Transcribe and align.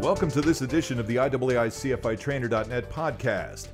Welcome 0.00 0.30
to 0.32 0.40
this 0.40 0.60
edition 0.60 0.98
of 0.98 1.06
the 1.06 1.16
IAAI 1.16 1.68
CFI 1.68 2.18
Trainer.net 2.18 2.90
podcast. 2.90 3.68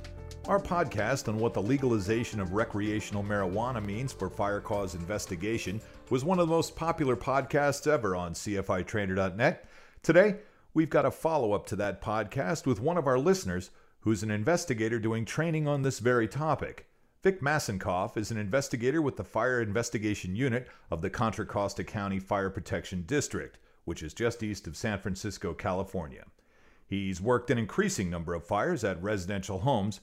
Our 0.47 0.59
podcast 0.59 1.27
on 1.27 1.39
what 1.39 1.53
the 1.53 1.61
legalization 1.61 2.39
of 2.39 2.53
recreational 2.53 3.21
marijuana 3.21 3.83
means 3.83 4.13
for 4.13 4.29
fire 4.29 4.61
cause 4.61 4.95
investigation 4.95 5.81
was 6.09 6.23
one 6.23 6.39
of 6.39 6.47
the 6.47 6.53
most 6.53 6.75
popular 6.75 7.17
podcasts 7.17 7.85
ever 7.85 8.15
on 8.15 8.33
CFI 8.33 8.85
Trainer.net. 8.85 9.67
Today, 10.03 10.35
we've 10.73 10.89
got 10.89 11.05
a 11.05 11.11
follow 11.11 11.51
up 11.51 11.65
to 11.67 11.75
that 11.75 12.01
podcast 12.01 12.65
with 12.65 12.79
one 12.79 12.97
of 12.97 13.07
our 13.07 13.19
listeners 13.19 13.71
who's 14.01 14.23
an 14.23 14.31
investigator 14.31 14.99
doing 14.99 15.25
training 15.25 15.67
on 15.67 15.81
this 15.81 15.99
very 15.99 16.29
topic. 16.29 16.86
Vic 17.27 17.41
Massenkoff 17.41 18.15
is 18.15 18.31
an 18.31 18.37
investigator 18.37 19.01
with 19.01 19.17
the 19.17 19.23
Fire 19.25 19.61
Investigation 19.61 20.33
Unit 20.33 20.65
of 20.89 21.01
the 21.01 21.09
Contra 21.09 21.45
Costa 21.45 21.83
County 21.83 22.19
Fire 22.19 22.49
Protection 22.49 23.03
District 23.05 23.57
which 23.83 24.01
is 24.01 24.13
just 24.13 24.41
east 24.41 24.65
of 24.65 24.77
San 24.77 24.97
Francisco, 24.97 25.53
California. 25.53 26.23
He's 26.85 27.19
worked 27.19 27.51
an 27.51 27.57
increasing 27.57 28.09
number 28.09 28.33
of 28.33 28.45
fires 28.45 28.85
at 28.85 29.03
residential 29.03 29.59
homes, 29.59 29.99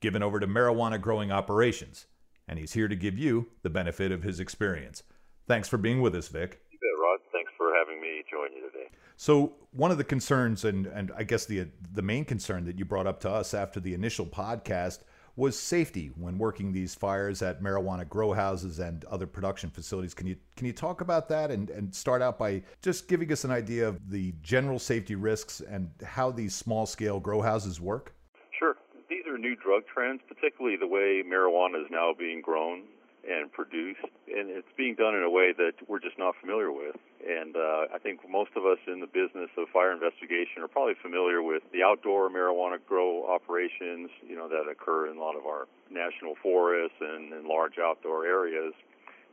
given 0.00 0.22
over 0.22 0.38
to 0.38 0.46
marijuana 0.46 1.00
growing 1.00 1.32
operations, 1.32 2.04
and 2.46 2.58
he's 2.58 2.74
here 2.74 2.88
to 2.88 2.94
give 2.94 3.18
you 3.18 3.48
the 3.62 3.70
benefit 3.70 4.12
of 4.12 4.22
his 4.22 4.38
experience. 4.38 5.02
Thanks 5.46 5.70
for 5.70 5.78
being 5.78 6.02
with 6.02 6.14
us, 6.14 6.28
Vic. 6.28 6.60
You 6.70 6.78
bet, 6.78 7.02
Rod. 7.02 7.20
Thanks 7.32 7.52
for 7.56 7.72
having 7.74 8.02
me 8.02 8.22
join 8.30 8.52
you 8.54 8.70
today. 8.70 8.90
So, 9.16 9.54
one 9.72 9.90
of 9.90 9.96
the 9.96 10.04
concerns, 10.04 10.66
and, 10.66 10.86
and 10.86 11.10
I 11.16 11.22
guess 11.22 11.46
the 11.46 11.68
the 11.94 12.02
main 12.02 12.26
concern 12.26 12.66
that 12.66 12.78
you 12.78 12.84
brought 12.84 13.06
up 13.06 13.20
to 13.20 13.30
us 13.30 13.54
after 13.54 13.80
the 13.80 13.94
initial 13.94 14.26
podcast 14.26 14.98
was 15.36 15.58
safety 15.58 16.10
when 16.16 16.38
working 16.38 16.72
these 16.72 16.94
fires 16.94 17.42
at 17.42 17.62
marijuana 17.62 18.08
grow 18.08 18.32
houses 18.32 18.78
and 18.78 19.04
other 19.04 19.26
production 19.26 19.70
facilities. 19.70 20.14
Can 20.14 20.26
you 20.26 20.36
can 20.56 20.66
you 20.66 20.72
talk 20.72 21.02
about 21.02 21.28
that 21.28 21.50
and, 21.50 21.68
and 21.70 21.94
start 21.94 22.22
out 22.22 22.38
by 22.38 22.62
just 22.82 23.06
giving 23.06 23.30
us 23.30 23.44
an 23.44 23.50
idea 23.50 23.86
of 23.86 24.10
the 24.10 24.34
general 24.42 24.78
safety 24.78 25.14
risks 25.14 25.60
and 25.60 25.90
how 26.02 26.30
these 26.30 26.54
small 26.54 26.86
scale 26.86 27.20
grow 27.20 27.42
houses 27.42 27.80
work? 27.80 28.14
Sure. 28.58 28.76
These 29.10 29.26
are 29.28 29.36
new 29.36 29.54
drug 29.56 29.82
trends, 29.92 30.22
particularly 30.26 30.76
the 30.76 30.86
way 30.86 31.22
marijuana 31.22 31.82
is 31.84 31.90
now 31.90 32.14
being 32.18 32.40
grown 32.40 32.84
and 33.26 33.50
produced, 33.50 34.06
and 34.28 34.50
it's 34.50 34.70
being 34.76 34.94
done 34.94 35.14
in 35.14 35.22
a 35.22 35.30
way 35.30 35.52
that 35.52 35.74
we're 35.88 35.98
just 35.98 36.18
not 36.18 36.34
familiar 36.40 36.70
with. 36.70 36.94
And 37.26 37.56
uh, 37.56 37.90
I 37.92 37.98
think 37.98 38.20
most 38.30 38.50
of 38.56 38.64
us 38.64 38.78
in 38.86 39.00
the 39.00 39.06
business 39.06 39.50
of 39.58 39.68
fire 39.72 39.92
investigation 39.92 40.62
are 40.62 40.68
probably 40.68 40.94
familiar 41.02 41.42
with 41.42 41.62
the 41.72 41.82
outdoor 41.82 42.30
marijuana 42.30 42.78
grow 42.86 43.26
operations, 43.26 44.10
you 44.26 44.36
know, 44.36 44.48
that 44.48 44.70
occur 44.70 45.10
in 45.10 45.16
a 45.16 45.20
lot 45.20 45.34
of 45.34 45.44
our 45.44 45.66
national 45.90 46.34
forests 46.42 46.96
and 47.00 47.32
in 47.32 47.48
large 47.48 47.78
outdoor 47.82 48.24
areas. 48.24 48.74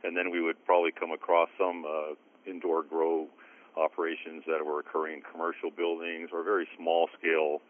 And 0.02 0.16
then 0.16 0.30
we 0.30 0.40
would 0.40 0.62
probably 0.66 0.90
come 0.90 1.12
across 1.12 1.48
some 1.56 1.84
uh, 1.86 2.14
indoor 2.50 2.82
grow 2.82 3.28
operations 3.76 4.42
that 4.46 4.64
were 4.64 4.80
occurring 4.80 5.18
in 5.18 5.22
commercial 5.22 5.70
buildings 5.70 6.30
or 6.32 6.42
very 6.42 6.68
small 6.76 7.08
scale 7.18 7.60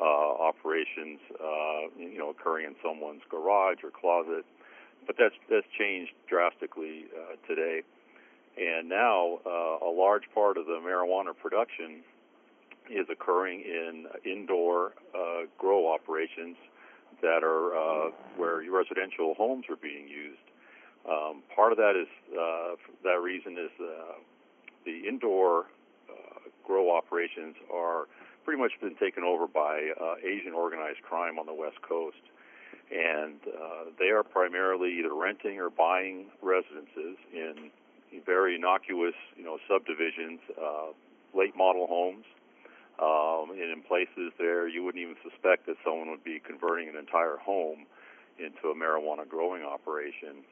uh, 0.00 0.04
operations, 0.04 1.20
uh, 1.40 1.88
you 1.98 2.18
know, 2.18 2.30
occurring 2.30 2.66
in 2.66 2.74
someone's 2.82 3.22
garage 3.30 3.78
or 3.82 3.90
closet 3.90 4.44
but 5.06 5.16
that's 5.18 5.34
that's 5.48 5.66
changed 5.78 6.12
drastically 6.28 7.06
uh, 7.14 7.36
today. 7.46 7.82
And 8.58 8.88
now 8.88 9.38
uh, 9.46 9.86
a 9.86 9.92
large 9.92 10.24
part 10.34 10.56
of 10.56 10.66
the 10.66 10.80
marijuana 10.84 11.36
production 11.36 12.02
is 12.90 13.06
occurring 13.10 13.60
in 13.60 14.06
indoor 14.24 14.92
uh, 15.14 15.46
grow 15.58 15.92
operations 15.92 16.56
that 17.22 17.44
are 17.44 17.76
uh, 17.76 18.10
where 18.36 18.62
residential 18.70 19.34
homes 19.34 19.64
are 19.70 19.76
being 19.76 20.08
used. 20.08 20.40
Um, 21.08 21.42
part 21.54 21.72
of 21.72 21.78
that 21.78 21.94
is 21.96 22.08
uh, 22.32 22.76
that 23.04 23.20
reason 23.22 23.52
is 23.52 23.70
uh, 23.80 24.18
the 24.84 25.08
indoor 25.08 25.66
grow 26.66 26.94
operations 26.96 27.56
are 27.72 28.06
pretty 28.44 28.60
much 28.60 28.70
been 28.80 28.94
taken 28.94 29.24
over 29.24 29.48
by 29.48 29.90
Asian 30.22 30.52
organized 30.52 31.02
crime 31.02 31.36
on 31.36 31.46
the 31.46 31.54
West 31.54 31.82
Coast 31.82 32.22
and 32.90 33.38
uh, 33.46 33.84
they 33.98 34.10
are 34.10 34.22
primarily 34.22 34.98
either 34.98 35.14
renting 35.14 35.60
or 35.60 35.70
buying 35.70 36.26
residences 36.42 37.16
in 37.32 37.70
very 38.26 38.56
innocuous, 38.56 39.14
you 39.36 39.44
know, 39.44 39.58
subdivisions, 39.68 40.40
uh, 40.60 40.90
late 41.32 41.56
model 41.56 41.86
homes, 41.86 42.24
um, 42.98 43.50
and 43.54 43.70
in 43.70 43.82
places 43.82 44.32
there 44.38 44.66
you 44.66 44.82
wouldn't 44.82 45.02
even 45.02 45.16
suspect 45.22 45.66
that 45.66 45.76
someone 45.84 46.10
would 46.10 46.24
be 46.24 46.40
converting 46.44 46.88
an 46.88 46.96
entire 46.96 47.36
home 47.36 47.86
into 48.38 48.68
a 48.68 48.74
marijuana 48.74 49.28
growing 49.28 49.62
operation. 49.62 50.42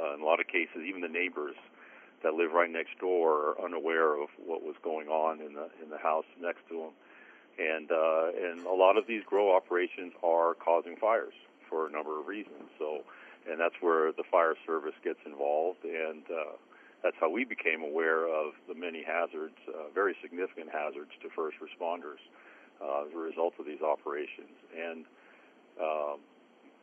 Uh, 0.00 0.14
in 0.14 0.20
a 0.22 0.24
lot 0.24 0.40
of 0.40 0.46
cases, 0.46 0.80
even 0.88 1.02
the 1.02 1.08
neighbors 1.08 1.56
that 2.22 2.32
live 2.32 2.52
right 2.52 2.70
next 2.70 2.98
door 2.98 3.52
are 3.52 3.64
unaware 3.64 4.14
of 4.14 4.28
what 4.38 4.62
was 4.62 4.74
going 4.82 5.08
on 5.08 5.40
in 5.40 5.52
the 5.52 5.68
in 5.82 5.90
the 5.90 5.98
house 5.98 6.24
next 6.40 6.60
to 6.68 6.78
them 6.78 6.92
and 7.58 7.90
uh, 7.90 8.30
and 8.34 8.66
a 8.66 8.72
lot 8.72 8.96
of 8.96 9.06
these 9.06 9.22
grow 9.24 9.54
operations 9.54 10.12
are 10.22 10.54
causing 10.54 10.96
fires 10.96 11.34
for 11.68 11.86
a 11.86 11.90
number 11.90 12.18
of 12.20 12.26
reasons. 12.26 12.68
So, 12.78 13.02
and 13.50 13.60
that's 13.60 13.74
where 13.80 14.12
the 14.12 14.24
fire 14.30 14.54
service 14.66 14.94
gets 15.02 15.18
involved, 15.26 15.84
and 15.84 16.22
uh, 16.30 16.52
that's 17.02 17.16
how 17.20 17.30
we 17.30 17.44
became 17.44 17.82
aware 17.82 18.26
of 18.26 18.52
the 18.68 18.74
many 18.74 19.02
hazards, 19.02 19.56
uh, 19.68 19.90
very 19.94 20.14
significant 20.22 20.70
hazards 20.72 21.10
to 21.22 21.28
first 21.34 21.56
responders 21.58 22.22
uh, 22.80 23.06
as 23.06 23.12
a 23.14 23.18
result 23.18 23.54
of 23.58 23.66
these 23.66 23.82
operations. 23.82 24.54
And 24.78 25.04
um, 25.80 26.18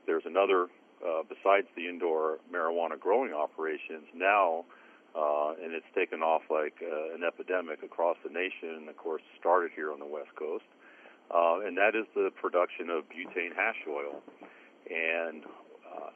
there's 0.06 0.26
another, 0.26 0.68
uh, 1.06 1.24
besides 1.28 1.68
the 1.76 1.88
indoor 1.88 2.40
marijuana 2.52 3.00
growing 3.00 3.34
operations, 3.34 4.06
now 4.14 4.66
uh, 5.16 5.54
and 5.64 5.74
it's 5.74 5.90
taken 5.96 6.22
off 6.22 6.44
like 6.50 6.76
uh, 6.82 7.16
an 7.16 7.24
epidemic 7.26 7.84
across 7.84 8.18
the 8.24 8.30
nation, 8.30 8.76
and 8.78 8.90
of 8.90 8.98
course 8.98 9.22
started 9.40 9.72
here 9.76 9.92
on 9.92 10.00
the 10.00 10.06
West 10.06 10.36
Coast. 10.38 10.66
Uh, 11.30 11.60
and 11.66 11.78
that 11.78 11.96
is 11.96 12.06
the 12.16 12.32
production 12.42 12.90
of 12.90 13.04
butane 13.06 13.56
hash 13.56 13.86
oil. 13.88 14.22
And 14.90 15.44
uh, 15.86 16.10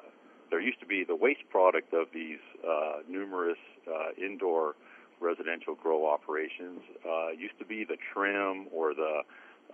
there 0.50 0.60
used 0.60 0.80
to 0.80 0.86
be 0.86 1.04
the 1.04 1.16
waste 1.16 1.48
product 1.50 1.94
of 1.94 2.08
these 2.14 2.40
uh, 2.68 3.06
numerous 3.08 3.58
uh, 3.88 4.10
indoor 4.18 4.76
residential 5.20 5.76
grow 5.76 6.10
operations. 6.10 6.82
Uh, 7.08 7.30
used 7.30 7.58
to 7.60 7.66
be 7.66 7.84
the 7.84 7.98
trim 8.14 8.68
or 8.72 8.94
the 8.94 9.22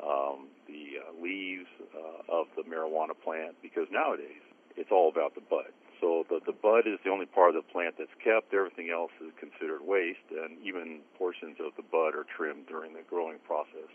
um, 0.03 0.47
the 0.67 0.99
uh, 1.03 1.21
leaves 1.21 1.67
uh, 1.93 2.31
of 2.31 2.47
the 2.55 2.63
marijuana 2.63 3.11
plant 3.21 3.55
because 3.61 3.87
nowadays 3.91 4.43
it's 4.77 4.91
all 4.91 5.09
about 5.09 5.35
the 5.35 5.41
bud. 5.41 5.71
So 5.99 6.25
the, 6.29 6.39
the 6.45 6.53
bud 6.53 6.87
is 6.87 6.99
the 7.03 7.11
only 7.11 7.25
part 7.25 7.55
of 7.55 7.55
the 7.55 7.71
plant 7.71 7.95
that's 7.97 8.13
kept. 8.23 8.53
Everything 8.53 8.89
else 8.89 9.11
is 9.19 9.31
considered 9.39 9.81
waste, 9.83 10.23
and 10.31 10.57
even 10.63 10.99
portions 11.17 11.57
of 11.59 11.75
the 11.75 11.83
bud 11.83 12.15
are 12.15 12.25
trimmed 12.35 12.67
during 12.67 12.93
the 12.93 13.03
growing 13.09 13.37
process. 13.45 13.91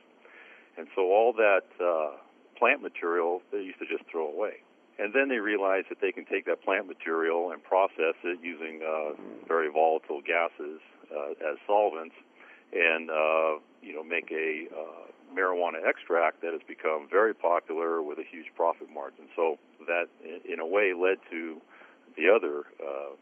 And 0.76 0.86
so 0.94 1.12
all 1.12 1.32
that 1.32 1.64
uh, 1.80 2.16
plant 2.58 2.82
material 2.82 3.42
they 3.52 3.62
used 3.62 3.78
to 3.78 3.86
just 3.86 4.04
throw 4.10 4.28
away. 4.28 4.60
And 4.98 5.12
then 5.12 5.28
they 5.28 5.38
realized 5.38 5.88
that 5.90 6.00
they 6.00 6.12
can 6.12 6.24
take 6.24 6.46
that 6.46 6.62
plant 6.62 6.86
material 6.86 7.50
and 7.50 7.62
process 7.62 8.14
it 8.22 8.38
using 8.42 8.80
uh, 8.82 9.18
very 9.48 9.70
volatile 9.70 10.20
gases 10.20 10.80
uh, 11.10 11.50
as 11.50 11.58
solvents, 11.66 12.14
and 12.72 13.10
uh, 13.10 13.58
you 13.82 13.92
know 13.92 14.04
make 14.04 14.30
a 14.30 14.66
uh, 14.70 15.10
marijuana 15.34 15.82
extract 15.84 16.42
that 16.42 16.52
has 16.52 16.62
become 16.68 17.08
very 17.10 17.34
popular 17.34 18.02
with 18.02 18.18
a 18.18 18.24
huge 18.30 18.46
profit 18.54 18.88
margin. 18.92 19.26
So 19.34 19.58
that, 19.86 20.06
in 20.44 20.60
a 20.60 20.66
way, 20.66 20.94
led 20.94 21.18
to 21.30 21.60
the 22.16 22.28
other 22.28 22.64
uh, 22.80 23.14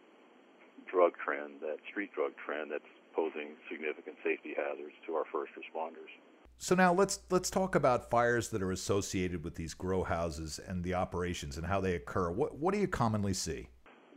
drug 0.90 1.12
trend, 1.24 1.54
that 1.60 1.78
street 1.90 2.10
drug 2.14 2.32
trend 2.44 2.70
that's 2.70 2.84
posing 3.14 3.50
significant 3.70 4.16
safety 4.24 4.54
hazards 4.56 4.94
to 5.06 5.14
our 5.14 5.24
first 5.30 5.52
responders. 5.52 6.10
So 6.58 6.74
now 6.74 6.92
let's 6.92 7.20
let's 7.30 7.50
talk 7.50 7.74
about 7.74 8.08
fires 8.08 8.50
that 8.50 8.62
are 8.62 8.70
associated 8.70 9.42
with 9.42 9.56
these 9.56 9.74
grow 9.74 10.04
houses 10.04 10.60
and 10.64 10.84
the 10.84 10.94
operations 10.94 11.56
and 11.56 11.66
how 11.66 11.80
they 11.80 11.94
occur. 11.94 12.30
What 12.30 12.56
what 12.56 12.72
do 12.72 12.80
you 12.80 12.86
commonly 12.86 13.34
see? 13.34 13.68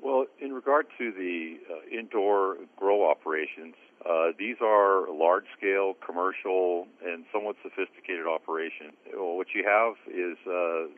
Well, 0.01 0.25
in 0.39 0.53
regard 0.53 0.85
to 0.99 1.11
the 1.11 1.57
uh, 1.67 1.99
indoor 1.99 2.57
grow 2.77 3.09
operations, 3.09 3.73
uh, 4.05 4.27
these 4.37 4.57
are 4.61 5.11
large 5.11 5.45
scale, 5.57 5.95
commercial, 6.05 6.85
and 7.03 7.25
somewhat 7.33 7.55
sophisticated 7.63 8.27
operations. 8.27 8.93
Well, 9.11 9.37
what 9.37 9.47
you 9.55 9.63
have 9.65 9.95
is 10.07 10.37
uh, 10.45 10.93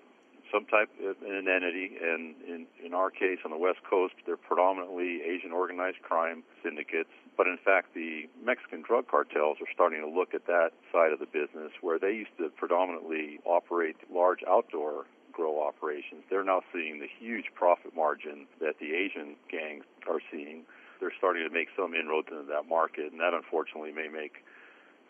some 0.51 0.65
type 0.65 0.89
of 1.03 1.15
an 1.21 1.47
entity, 1.47 1.97
and 2.01 2.35
in, 2.47 2.65
in 2.83 2.93
our 2.93 3.09
case 3.09 3.39
on 3.45 3.51
the 3.51 3.57
West 3.57 3.79
Coast, 3.89 4.13
they're 4.25 4.37
predominantly 4.37 5.21
Asian 5.21 5.51
organized 5.51 6.01
crime 6.01 6.43
syndicates. 6.63 7.09
But 7.35 7.47
in 7.47 7.57
fact, 7.63 7.93
the 7.93 8.29
Mexican 8.43 8.81
drug 8.81 9.07
cartels 9.07 9.57
are 9.61 9.71
starting 9.73 10.01
to 10.01 10.09
look 10.09 10.33
at 10.33 10.47
that 10.47 10.71
side 10.91 11.13
of 11.13 11.19
the 11.19 11.27
business 11.27 11.71
where 11.81 11.99
they 11.99 12.13
used 12.13 12.35
to 12.37 12.49
predominantly 12.49 13.39
operate 13.45 13.95
large 14.11 14.39
outdoor 14.47 15.05
grow 15.31 15.61
operations. 15.61 16.23
They're 16.29 16.43
now 16.43 16.61
seeing 16.73 16.99
the 16.99 17.07
huge 17.07 17.53
profit 17.53 17.95
margin 17.95 18.47
that 18.59 18.79
the 18.79 18.95
Asian 18.97 19.35
gangs 19.51 19.85
are 20.09 20.19
seeing. 20.31 20.65
They're 20.99 21.13
starting 21.15 21.47
to 21.47 21.53
make 21.53 21.69
some 21.77 21.93
inroads 21.93 22.29
into 22.31 22.49
that 22.49 22.67
market, 22.67 23.11
and 23.11 23.21
that 23.21 23.35
unfortunately 23.37 23.93
may 23.93 24.09
make 24.09 24.41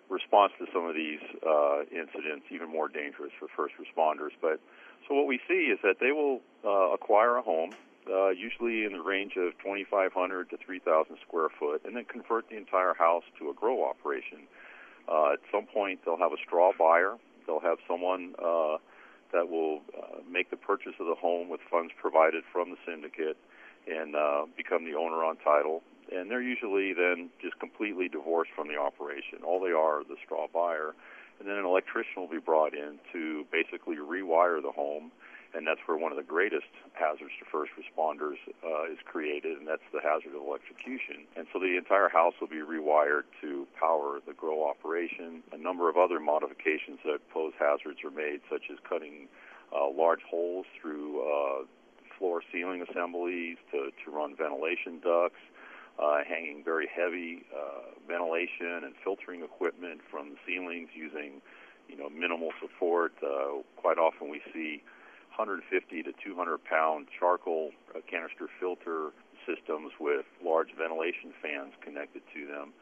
response 0.10 0.52
to 0.60 0.66
some 0.74 0.86
of 0.86 0.96
these 0.96 1.24
uh, 1.48 1.84
incidents 1.92 2.48
even 2.52 2.70
more 2.70 2.88
dangerous 2.88 3.32
for 3.40 3.48
first 3.56 3.76
responders. 3.80 4.36
But 4.42 4.60
so 5.08 5.16
what 5.16 5.28
we 5.28 5.40
see 5.48 5.72
is 5.74 5.80
that 5.84 5.98
they 6.00 6.12
will 6.12 6.42
uh, 6.66 6.94
acquire 6.94 7.38
a 7.38 7.42
home 7.42 7.72
uh, 8.10 8.30
usually 8.30 8.86
in 8.86 8.94
the 8.94 9.02
range 9.02 9.34
of 9.38 9.52
2,500 9.60 10.50
to 10.50 10.58
3,000 10.58 11.18
square 11.28 11.50
foot, 11.60 11.82
and 11.86 11.96
then 11.96 12.06
convert 12.06 12.50
the 12.50 12.58
entire 12.58 12.94
house 12.94 13.24
to 13.40 13.50
a 13.50 13.54
grow 13.54 13.84
operation. 13.84 14.40
Uh, 15.08 15.34
at 15.34 15.40
some 15.52 15.66
point, 15.66 16.00
they'll 16.06 16.18
have 16.18 16.32
a 16.32 16.42
straw 16.46 16.72
buyer. 16.78 17.16
They'll 17.46 17.60
have 17.60 17.78
someone 17.88 18.36
uh, 18.40 18.78
that 19.34 19.50
will 19.50 19.82
uh, 19.98 20.20
make 20.30 20.50
the 20.50 20.58
purchase 20.58 20.94
of 21.00 21.08
the 21.08 21.16
home 21.16 21.50
with 21.50 21.62
funds 21.70 21.92
provided 22.00 22.44
from 22.52 22.72
the 22.72 22.78
syndicate 22.86 23.38
and 23.88 24.16
uh, 24.16 24.46
become 24.56 24.86
the 24.86 24.96
owner 24.98 25.24
on 25.24 25.38
title. 25.38 25.82
And 26.12 26.32
they're 26.32 26.42
usually 26.42 26.94
then 26.94 27.30
just 27.42 27.60
completely 27.60 28.08
divorced 28.08 28.52
from 28.56 28.68
the 28.68 28.78
operation. 28.78 29.44
All 29.46 29.60
they 29.60 29.72
are 29.72 30.02
is 30.02 30.08
the 30.08 30.16
straw 30.24 30.48
buyer. 30.54 30.94
And 31.40 31.48
then 31.48 31.58
an 31.58 31.66
electrician 31.66 32.18
will 32.18 32.28
be 32.28 32.40
brought 32.40 32.74
in 32.74 33.00
to 33.14 33.46
basically 33.52 33.98
rewire 33.98 34.62
the 34.62 34.72
home 34.72 35.12
and 35.54 35.66
that's 35.66 35.80
where 35.86 35.98
one 35.98 36.12
of 36.12 36.18
the 36.18 36.24
greatest 36.24 36.70
hazards 36.94 37.32
to 37.40 37.46
first 37.50 37.72
responders 37.80 38.38
uh, 38.64 38.92
is 38.92 39.00
created, 39.06 39.58
and 39.58 39.68
that's 39.68 39.86
the 39.94 40.02
hazard 40.02 40.36
of 40.36 40.44
electrocution. 40.46 41.26
And 41.36 41.48
so 41.54 41.60
the 41.60 41.78
entire 41.78 42.10
house 42.10 42.34
will 42.40 42.52
be 42.52 42.62
rewired 42.62 43.24
to 43.42 43.68
power 43.80 44.20
the 44.26 44.34
grow 44.34 44.68
operation. 44.68 45.44
A 45.52 45.58
number 45.58 45.90
of 45.90 45.98
other 45.98 46.20
modifications 46.20 47.00
that 47.06 47.20
pose 47.34 47.54
hazards 47.58 48.04
are 48.04 48.12
made, 48.12 48.42
such 48.52 48.70
as 48.72 48.78
cutting 48.88 49.28
uh, 49.74 49.90
large 49.90 50.22
holes 50.30 50.66
through 50.80 51.22
uh, 51.24 51.66
floor 52.18 52.42
ceiling 52.52 52.86
assemblies 52.88 53.58
to, 53.72 53.92
to 54.04 54.12
run 54.12 54.36
ventilation 54.36 55.00
ducts. 55.00 55.42
Uh, 55.98 56.22
hanging 56.30 56.62
very 56.64 56.88
heavy 56.94 57.42
uh, 57.50 57.90
ventilation 58.08 58.86
and 58.86 58.94
filtering 59.04 59.42
equipment 59.42 60.00
from 60.12 60.30
the 60.30 60.36
ceilings 60.46 60.90
using, 60.94 61.42
you 61.90 61.98
know, 61.98 62.08
minimal 62.08 62.52
support. 62.62 63.14
Uh, 63.24 63.66
quite 63.78 63.98
often 63.98 64.30
we 64.30 64.40
see 64.54 64.84
150 65.34 66.04
to 66.04 66.14
200 66.24 66.64
pound 66.66 67.08
charcoal 67.18 67.72
uh, 67.96 68.00
canister 68.10 68.48
filter 68.60 69.10
systems 69.46 69.92
with 70.00 70.26
large 70.44 70.70
ventilation 70.78 71.34
fans 71.42 71.74
connected 71.82 72.22
to 72.34 72.46
them, 72.46 72.74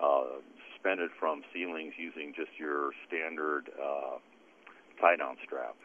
uh, 0.00 0.40
suspended 0.72 1.10
from 1.18 1.42
ceilings 1.52 1.92
using 1.98 2.32
just 2.32 2.52
your 2.58 2.92
standard 3.08 3.68
uh, 3.76 4.16
tie 5.00 5.16
down 5.16 5.36
strap. 5.44 5.76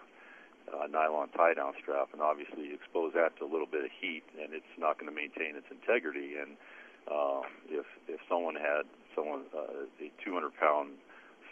Uh, 0.68 0.86
nylon 0.86 1.30
tie 1.32 1.54
down 1.54 1.72
strap, 1.82 2.10
and 2.12 2.22
obviously 2.22 2.68
you 2.68 2.76
expose 2.76 3.14
that 3.16 3.32
to 3.40 3.46
a 3.46 3.50
little 3.50 3.68
bit 3.68 3.86
of 3.86 3.92
heat, 4.00 4.24
and 4.36 4.52
it's 4.54 4.76
not 4.78 5.00
going 5.00 5.08
to 5.08 5.16
maintain 5.16 5.56
its 5.56 5.68
integrity. 5.72 6.36
And 6.36 6.60
uh, 7.10 7.42
if 7.70 7.86
if 8.08 8.20
someone 8.30 8.56
had 8.56 8.84
someone 9.16 9.44
uh, 9.56 9.88
a 10.00 10.12
200 10.24 10.52
pound 10.60 10.92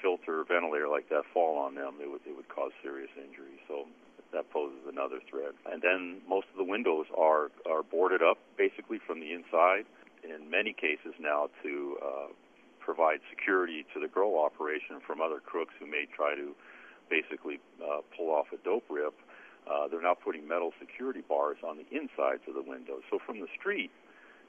filter 0.01 0.43
ventilator 0.47 0.87
like 0.87 1.09
that 1.09 1.23
fall 1.33 1.57
on 1.57 1.75
them, 1.75 1.95
it 2.01 2.09
would 2.09 2.21
it 2.27 2.35
would 2.35 2.49
cause 2.49 2.71
serious 2.83 3.09
injury. 3.17 3.59
So 3.67 3.87
that 4.33 4.49
poses 4.51 4.83
another 4.87 5.19
threat. 5.29 5.53
And 5.71 5.81
then 5.81 6.21
most 6.27 6.47
of 6.51 6.57
the 6.57 6.63
windows 6.63 7.05
are 7.17 7.51
are 7.65 7.83
boarded 7.83 8.21
up 8.21 8.37
basically 8.57 8.99
from 8.99 9.19
the 9.19 9.31
inside. 9.33 9.85
In 10.23 10.49
many 10.49 10.73
cases 10.73 11.13
now 11.19 11.49
to 11.63 11.97
uh, 12.01 12.27
provide 12.79 13.19
security 13.29 13.85
to 13.93 13.99
the 13.99 14.07
grow 14.07 14.43
operation 14.43 15.01
from 15.05 15.21
other 15.21 15.39
crooks 15.39 15.73
who 15.79 15.85
may 15.85 16.05
try 16.05 16.35
to 16.35 16.53
basically 17.09 17.59
uh, 17.81 18.01
pull 18.15 18.29
off 18.29 18.47
a 18.53 18.57
dope 18.63 18.85
rip. 18.89 19.13
Uh, 19.65 19.87
they're 19.87 20.01
now 20.01 20.13
putting 20.13 20.47
metal 20.47 20.71
security 20.79 21.21
bars 21.27 21.57
on 21.65 21.77
the 21.77 21.85
insides 21.89 22.41
of 22.47 22.53
the 22.53 22.61
windows. 22.61 23.01
So 23.09 23.17
from 23.25 23.39
the 23.39 23.47
street, 23.57 23.89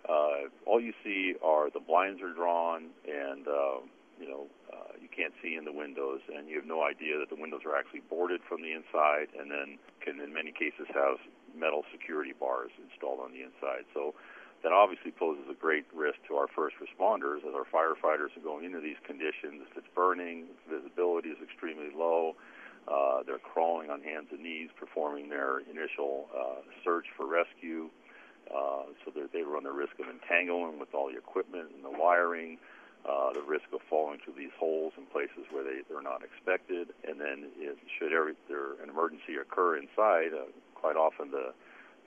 uh, 0.09 0.49
all 0.67 0.81
you 0.81 0.93
see 1.05 1.35
are 1.43 1.71
the 1.71 1.81
blinds 1.81 2.23
are 2.23 2.33
drawn 2.33 2.91
and 3.07 3.47
uh, 3.47 3.79
you 4.21 4.29
know 4.29 4.47
uh, 4.73 4.93
you 5.01 5.09
can't 5.09 5.35
see 5.43 5.55
in 5.55 5.65
the 5.65 5.73
windows, 5.73 6.21
and 6.35 6.49
you 6.49 6.57
have 6.57 6.67
no 6.67 6.83
idea 6.83 7.19
that 7.19 7.29
the 7.31 7.41
windows 7.41 7.63
are 7.65 7.77
actually 7.77 8.03
boarded 8.09 8.41
from 8.49 8.63
the 8.63 8.73
inside, 8.73 9.29
and 9.39 9.51
then 9.51 9.79
can 10.01 10.21
in 10.21 10.33
many 10.33 10.53
cases 10.53 10.87
have 10.95 11.19
metal 11.57 11.85
security 11.93 12.33
bars 12.39 12.71
installed 12.79 13.21
on 13.21 13.33
the 13.33 13.43
inside. 13.43 13.89
So 13.95 14.15
that 14.63 14.73
obviously 14.73 15.11
poses 15.11 15.45
a 15.51 15.55
great 15.55 15.85
risk 15.95 16.19
to 16.29 16.35
our 16.37 16.49
first 16.49 16.77
responders 16.83 17.39
as 17.47 17.55
our 17.55 17.67
firefighters 17.69 18.37
are 18.37 18.45
going 18.45 18.65
into 18.65 18.81
these 18.81 19.01
conditions. 19.07 19.63
If 19.71 19.79
it's 19.79 19.93
burning, 19.95 20.47
visibility 20.69 21.31
is 21.31 21.39
extremely 21.43 21.91
low. 21.95 22.37
Uh, 22.89 23.23
they're 23.27 23.43
crawling 23.43 23.91
on 23.91 24.03
hands 24.03 24.29
and 24.31 24.43
knees, 24.43 24.71
performing 24.79 25.29
their 25.29 25.61
initial 25.71 26.29
uh, 26.31 26.63
search 26.85 27.07
for 27.17 27.27
rescue. 27.27 27.87
Uh, 27.87 28.06
so 29.05 29.13
they 29.33 29.43
run 29.43 29.65
the 29.65 29.73
risk 29.73 29.99
of 29.99 30.07
entangling 30.09 30.79
with 30.79 30.95
all 30.95 31.11
the 31.11 31.17
equipment 31.17 31.69
and 31.75 31.85
the 31.85 31.99
wiring 31.99 32.59
uh, 33.07 33.33
the 33.33 33.43
risk 33.43 33.67
of 33.73 33.81
falling 33.89 34.19
through 34.25 34.35
these 34.35 34.55
holes 34.59 34.93
in 34.99 35.07
places 35.07 35.47
where 35.51 35.63
they, 35.63 35.87
they're 35.89 36.03
not 36.03 36.23
expected. 36.27 36.91
And 37.07 37.21
then, 37.21 37.47
if, 37.59 37.79
should 37.99 38.13
every, 38.13 38.35
there 38.49 38.75
an 38.83 38.91
emergency 38.91 39.39
occur 39.41 39.79
inside, 39.79 40.35
uh, 40.35 40.51
quite 40.75 40.97
often 40.97 41.31
the, 41.31 41.55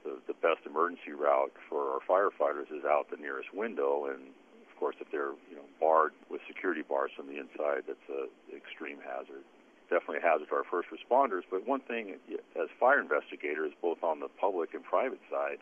the 0.03 0.19
the 0.27 0.35
best 0.43 0.67
emergency 0.67 1.11
route 1.15 1.53
for 1.69 1.95
our 1.95 1.99
firefighters 2.03 2.67
is 2.67 2.83
out 2.83 3.07
the 3.09 3.17
nearest 3.17 3.53
window. 3.53 4.11
And 4.11 4.35
of 4.67 4.75
course, 4.77 4.95
if 4.99 5.09
they're 5.11 5.39
you 5.49 5.55
know 5.55 5.67
barred 5.79 6.11
with 6.29 6.41
security 6.47 6.83
bars 6.83 7.11
from 7.15 7.27
the 7.27 7.39
inside, 7.39 7.87
that's 7.87 8.07
an 8.11 8.27
extreme 8.51 8.99
hazard. 8.99 9.43
Definitely 9.89 10.19
a 10.19 10.27
hazard 10.27 10.49
to 10.49 10.55
our 10.55 10.67
first 10.67 10.89
responders. 10.91 11.43
But 11.49 11.65
one 11.65 11.79
thing, 11.79 12.19
as 12.59 12.67
fire 12.77 12.99
investigators, 12.99 13.71
both 13.81 14.03
on 14.03 14.19
the 14.19 14.27
public 14.27 14.73
and 14.73 14.83
private 14.83 15.21
side, 15.31 15.59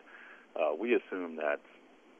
uh, 0.58 0.74
we 0.78 0.94
assume 0.94 1.36
that 1.36 1.60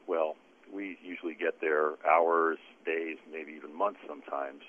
well, 0.09 0.35
we 0.73 0.97
usually 1.03 1.35
get 1.35 1.61
there 1.61 1.93
hours, 2.05 2.57
days, 2.85 3.17
maybe 3.31 3.53
even 3.53 3.73
months 3.75 3.99
sometimes 4.07 4.61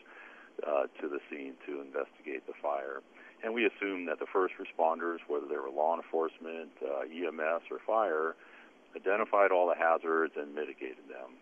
uh, 0.66 0.84
to 1.00 1.08
the 1.08 1.18
scene 1.30 1.54
to 1.66 1.80
investigate 1.80 2.46
the 2.46 2.52
fire. 2.60 3.00
And 3.42 3.54
we 3.54 3.64
assume 3.64 4.04
that 4.06 4.18
the 4.18 4.26
first 4.30 4.54
responders, 4.60 5.18
whether 5.26 5.46
they 5.46 5.56
were 5.56 5.70
law 5.70 5.96
enforcement, 5.96 6.70
uh, 6.84 7.08
EMS, 7.08 7.62
or 7.70 7.78
fire, 7.86 8.36
identified 8.94 9.50
all 9.50 9.66
the 9.66 9.74
hazards 9.74 10.34
and 10.36 10.54
mitigated 10.54 11.08
them. 11.08 11.32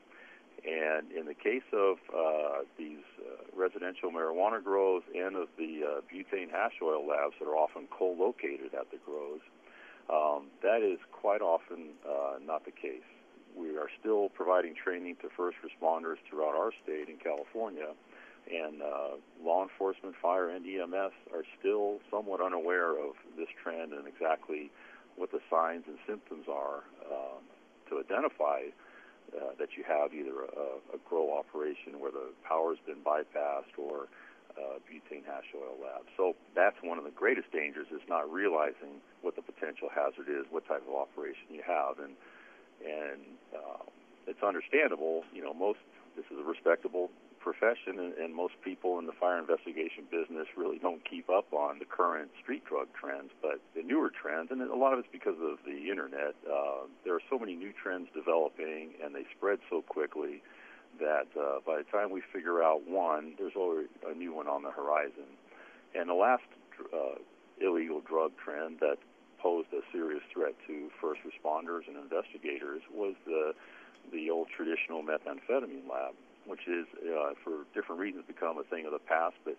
And 0.65 1.11
in 1.13 1.27
the 1.27 1.35
case 1.35 1.67
of 1.73 1.99
uh, 2.15 2.63
these 2.77 3.03
uh, 3.19 3.43
residential 3.57 4.11
marijuana 4.11 4.63
grows 4.63 5.03
and 5.15 5.35
of 5.35 5.49
the 5.57 5.83
uh, 5.83 6.01
butane 6.13 6.51
hash 6.51 6.75
oil 6.83 7.07
labs 7.07 7.35
that 7.41 7.47
are 7.47 7.57
often 7.57 7.87
co-located 7.91 8.75
at 8.79 8.91
the 8.91 8.99
grows, 9.05 9.41
um, 10.11 10.47
that 10.63 10.83
is 10.83 10.99
quite 11.13 11.43
often 11.43 11.91
uh, 12.09 12.39
not 12.45 12.65
the 12.65 12.71
case. 12.71 13.07
We 13.57 13.77
are 13.77 13.91
still 14.01 14.29
providing 14.31 14.75
training 14.75 15.17
to 15.23 15.29
first 15.37 15.59
responders 15.65 16.17
throughout 16.29 16.55
our 16.55 16.71
state 16.83 17.09
in 17.09 17.17
California, 17.17 17.93
and 18.51 18.81
uh, 18.81 19.17
law 19.43 19.63
enforcement, 19.63 20.15
fire, 20.21 20.49
and 20.49 20.65
EMS 20.65 21.13
are 21.33 21.45
still 21.59 21.99
somewhat 22.11 22.41
unaware 22.41 22.93
of 22.93 23.15
this 23.37 23.49
trend 23.63 23.93
and 23.93 24.07
exactly 24.07 24.71
what 25.17 25.33
the 25.33 25.41
signs 25.51 25.85
and 25.87 25.99
symptoms 26.07 26.47
are 26.49 26.85
uh, 27.05 27.39
to 27.91 27.99
identify 27.99 28.63
uh, 29.37 29.53
that 29.59 29.77
you 29.77 29.85
have 29.85 30.15
either 30.15 30.45
a, 30.57 30.97
a 30.97 30.99
grow 31.09 31.37
operation 31.37 32.01
where 32.01 32.13
the 32.13 32.33
power's 32.49 32.79
been 32.87 33.03
bypassed 33.05 33.77
or 33.77 34.07
uh, 34.59 34.79
butane 34.85 35.25
hash 35.25 35.47
oil 35.55 35.79
lab. 35.81 36.03
So 36.17 36.35
that's 36.55 36.77
one 36.83 36.99
of 36.99 37.05
the 37.05 37.15
greatest 37.15 37.53
dangers 37.53 37.87
is 37.95 38.03
not 38.09 38.31
realizing 38.31 38.99
what 39.23 39.37
the 39.37 39.43
potential 39.43 39.89
hazard 39.89 40.29
is, 40.29 40.47
what 40.51 40.67
type 40.67 40.83
of 40.89 40.95
operation 40.95 41.47
you 41.51 41.63
have, 41.67 41.99
and 41.99 42.15
and 42.83 43.23
uh, 43.55 43.83
it's 44.27 44.43
understandable. 44.43 45.25
You 45.33 45.43
know, 45.43 45.55
most 45.55 45.79
this 46.17 46.27
is 46.31 46.39
a 46.39 46.47
respectable 46.47 47.11
profession, 47.39 47.99
and, 47.99 48.13
and 48.15 48.35
most 48.35 48.55
people 48.63 48.99
in 48.99 49.07
the 49.07 49.13
fire 49.13 49.39
investigation 49.39 50.05
business 50.11 50.47
really 50.57 50.79
don't 50.79 51.03
keep 51.09 51.31
up 51.31 51.53
on 51.53 51.79
the 51.79 51.85
current 51.85 52.31
street 52.43 52.65
drug 52.67 52.89
trends. 52.99 53.31
But 53.41 53.61
the 53.75 53.83
newer 53.83 54.11
trends, 54.11 54.51
and 54.51 54.61
a 54.61 54.77
lot 54.77 54.93
of 54.93 54.99
it's 54.99 55.09
because 55.11 55.39
of 55.41 55.59
the 55.65 55.89
internet. 55.91 56.35
Uh, 56.45 56.91
there 57.05 57.15
are 57.15 57.23
so 57.31 57.39
many 57.39 57.55
new 57.55 57.73
trends 57.73 58.09
developing, 58.15 58.95
and 59.03 59.15
they 59.15 59.25
spread 59.37 59.59
so 59.71 59.83
quickly 59.83 60.43
that 60.99 61.29
uh, 61.39 61.61
by 61.67 61.79
the 61.79 61.85
time 61.85 62.11
we 62.11 62.23
figure 62.33 62.63
out 62.63 62.89
one, 62.89 63.35
there's 63.39 63.57
already 63.57 63.89
a 64.07 64.15
new 64.15 64.35
one 64.35 64.47
on 64.47 64.63
the 64.63 64.71
horizon. 64.71 65.29
And 65.95 66.09
the 66.09 66.15
last 66.15 66.45
uh, 66.93 67.19
illegal 67.61 68.01
drug 68.01 68.33
trend 68.43 68.79
that 68.81 68.99
posed 69.39 69.69
a 69.73 69.81
serious 69.93 70.23
threat 70.33 70.55
to 70.67 70.91
first 71.01 71.21
responders 71.23 71.87
and 71.87 71.97
investigators 71.97 72.83
was 72.93 73.15
the 73.25 73.55
the 74.13 74.31
old 74.31 74.49
traditional 74.49 75.03
methamphetamine 75.03 75.89
lab, 75.91 76.15
which 76.47 76.67
is 76.67 76.87
uh, 77.05 77.35
for 77.45 77.67
different 77.75 78.01
reasons 78.01 78.25
become 78.27 78.59
a 78.59 78.65
thing 78.65 78.87
of 78.87 78.93
the 78.93 78.99
past. 78.99 79.35
But 79.45 79.57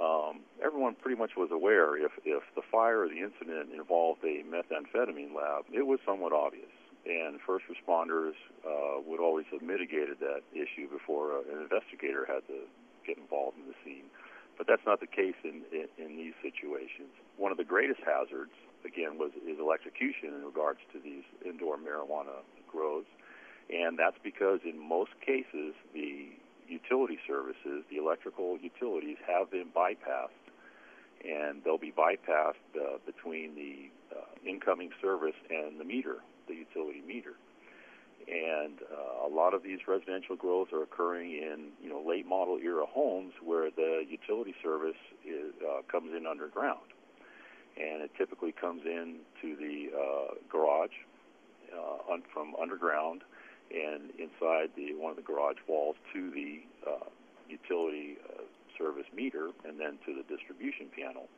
um, 0.00 0.40
everyone 0.64 0.94
pretty 0.94 1.18
much 1.18 1.32
was 1.36 1.50
aware 1.50 1.96
if 1.96 2.12
if 2.24 2.42
the 2.54 2.62
fire 2.70 3.02
or 3.02 3.08
the 3.08 3.18
incident 3.18 3.74
involved 3.74 4.22
a 4.24 4.42
methamphetamine 4.44 5.34
lab, 5.34 5.64
it 5.72 5.86
was 5.86 5.98
somewhat 6.06 6.32
obvious, 6.32 6.70
and 7.06 7.40
first 7.46 7.64
responders 7.66 8.34
uh, 8.66 9.00
would 9.06 9.20
always 9.20 9.46
have 9.52 9.62
mitigated 9.62 10.18
that 10.20 10.42
issue 10.52 10.88
before 10.90 11.32
uh, 11.32 11.54
an 11.54 11.62
investigator 11.62 12.26
had 12.26 12.46
to 12.46 12.66
get 13.06 13.16
involved 13.16 13.56
in 13.58 13.66
the 13.66 13.78
scene. 13.84 14.04
But 14.58 14.66
that's 14.66 14.84
not 14.84 15.00
the 15.00 15.08
case 15.08 15.36
in, 15.42 15.62
in, 15.72 15.88
in 15.96 16.16
these 16.16 16.34
situations. 16.42 17.08
One 17.38 17.50
of 17.50 17.56
the 17.56 17.64
greatest 17.64 18.00
hazards 18.04 18.52
again, 18.84 19.18
was 19.18 19.30
is 19.46 19.58
electrocution 19.58 20.34
in 20.34 20.44
regards 20.44 20.80
to 20.92 20.98
these 20.98 21.24
indoor 21.44 21.76
marijuana 21.76 22.42
grows, 22.70 23.04
and 23.70 23.98
that's 23.98 24.16
because 24.22 24.60
in 24.64 24.78
most 24.78 25.10
cases 25.24 25.74
the 25.92 26.28
utility 26.68 27.18
services, 27.26 27.84
the 27.90 27.96
electrical 27.96 28.58
utilities, 28.58 29.16
have 29.26 29.50
been 29.50 29.66
bypassed, 29.74 30.44
and 31.24 31.62
they'll 31.64 31.78
be 31.78 31.92
bypassed 31.92 32.62
uh, 32.76 32.98
between 33.04 33.54
the 33.54 33.90
uh, 34.16 34.22
incoming 34.46 34.90
service 35.02 35.34
and 35.50 35.80
the 35.80 35.84
meter, 35.84 36.18
the 36.50 37.06
meter. 37.06 37.34
And 38.28 38.78
uh, 38.82 39.26
a 39.26 39.30
lot 39.32 39.54
of 39.54 39.62
these 39.62 39.80
residential 39.88 40.36
grows 40.36 40.68
are 40.72 40.82
occurring 40.82 41.32
in 41.32 41.72
you 41.82 41.88
know 41.88 42.02
late 42.06 42.26
model 42.26 42.58
era 42.62 42.84
homes 42.86 43.32
where 43.42 43.70
the 43.70 44.04
utility 44.08 44.54
service 44.62 45.00
is, 45.24 45.52
uh, 45.66 45.82
comes 45.90 46.12
in 46.16 46.26
underground, 46.26 46.92
and 47.76 48.02
it 48.02 48.10
typically 48.16 48.52
comes 48.52 48.82
in 48.84 49.16
to 49.40 49.56
the 49.56 49.90
uh, 49.96 50.34
garage 50.50 50.94
uh, 51.74 52.12
un- 52.12 52.22
from 52.32 52.54
underground 52.60 53.22
and 53.70 54.10
inside 54.18 54.70
the 54.76 54.94
one 54.94 55.10
of 55.10 55.16
the 55.16 55.22
garage 55.22 55.58
walls 55.66 55.96
to 56.12 56.30
the 56.30 56.60
uh, 56.86 57.08
utility 57.48 58.16
uh, 58.28 58.42
service 58.78 59.06
meter 59.14 59.50
and 59.64 59.80
then 59.80 59.98
to 60.04 60.14
the 60.14 60.22
distribution 60.34 60.86
panel. 60.94 61.28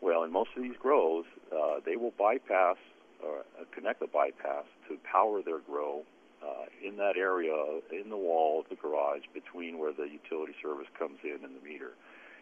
Well, 0.00 0.22
in 0.22 0.32
most 0.32 0.50
of 0.56 0.62
these 0.62 0.76
grows, 0.80 1.24
uh, 1.52 1.80
they 1.84 1.96
will 1.96 2.12
bypass 2.18 2.76
or 3.22 3.40
uh, 3.60 3.64
connect 3.72 4.00
the 4.00 4.06
bypass 4.06 4.64
to 4.88 4.96
power 5.10 5.42
their 5.42 5.58
grow 5.58 6.02
uh, 6.42 6.66
in 6.86 6.96
that 6.96 7.16
area 7.16 7.52
in 7.92 8.10
the 8.10 8.16
wall 8.16 8.60
of 8.60 8.68
the 8.68 8.76
garage 8.76 9.22
between 9.34 9.78
where 9.78 9.92
the 9.92 10.06
utility 10.08 10.54
service 10.62 10.86
comes 10.98 11.18
in 11.24 11.44
and 11.44 11.54
the 11.56 11.64
meter. 11.68 11.92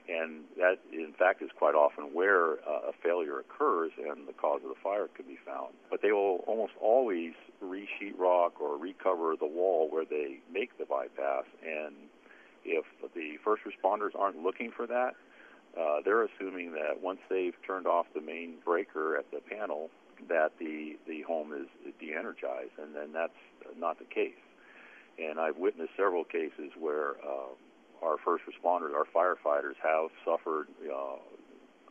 And 0.09 0.45
that, 0.57 0.79
in 0.93 1.13
fact, 1.19 1.43
is 1.43 1.51
quite 1.57 1.75
often 1.75 2.15
where 2.15 2.53
uh, 2.63 2.91
a 2.91 2.93
failure 3.03 3.41
occurs 3.41 3.91
and 3.99 4.29
the 4.29 4.33
cause 4.33 4.61
of 4.63 4.69
the 4.69 4.81
fire 4.81 5.09
can 5.17 5.27
be 5.27 5.39
found. 5.45 5.75
But 5.91 6.01
they 6.01 6.13
will 6.13 6.45
almost 6.47 6.75
always 6.81 7.33
re-sheet 7.61 8.17
rock 8.17 8.61
or 8.61 8.79
recover 8.79 9.35
the 9.39 9.47
wall 9.47 9.89
where 9.91 10.05
they 10.05 10.39
make 10.53 10.79
the 10.79 10.85
bypass. 10.85 11.45
And 11.65 11.95
if 12.65 12.85
the 13.15 13.37
first 13.45 13.63
responders 13.65 14.11
aren't 14.17 14.43
looking 14.43 14.71
for 14.71 14.87
that, 14.87 15.15
uh, 15.77 16.01
they're 16.05 16.25
assuming 16.25 16.73
that 16.73 17.03
once 17.03 17.19
they've 17.29 17.57
turned 17.67 17.87
off 17.87 18.07
the 18.15 18.21
main 18.21 18.55
breaker 18.65 19.17
at 19.17 19.31
the 19.33 19.41
panel, 19.41 19.91
that 20.29 20.53
the 20.59 20.97
the 21.07 21.23
home 21.23 21.53
is 21.53 21.67
de-energized, 22.01 22.79
and 22.83 22.95
then 22.95 23.13
that's 23.13 23.39
not 23.79 23.99
the 23.99 24.05
case. 24.05 24.33
And 25.19 25.41
I've 25.41 25.57
witnessed 25.57 25.93
several 25.97 26.25
cases 26.25 26.73
where 26.79 27.17
uh, 27.25 28.05
our 28.05 28.17
first 28.23 28.45
responders, 28.45 28.93
our 28.95 29.07
firefighters, 29.07 29.77
have 29.83 30.11
suffered, 30.25 30.69
uh, 30.85 31.17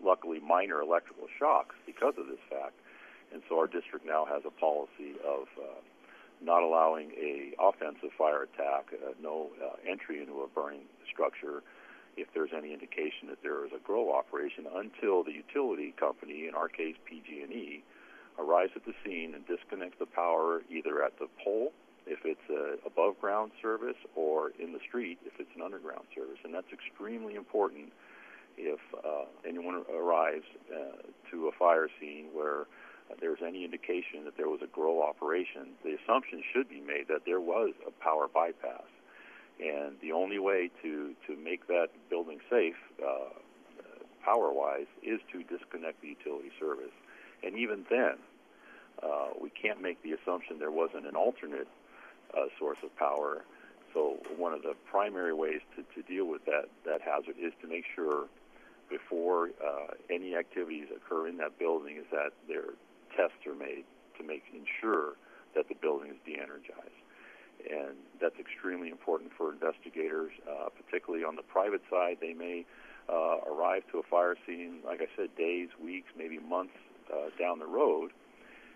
luckily, 0.04 0.40
minor 0.40 0.82
electrical 0.82 1.28
shocks 1.40 1.76
because 1.86 2.14
of 2.18 2.28
this 2.28 2.40
fact. 2.50 2.74
And 3.34 3.42
so 3.50 3.58
our 3.60 3.68
district 3.68 4.06
now 4.06 4.26
has 4.26 4.44
a 4.46 4.52
policy 4.52 5.18
of 5.26 5.48
uh, 5.58 5.82
not 6.44 6.62
allowing 6.62 7.12
a 7.12 7.54
offensive 7.60 8.12
fire 8.18 8.44
attack, 8.44 8.94
uh, 8.94 9.12
no 9.22 9.50
uh, 9.64 9.76
entry 9.90 10.22
into 10.22 10.42
a 10.42 10.48
burning 10.48 10.86
structure 11.12 11.64
if 12.18 12.28
there's 12.34 12.52
any 12.56 12.72
indication 12.74 13.28
that 13.28 13.42
there 13.42 13.66
is 13.66 13.72
a 13.76 13.80
grow 13.80 14.14
operation 14.14 14.66
until 14.76 15.24
the 15.24 15.32
utility 15.32 15.94
company, 16.00 16.48
in 16.48 16.56
our 16.56 16.70
case 16.70 16.96
PG&E, 17.06 17.84
arrives 18.40 18.72
at 18.76 18.86
the 18.86 18.94
scene 19.04 19.34
and 19.34 19.46
disconnects 19.48 19.98
the 20.00 20.06
power 20.06 20.62
either 20.70 21.04
at 21.04 21.18
the 21.20 21.28
pole 21.44 21.72
if 22.08 22.20
it's 22.24 22.50
a 22.50 22.86
above 22.86 23.20
ground 23.20 23.52
service 23.62 23.98
or 24.16 24.52
in 24.60 24.74
the 24.74 24.80
street 24.88 25.18
if 25.26 25.34
it's 25.40 25.50
an 25.56 25.62
underground 25.62 26.06
service. 26.14 26.38
And 26.44 26.54
that's 26.54 26.72
extremely 26.72 27.36
important 27.36 27.92
if 28.58 28.80
uh, 28.94 29.26
anyone 29.48 29.84
arrives 29.94 30.46
uh, 30.72 31.02
to 31.32 31.48
a 31.48 31.52
fire 31.52 31.90
scene 32.00 32.28
where 32.34 32.66
there's 33.20 33.40
any 33.46 33.64
indication 33.64 34.24
that 34.26 34.38
there 34.38 34.50
was 34.50 34.62
a 34.64 34.68
grow 34.68 35.02
operation, 35.02 35.76
the 35.84 35.98
assumption 36.04 36.42
should 36.54 36.70
be 36.70 36.82
made 36.82 37.08
that 37.08 37.22
there 37.26 37.40
was 37.40 37.74
a 37.88 37.92
power 38.04 38.28
bypass. 38.28 38.88
And 39.60 39.96
the 40.02 40.12
only 40.12 40.40
way 40.40 40.70
to, 40.82 41.14
to 41.28 41.36
make 41.38 41.68
that 41.68 41.88
building 42.10 42.40
safe, 42.50 42.76
uh, 43.02 43.30
power 44.24 44.52
wise, 44.52 44.88
is 45.04 45.20
to 45.32 45.44
disconnect 45.44 46.02
the 46.02 46.10
utility 46.10 46.52
service. 46.60 46.92
And 47.46 47.58
even 47.58 47.86
then, 47.90 48.16
uh, 49.04 49.28
we 49.40 49.50
can't 49.50 49.82
make 49.82 50.02
the 50.02 50.14
assumption 50.14 50.58
there 50.58 50.72
wasn't 50.72 51.06
an 51.06 51.16
alternate 51.16 51.68
uh, 52.36 52.46
source 52.58 52.80
of 52.84 52.96
power. 52.98 53.44
So 53.94 54.18
one 54.38 54.54
of 54.54 54.64
the 54.64 54.74
primary 54.90 55.34
ways 55.34 55.62
to, 55.76 55.84
to 55.96 56.08
deal 56.08 56.26
with 56.26 56.44
that, 56.46 56.66
that 56.86 57.02
hazard 57.02 57.36
is 57.40 57.54
to 57.62 57.68
make 57.68 57.86
sure 57.96 58.26
before 58.90 59.50
uh, 59.64 59.94
any 60.10 60.36
activities 60.36 60.88
occur 60.96 61.28
in 61.28 61.38
that 61.38 61.58
building 61.60 61.98
is 61.98 62.06
that 62.12 62.32
their 62.48 62.74
tests 63.16 63.46
are 63.48 63.56
made 63.56 63.86
to 64.18 64.24
make 64.24 64.44
ensure 64.54 65.14
that 65.56 65.68
the 65.70 65.76
building 65.76 66.12
is 66.12 66.18
de-energized. 66.26 67.02
And 67.70 67.96
that's 68.22 68.36
extremely 68.40 68.90
important 68.90 69.32
for 69.38 69.52
investigators, 69.52 70.32
uh, 70.50 70.70
particularly 70.70 71.24
on 71.24 71.36
the 71.36 71.42
private 71.42 71.82
side. 71.90 72.18
They 72.20 72.34
may 72.34 72.66
uh, 73.10 73.38
arrive 73.48 73.84
to 73.92 74.00
a 74.00 74.04
fire 74.04 74.36
scene, 74.46 74.80
like 74.86 75.02
I 75.02 75.08
said, 75.16 75.36
days, 75.38 75.70
weeks, 75.82 76.10
maybe 76.18 76.38
months 76.38 76.76
uh, 77.12 77.30
down 77.40 77.60
the 77.60 77.66
road, 77.66 78.12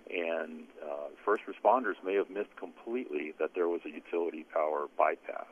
and 0.09 0.63
uh, 0.83 1.09
first 1.23 1.43
responders 1.45 1.95
may 2.03 2.15
have 2.15 2.29
missed 2.29 2.55
completely 2.57 3.33
that 3.39 3.51
there 3.55 3.67
was 3.67 3.81
a 3.85 3.89
utility 3.89 4.45
power 4.53 4.87
bypass. 4.97 5.47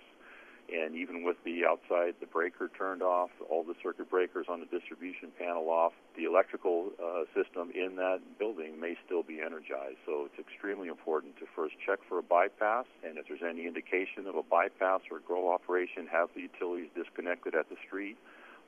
And 0.68 0.96
even 0.98 1.24
with 1.24 1.38
the 1.46 1.64
outside, 1.64 2.16
the 2.20 2.26
breaker 2.26 2.70
turned 2.78 3.02
off, 3.02 3.30
all 3.50 3.64
the 3.64 3.76
circuit 3.82 4.10
breakers 4.10 4.48
on 4.50 4.60
the 4.60 4.66
distribution 4.66 5.32
panel 5.40 5.70
off, 5.70 5.94
the 6.18 6.26
electrical 6.26 6.92
uh, 7.00 7.24
system 7.32 7.72
in 7.72 7.96
that 7.96 8.20
building 8.38 8.78
may 8.78 8.98
still 9.06 9.24
be 9.24 9.40
energized. 9.40 9.96
So 10.06 10.28
it's 10.28 10.38
extremely 10.38 10.90
important 10.90 11.38
to 11.40 11.46
first 11.56 11.76
check 11.86 12.00
for 12.10 12.20
a 12.20 12.24
bypass, 12.24 12.84
and 13.02 13.18
if 13.18 13.30
there's 13.30 13.48
any 13.48 13.66
indication 13.66 14.28
of 14.28 14.36
a 14.36 14.44
bypass 14.44 15.02
or 15.10 15.18
a 15.18 15.22
grow 15.22 15.54
operation, 15.54 16.06
have 16.12 16.30
the 16.36 16.42
utilities 16.42 16.90
disconnected 16.94 17.56
at 17.56 17.70
the 17.70 17.78
street 17.88 18.18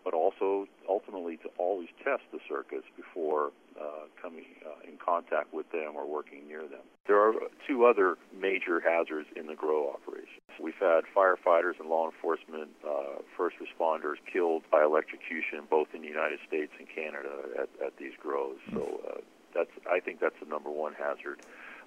but 0.03 0.13
also 0.13 0.68
ultimately 0.88 1.38
to 1.38 1.50
always 1.58 1.89
test 2.03 2.24
the 2.32 2.39
circuits 2.48 2.88
before 2.96 3.51
uh, 3.79 4.08
coming 4.22 4.46
uh, 4.65 4.88
in 4.88 4.98
contact 4.98 5.53
with 5.53 5.72
them 5.72 5.96
or 5.96 6.06
working 6.06 6.48
near 6.48 6.62
them. 6.62 6.84
There 7.08 7.20
are 7.20 7.34
two 7.68 7.86
other 7.86 8.18
major 8.39 8.79
hazards 8.79 9.27
in 9.36 9.48
the 9.48 9.56
grow 9.56 9.89
operation. 9.89 10.41
We've 10.60 10.79
had 10.79 11.03
firefighters 11.15 11.79
and 11.79 11.89
law 11.89 12.10
enforcement, 12.10 12.70
uh, 12.86 13.22
first 13.38 13.56
responders 13.58 14.15
killed 14.32 14.63
by 14.70 14.84
electrocution 14.84 15.62
both 15.70 15.88
in 15.94 16.01
the 16.01 16.08
United 16.08 16.39
States 16.48 16.72
and 16.77 16.88
Canada 16.94 17.29
at, 17.58 17.70
at 17.86 17.98
these 17.98 18.13
grows. 18.22 18.58
So 18.74 19.01
uh, 19.08 19.22
that's 19.56 19.72
I 19.89 20.00
think 20.00 20.20
that's 20.20 20.36
the 20.41 20.50
number 20.50 20.70
one 20.70 20.94
hazard. 20.94 21.41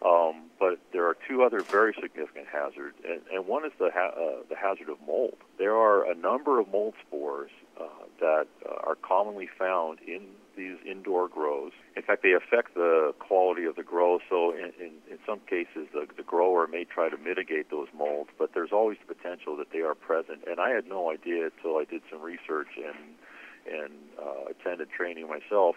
Um, 0.04 0.50
but 0.58 0.80
there 0.92 1.06
are 1.06 1.16
two 1.28 1.44
other 1.44 1.60
very 1.60 1.94
significant 2.00 2.46
hazards, 2.52 2.96
and, 3.08 3.20
and 3.32 3.46
one 3.46 3.64
is 3.64 3.70
the 3.78 3.90
ha- 3.94 4.14
uh, 4.16 4.42
the 4.48 4.56
hazard 4.56 4.88
of 4.88 4.96
mold. 5.06 5.36
There 5.58 5.76
are 5.76 6.10
a 6.10 6.14
number 6.14 6.58
of 6.58 6.68
mold 6.72 6.94
spores 7.06 7.50
uh, 7.80 7.84
that 8.20 8.46
uh, 8.64 8.88
are 8.88 8.96
commonly 8.96 9.48
found 9.58 9.98
in 10.06 10.22
these 10.56 10.76
indoor 10.84 11.28
grows. 11.28 11.72
In 11.96 12.02
fact, 12.02 12.22
they 12.22 12.32
affect 12.32 12.74
the 12.74 13.14
quality 13.18 13.64
of 13.64 13.76
the 13.76 13.82
grow. 13.82 14.18
So, 14.28 14.52
in, 14.52 14.72
in, 14.78 14.92
in 15.10 15.18
some 15.26 15.40
cases, 15.48 15.88
the, 15.92 16.06
the 16.16 16.22
grower 16.22 16.66
may 16.66 16.84
try 16.84 17.08
to 17.08 17.16
mitigate 17.16 17.70
those 17.70 17.88
molds, 17.96 18.30
but 18.38 18.50
there's 18.52 18.72
always 18.72 18.98
the 19.06 19.14
potential 19.14 19.56
that 19.56 19.72
they 19.72 19.80
are 19.80 19.94
present. 19.94 20.40
And 20.46 20.60
I 20.60 20.70
had 20.70 20.86
no 20.86 21.10
idea 21.10 21.46
until 21.46 21.78
I 21.78 21.84
did 21.84 22.02
some 22.10 22.20
research 22.20 22.68
and 22.76 23.16
and 23.64 23.92
uh, 24.20 24.50
attended 24.50 24.90
training 24.90 25.28
myself 25.28 25.76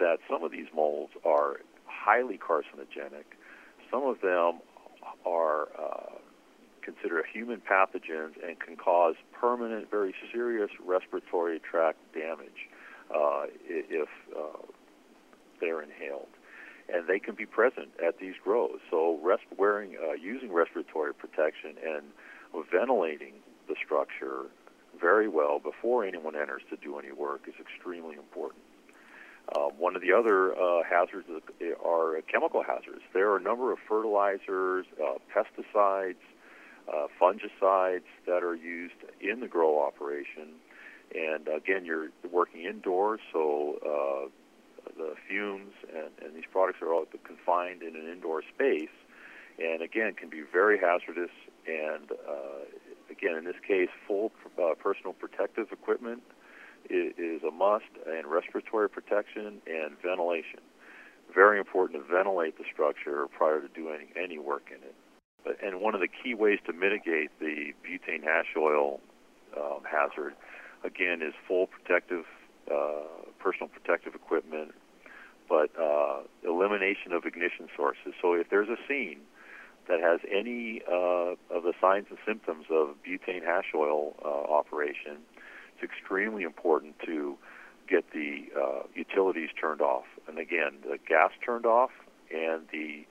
that 0.00 0.18
some 0.28 0.42
of 0.42 0.50
these 0.50 0.66
molds 0.74 1.12
are 1.24 1.60
highly 1.86 2.36
carcinogenic 2.36 3.38
some 3.92 4.04
of 4.04 4.20
them 4.22 4.60
are 5.26 5.68
uh, 5.78 6.18
considered 6.82 7.24
human 7.32 7.60
pathogens 7.60 8.34
and 8.46 8.58
can 8.60 8.76
cause 8.76 9.14
permanent, 9.32 9.90
very 9.90 10.14
serious 10.32 10.70
respiratory 10.84 11.60
tract 11.60 11.98
damage 12.12 12.68
uh, 13.14 13.44
if 13.68 14.08
uh, 14.36 14.62
they're 15.60 15.82
inhaled. 15.82 16.28
And 16.92 17.06
they 17.06 17.18
can 17.18 17.34
be 17.34 17.46
present 17.46 17.88
at 18.04 18.18
these 18.18 18.34
grows. 18.42 18.78
So, 18.90 19.18
rest- 19.22 19.44
wearing, 19.56 19.96
uh, 19.96 20.12
using 20.12 20.52
respiratory 20.52 21.14
protection 21.14 21.76
and 21.86 22.02
ventilating 22.70 23.34
the 23.68 23.76
structure 23.82 24.46
very 25.00 25.28
well 25.28 25.58
before 25.58 26.04
anyone 26.04 26.36
enters 26.36 26.62
to 26.70 26.76
do 26.76 26.98
any 26.98 27.12
work 27.12 27.42
is 27.46 27.54
extremely 27.60 28.16
important. 28.16 28.62
Uh, 29.54 29.68
one 29.76 29.96
of 29.96 30.02
the 30.02 30.12
other 30.12 30.54
uh, 30.54 30.82
hazards 30.88 31.26
are 31.84 32.20
chemical 32.30 32.62
hazards. 32.62 33.02
There 33.12 33.30
are 33.30 33.36
a 33.36 33.42
number 33.42 33.72
of 33.72 33.78
fertilizers, 33.88 34.86
uh, 35.02 35.18
pesticides, 35.34 36.22
uh, 36.88 37.06
fungicides 37.20 38.08
that 38.26 38.42
are 38.42 38.54
used 38.54 38.94
in 39.20 39.40
the 39.40 39.48
grow 39.48 39.82
operation. 39.82 40.48
And 41.14 41.48
again, 41.48 41.84
you're 41.84 42.08
working 42.30 42.62
indoors, 42.62 43.20
so 43.32 43.78
uh, 43.84 44.28
the 44.96 45.14
fumes 45.28 45.72
and, 45.88 46.10
and 46.24 46.34
these 46.34 46.48
products 46.50 46.78
are 46.80 46.92
all 46.92 47.04
confined 47.24 47.82
in 47.82 47.96
an 47.96 48.08
indoor 48.10 48.42
space, 48.54 48.94
and 49.58 49.82
again, 49.82 50.14
can 50.14 50.30
be 50.30 50.42
very 50.42 50.78
hazardous. 50.78 51.30
And 51.66 52.10
uh, 52.12 52.64
again, 53.10 53.36
in 53.36 53.44
this 53.44 53.60
case, 53.66 53.90
full 54.06 54.32
personal 54.82 55.12
protective 55.12 55.70
equipment 55.70 56.22
is, 56.90 57.42
a 57.42 57.50
must, 57.50 57.84
and 58.06 58.26
respiratory 58.26 58.88
protection 58.88 59.60
and 59.66 59.96
ventilation. 60.02 60.60
Very 61.34 61.58
important 61.58 62.02
to 62.02 62.12
ventilate 62.12 62.58
the 62.58 62.64
structure 62.72 63.26
prior 63.28 63.60
to 63.60 63.68
doing 63.68 64.08
any 64.16 64.38
work 64.38 64.70
in 64.70 64.82
it. 64.82 64.94
And 65.62 65.80
one 65.80 65.94
of 65.94 66.00
the 66.00 66.08
key 66.08 66.34
ways 66.34 66.58
to 66.66 66.72
mitigate 66.72 67.30
the 67.40 67.72
butane 67.84 68.22
hash 68.22 68.54
oil 68.56 69.00
um, 69.56 69.80
hazard, 69.90 70.34
again, 70.84 71.22
is 71.22 71.34
full 71.46 71.66
protective, 71.66 72.24
uh, 72.70 73.02
personal 73.38 73.68
protective 73.68 74.14
equipment, 74.14 74.72
but 75.48 75.70
uh, 75.80 76.20
elimination 76.44 77.12
of 77.12 77.24
ignition 77.24 77.68
sources. 77.76 78.14
So 78.20 78.34
if 78.34 78.50
there's 78.50 78.68
a 78.68 78.78
scene 78.88 79.20
that 79.88 80.00
has 80.00 80.20
any 80.30 80.82
uh, 80.88 81.34
of 81.50 81.64
the 81.64 81.72
signs 81.80 82.06
and 82.10 82.18
symptoms 82.26 82.66
of 82.70 82.94
butane 83.06 83.44
hash 83.44 83.72
oil 83.74 84.14
uh, 84.24 84.28
operation, 84.28 85.18
it's 85.74 85.82
extremely 85.82 86.44
important 86.44 86.94
to 87.04 87.36
get 87.88 88.04
the 88.12 88.44
uh, 88.56 88.82
utilities 88.94 89.50
turned 89.60 89.80
off. 89.80 90.04
And 90.28 90.38
again, 90.38 90.78
the 90.82 90.98
gas 91.08 91.32
turned 91.44 91.66
off 91.66 91.90
and 92.32 92.62
the 92.72 93.04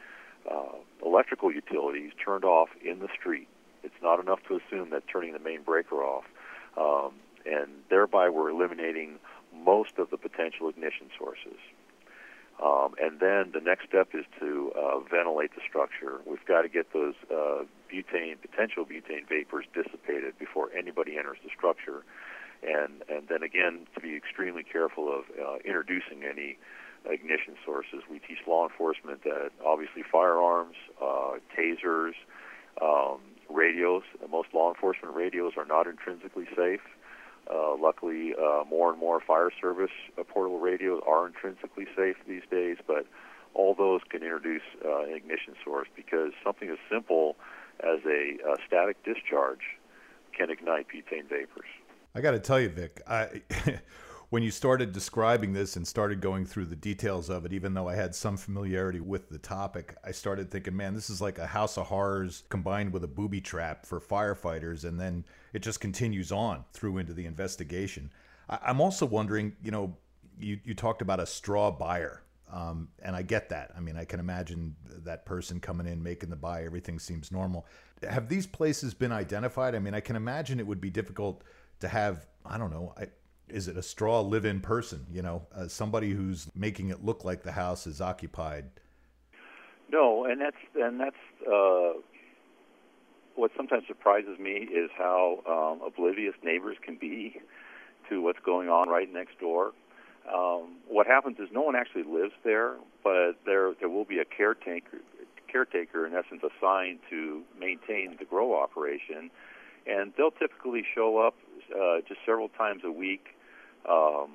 uh, 0.50 0.78
electrical 1.06 1.52
utilities 1.52 2.12
turned 2.24 2.46
off 2.46 2.70
in 2.84 3.00
the 3.00 3.10
street. 3.20 3.48
It's 3.84 4.02
not 4.02 4.20
enough 4.20 4.40
to 4.48 4.60
assume 4.60 4.92
that 4.92 5.04
turning 5.08 5.34
the 5.34 5.40
main 5.40 5.64
breaker 5.64 6.04
off, 6.04 6.26
um, 6.78 7.14
and 7.46 7.70
thereby 7.90 8.30
we're 8.30 8.50
eliminating 8.50 9.20
most 9.54 9.98
of 9.98 10.10
the 10.10 10.18
potential 10.18 10.70
ignition 10.70 11.10
sources. 11.18 11.60
Um, 12.64 12.94
and 13.02 13.20
then 13.20 13.52
the 13.54 13.60
next 13.60 13.88
step 13.88 14.10
is 14.14 14.26
to 14.40 14.72
uh, 14.78 15.00
ventilate 15.00 15.56
the 15.56 15.62
structure. 15.68 16.22
We've 16.28 16.46
got 16.46 16.62
to 16.62 16.70
get 16.70 16.94
those 16.94 17.16
uh, 17.32 17.64
butane, 17.92 18.40
potential 18.40 18.86
butane 18.86 19.28
vapors 19.28 19.66
dissipated 19.74 20.38
before 20.38 20.70
anybody 20.78 21.18
enters 21.18 21.38
the 21.44 21.50
structure. 21.56 22.04
And, 22.62 23.02
and 23.10 23.28
then 23.28 23.42
again, 23.42 23.88
to 23.96 24.00
be 24.00 24.16
extremely 24.16 24.62
careful 24.62 25.12
of 25.12 25.24
uh, 25.42 25.56
introducing 25.66 26.24
any 26.24 26.60
ignition 27.10 27.55
sources. 27.65 28.03
We 28.10 28.20
teach 28.20 28.39
law 28.48 28.67
enforcement 28.67 29.24
that 29.24 29.51
obviously 29.65 30.03
firearms, 30.10 30.75
uh, 31.01 31.39
tasers, 31.58 32.13
um, 32.81 33.20
radios, 33.50 34.03
most 34.29 34.50
law 34.53 34.70
enforcement 34.74 35.15
radios 35.15 35.53
are 35.58 35.65
not 35.65 35.88
intrinsically 35.88 36.48
safe. 36.55 36.81
Uh, 37.51 37.75
luckily, 37.75 38.34
uh, 38.36 38.63
more 38.70 38.91
and 38.91 39.00
more 39.00 39.20
fire 39.20 39.50
service 39.60 39.91
uh, 40.17 40.24
portable 40.24 40.60
radios 40.60 41.01
are 41.08 41.27
intrinsically 41.27 41.86
safe 41.98 42.15
these 42.27 42.43
days, 42.50 42.77
but 42.88 43.05
all 43.53 43.74
those 43.74 44.01
can 44.10 44.22
introduce 44.22 44.62
uh, 44.86 45.03
an 45.03 45.13
ignition 45.13 45.55
source 45.63 45.88
because 45.96 46.31
something 46.43 46.70
as 46.70 46.77
simple 46.89 47.36
as 47.81 48.00
a, 48.05 48.38
a 48.48 48.55
static 48.65 49.03
discharge 49.03 49.77
can 50.38 50.50
ignite 50.50 50.88
butane 50.88 51.27
vapors. 51.27 51.65
I 52.15 52.22
got 52.22 52.31
to 52.31 52.39
tell 52.39 52.60
you, 52.60 52.70
Vic, 52.70 53.01
I, 53.08 53.41
when 54.32 54.44
you 54.44 54.50
started 54.50 54.94
describing 54.94 55.52
this 55.52 55.76
and 55.76 55.86
started 55.86 56.22
going 56.22 56.46
through 56.46 56.64
the 56.64 56.76
details 56.76 57.30
of 57.30 57.46
it, 57.46 57.52
even 57.52 57.74
though 57.74 57.90
I 57.90 57.96
had 57.96 58.16
some 58.16 58.38
familiarity 58.38 59.02
with 59.02 59.28
the 59.28 59.38
topic, 59.38 59.98
I 60.06 60.12
started 60.12 60.50
thinking, 60.50 60.76
man, 60.76 60.94
this 60.94 61.10
is 61.10 61.20
like 61.20 61.38
a 61.38 61.46
house 61.46 61.78
of 61.78 61.88
horrors 61.88 62.44
combined 62.48 62.94
with 62.94 63.04
a 63.04 63.10
booby 63.10 63.42
trap 63.42 63.86
for 63.86 64.00
firefighters. 64.00 64.86
And 64.86 64.98
then 64.98 65.26
it 65.52 65.60
just 65.60 65.82
continues 65.82 66.32
on 66.32 66.64
through 66.72 67.00
into 67.00 67.14
the 67.14 67.26
investigation. 67.26 68.10
I, 68.50 68.70
am 68.70 68.80
also 68.80 69.06
wondering, 69.06 69.52
you 69.62 69.70
know, 69.70 69.98
you, 70.40 70.62
you 70.64 70.76
talked 70.76 71.02
about 71.02 71.20
a 71.20 71.26
straw 71.26 71.70
buyer. 71.70 72.24
Um, 72.50 72.88
and 73.04 73.18
I 73.18 73.24
get 73.24 73.50
that. 73.50 73.72
I 73.76 73.82
mean, 73.82 73.98
I 73.98 74.06
can 74.06 74.22
imagine 74.22 74.78
that 75.04 75.26
person 75.26 75.60
coming 75.60 75.88
in, 75.88 76.02
making 76.02 76.30
the 76.30 76.38
buy, 76.38 76.64
everything 76.64 77.00
seems 77.00 77.34
normal. 77.34 77.66
Have 78.10 78.30
these 78.30 78.48
places 78.48 78.94
been 78.94 79.12
identified? 79.12 79.76
I 79.76 79.80
mean, 79.80 79.94
I 79.94 80.00
can 80.00 80.16
imagine 80.16 80.58
it 80.58 80.68
would 80.68 80.80
be 80.80 80.90
difficult 80.90 81.44
to 81.82 81.90
have, 81.90 82.28
I 82.46 82.58
don't 82.58 82.72
know, 82.72 82.94
I, 82.98 83.08
is 83.51 83.67
it 83.67 83.77
a 83.77 83.84
straw 83.84 84.22
live-in 84.22 84.62
person? 84.62 85.05
You 85.12 85.22
know, 85.22 85.48
uh, 85.53 85.67
somebody 85.67 86.12
who's 86.12 86.48
making 86.55 86.89
it 86.89 87.03
look 87.03 87.24
like 87.24 87.43
the 87.43 87.51
house 87.51 87.86
is 87.86 88.01
occupied. 88.01 88.65
No, 89.91 90.25
and 90.25 90.39
that's 90.39 90.55
and 90.75 91.00
that's 91.00 91.15
uh, 91.46 91.93
what 93.36 93.51
sometimes 93.58 93.84
surprises 93.88 94.39
me 94.39 94.51
is 94.51 94.89
how 94.98 95.39
um, 95.48 95.86
oblivious 95.86 96.36
neighbors 96.43 96.77
can 96.81 96.96
be 96.96 97.41
to 98.10 98.22
what's 98.22 98.39
going 98.46 98.70
on 98.70 98.88
right 98.88 99.12
next 99.12 99.39
door. 99.39 99.74
Um, 100.31 100.77
what 100.88 101.08
happens 101.08 101.38
is 101.39 101.50
no 101.51 101.62
one 101.62 101.75
actually 101.75 102.03
lives 102.03 102.34
there, 102.43 102.75
but 103.03 103.34
there 103.46 103.74
there 103.79 103.89
will 103.89 104.05
be 104.05 104.20
a 104.20 104.25
caretaker 104.25 105.00
caretaker 105.51 106.08
in 106.08 106.13
essence 106.13 106.41
assigned 106.41 107.00
to 107.10 107.41
maintain 107.60 108.15
the 108.17 108.24
grow 108.24 108.55
operation, 108.62 109.29
and 109.85 110.14
they'll 110.18 110.31
typically 110.31 110.85
show 110.96 111.18
up 111.18 111.35
uh, 111.75 111.98
just 112.07 112.22
several 112.25 112.48
times 112.50 112.83
a 112.85 112.92
week 112.92 113.35
um, 113.89 114.31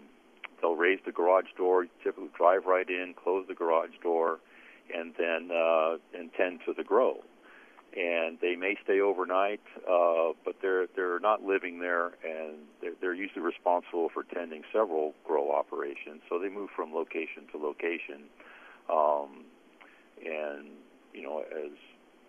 they'll 0.61 0.77
raise 0.77 1.01
the 1.05 1.13
garage 1.13 1.47
door, 1.57 1.87
typically 2.03 2.31
drive 2.37 2.67
right 2.67 2.89
in, 2.89 3.15
close 3.15 3.47
the 3.49 3.55
garage 3.55 3.91
door, 4.03 4.39
and 4.95 5.15
then 5.19 5.51
uh, 5.51 5.97
and 6.17 6.31
tend 6.35 6.61
to 6.67 6.73
the 6.73 6.85
grow. 6.85 7.23
And 7.97 8.39
they 8.43 8.57
may 8.57 8.77
stay 8.85 9.01
overnight, 9.01 9.61
uh, 9.89 10.33
but 10.45 10.57
they're 10.61 10.87
they're 10.95 11.21
not 11.21 11.43
living 11.43 11.79
there, 11.81 12.13
and 12.25 12.57
they're, 12.81 12.93
they're 13.01 13.15
usually 13.15 13.43
responsible 13.43 14.11
for 14.13 14.23
tending 14.23 14.63
several 14.73 15.15
grow 15.25 15.51
operations. 15.53 16.21
So 16.29 16.39
they 16.39 16.51
move 16.51 16.71
from 16.75 16.95
location 16.95 17.45
to 17.53 17.59
location, 17.59 18.25
um, 18.91 19.45
and 20.25 20.67
you 21.15 21.23
know 21.23 21.45
as 21.51 21.73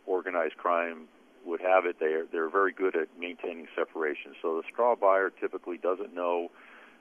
organized 0.05 0.57
crime 0.57 1.07
would 1.45 1.61
have 1.61 1.85
it, 1.85 1.97
they're 1.99 2.25
they're 2.31 2.49
very 2.49 2.71
good 2.71 2.95
at 2.95 3.07
maintaining 3.19 3.67
separation. 3.75 4.35
So 4.41 4.57
the 4.57 4.63
straw 4.71 4.95
buyer 4.95 5.31
typically 5.31 5.77
doesn't 5.77 6.13
know 6.13 6.49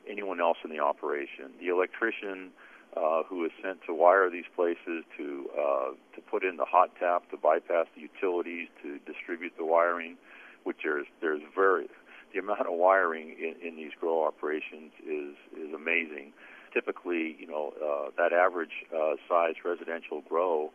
anyone 0.09 0.40
else 0.40 0.59
in 0.64 0.71
the 0.71 0.81
operation. 0.81 1.53
The 1.61 1.69
electrician 1.69 2.51
uh, 2.97 3.23
who 3.25 3.45
is 3.45 3.51
sent 3.62 3.79
to 3.87 3.95
wire 3.95 4.31
these 4.31 4.49
places, 4.55 5.05
to 5.16 5.51
uh, 5.53 5.90
to 6.14 6.21
put 6.31 6.45
in 6.45 6.57
the 6.57 6.64
hot 6.64 6.90
tap, 6.99 7.31
to 7.31 7.37
bypass 7.37 7.87
the 7.95 8.01
utilities, 8.03 8.69
to 8.83 8.99
distribute 9.01 9.53
the 9.59 9.64
wiring, 9.64 10.16
which 10.64 10.79
there's 10.83 11.07
there's 11.21 11.42
very 11.55 11.88
the 12.33 12.38
amount 12.38 12.61
of 12.61 12.73
wiring 12.73 13.37
in, 13.38 13.55
in 13.66 13.77
these 13.77 13.92
grow 14.01 14.25
operations 14.25 14.92
is 15.07 15.35
is 15.57 15.75
amazing. 15.75 16.33
Typically, 16.73 17.37
you 17.38 17.47
know, 17.47 17.73
uh, 17.83 18.11
that 18.16 18.33
average 18.33 18.85
uh, 18.95 19.16
size 19.29 19.55
residential 19.64 20.23
grow 20.29 20.71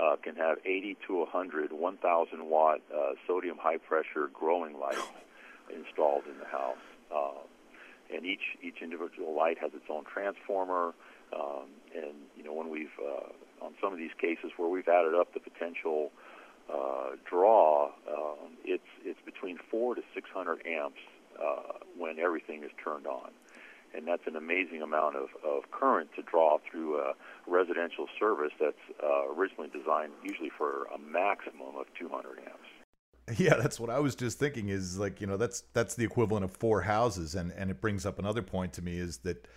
uh, 0.00 0.16
can 0.22 0.34
have 0.34 0.58
80 0.64 0.96
to 1.06 1.18
100 1.18 1.72
1,000 1.72 2.46
watt 2.46 2.80
uh, 2.92 3.12
sodium 3.26 3.58
high 3.58 3.76
pressure 3.76 4.30
growing 4.32 4.78
lights 4.78 5.12
installed 5.72 6.24
in 6.26 6.38
the 6.38 6.46
house. 6.46 6.76
Uh, 7.14 7.38
and 8.12 8.24
each 8.24 8.56
each 8.62 8.82
individual 8.82 9.34
light 9.36 9.58
has 9.58 9.72
its 9.74 9.86
own 9.88 10.04
transformer. 10.04 10.94
Um, 11.32 11.66
and 11.94 12.14
you 12.36 12.44
know, 12.44 12.52
when 12.52 12.70
we've 12.70 12.94
uh, 13.00 13.64
on 13.64 13.74
some 13.80 13.92
of 13.92 13.98
these 13.98 14.14
cases 14.20 14.52
where 14.56 14.68
we've 14.68 14.88
added 14.88 15.14
up 15.14 15.32
the 15.34 15.40
potential 15.40 16.10
uh, 16.72 17.16
draw, 17.28 17.86
um, 18.08 18.56
it's 18.64 18.88
it's 19.04 19.20
between 19.24 19.58
four 19.70 19.94
to 19.94 20.02
600 20.14 20.66
amps 20.66 21.00
uh, 21.40 21.78
when 21.96 22.18
everything 22.18 22.62
is 22.62 22.70
turned 22.82 23.06
on, 23.06 23.30
and 23.94 24.06
that's 24.06 24.26
an 24.26 24.36
amazing 24.36 24.82
amount 24.82 25.16
of, 25.16 25.28
of 25.44 25.70
current 25.70 26.10
to 26.16 26.22
draw 26.22 26.58
through 26.70 26.98
a 26.98 27.14
residential 27.46 28.06
service 28.18 28.52
that's 28.60 28.76
uh, 29.02 29.32
originally 29.32 29.68
designed 29.68 30.12
usually 30.22 30.50
for 30.50 30.86
a 30.94 30.98
maximum 30.98 31.76
of 31.76 31.86
200 31.98 32.38
amps. 32.38 32.73
Yeah, 33.38 33.56
that's 33.56 33.80
what 33.80 33.90
I 33.90 34.00
was 34.00 34.14
just 34.14 34.38
thinking. 34.38 34.68
Is 34.68 34.98
like 34.98 35.20
you 35.20 35.26
know 35.26 35.36
that's 35.36 35.62
that's 35.72 35.94
the 35.94 36.04
equivalent 36.04 36.44
of 36.44 36.52
four 36.52 36.82
houses, 36.82 37.34
and 37.34 37.52
and 37.52 37.70
it 37.70 37.80
brings 37.80 38.04
up 38.04 38.18
another 38.18 38.42
point 38.42 38.74
to 38.74 38.82
me 38.82 38.98
is 38.98 39.18
that 39.18 39.48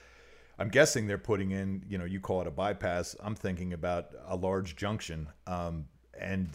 I'm 0.58 0.70
guessing 0.70 1.08
they're 1.08 1.18
putting 1.18 1.52
in 1.52 1.84
you 1.88 1.98
know 1.98 2.06
you 2.06 2.20
call 2.20 2.42
it 2.42 2.48
a 2.48 2.52
bypass. 2.52 3.16
I'm 3.20 3.36
thinking 3.36 3.74
about 3.74 4.12
a 4.26 4.36
large 4.36 4.78
junction, 4.78 5.28
um, 5.48 5.86
and 6.18 6.50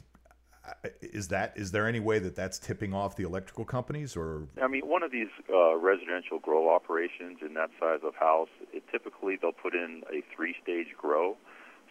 uh, 0.66 0.88
is 1.03 1.29
that 1.29 1.53
is 1.55 1.70
there 1.70 1.87
any 1.87 2.01
way 2.01 2.18
that 2.18 2.35
that's 2.35 2.59
tipping 2.59 2.94
off 2.94 3.14
the 3.16 3.25
electrical 3.25 3.66
companies 3.66 4.16
or? 4.16 4.48
I 4.62 4.68
mean, 4.68 4.87
one 4.87 5.03
of 5.03 5.12
these 5.12 5.29
uh, 5.53 5.77
residential 5.77 6.38
grow 6.38 6.75
operations 6.75 7.38
in 7.44 7.53
that 7.55 7.70
size 7.79 8.01
of 8.03 8.14
house, 8.14 8.48
it 8.72 8.85
typically 8.90 9.37
they'll 9.37 9.53
put 9.53 9.75
in 9.75 10.03
a 10.11 10.22
three-stage 10.35 10.96
grow, 10.96 11.37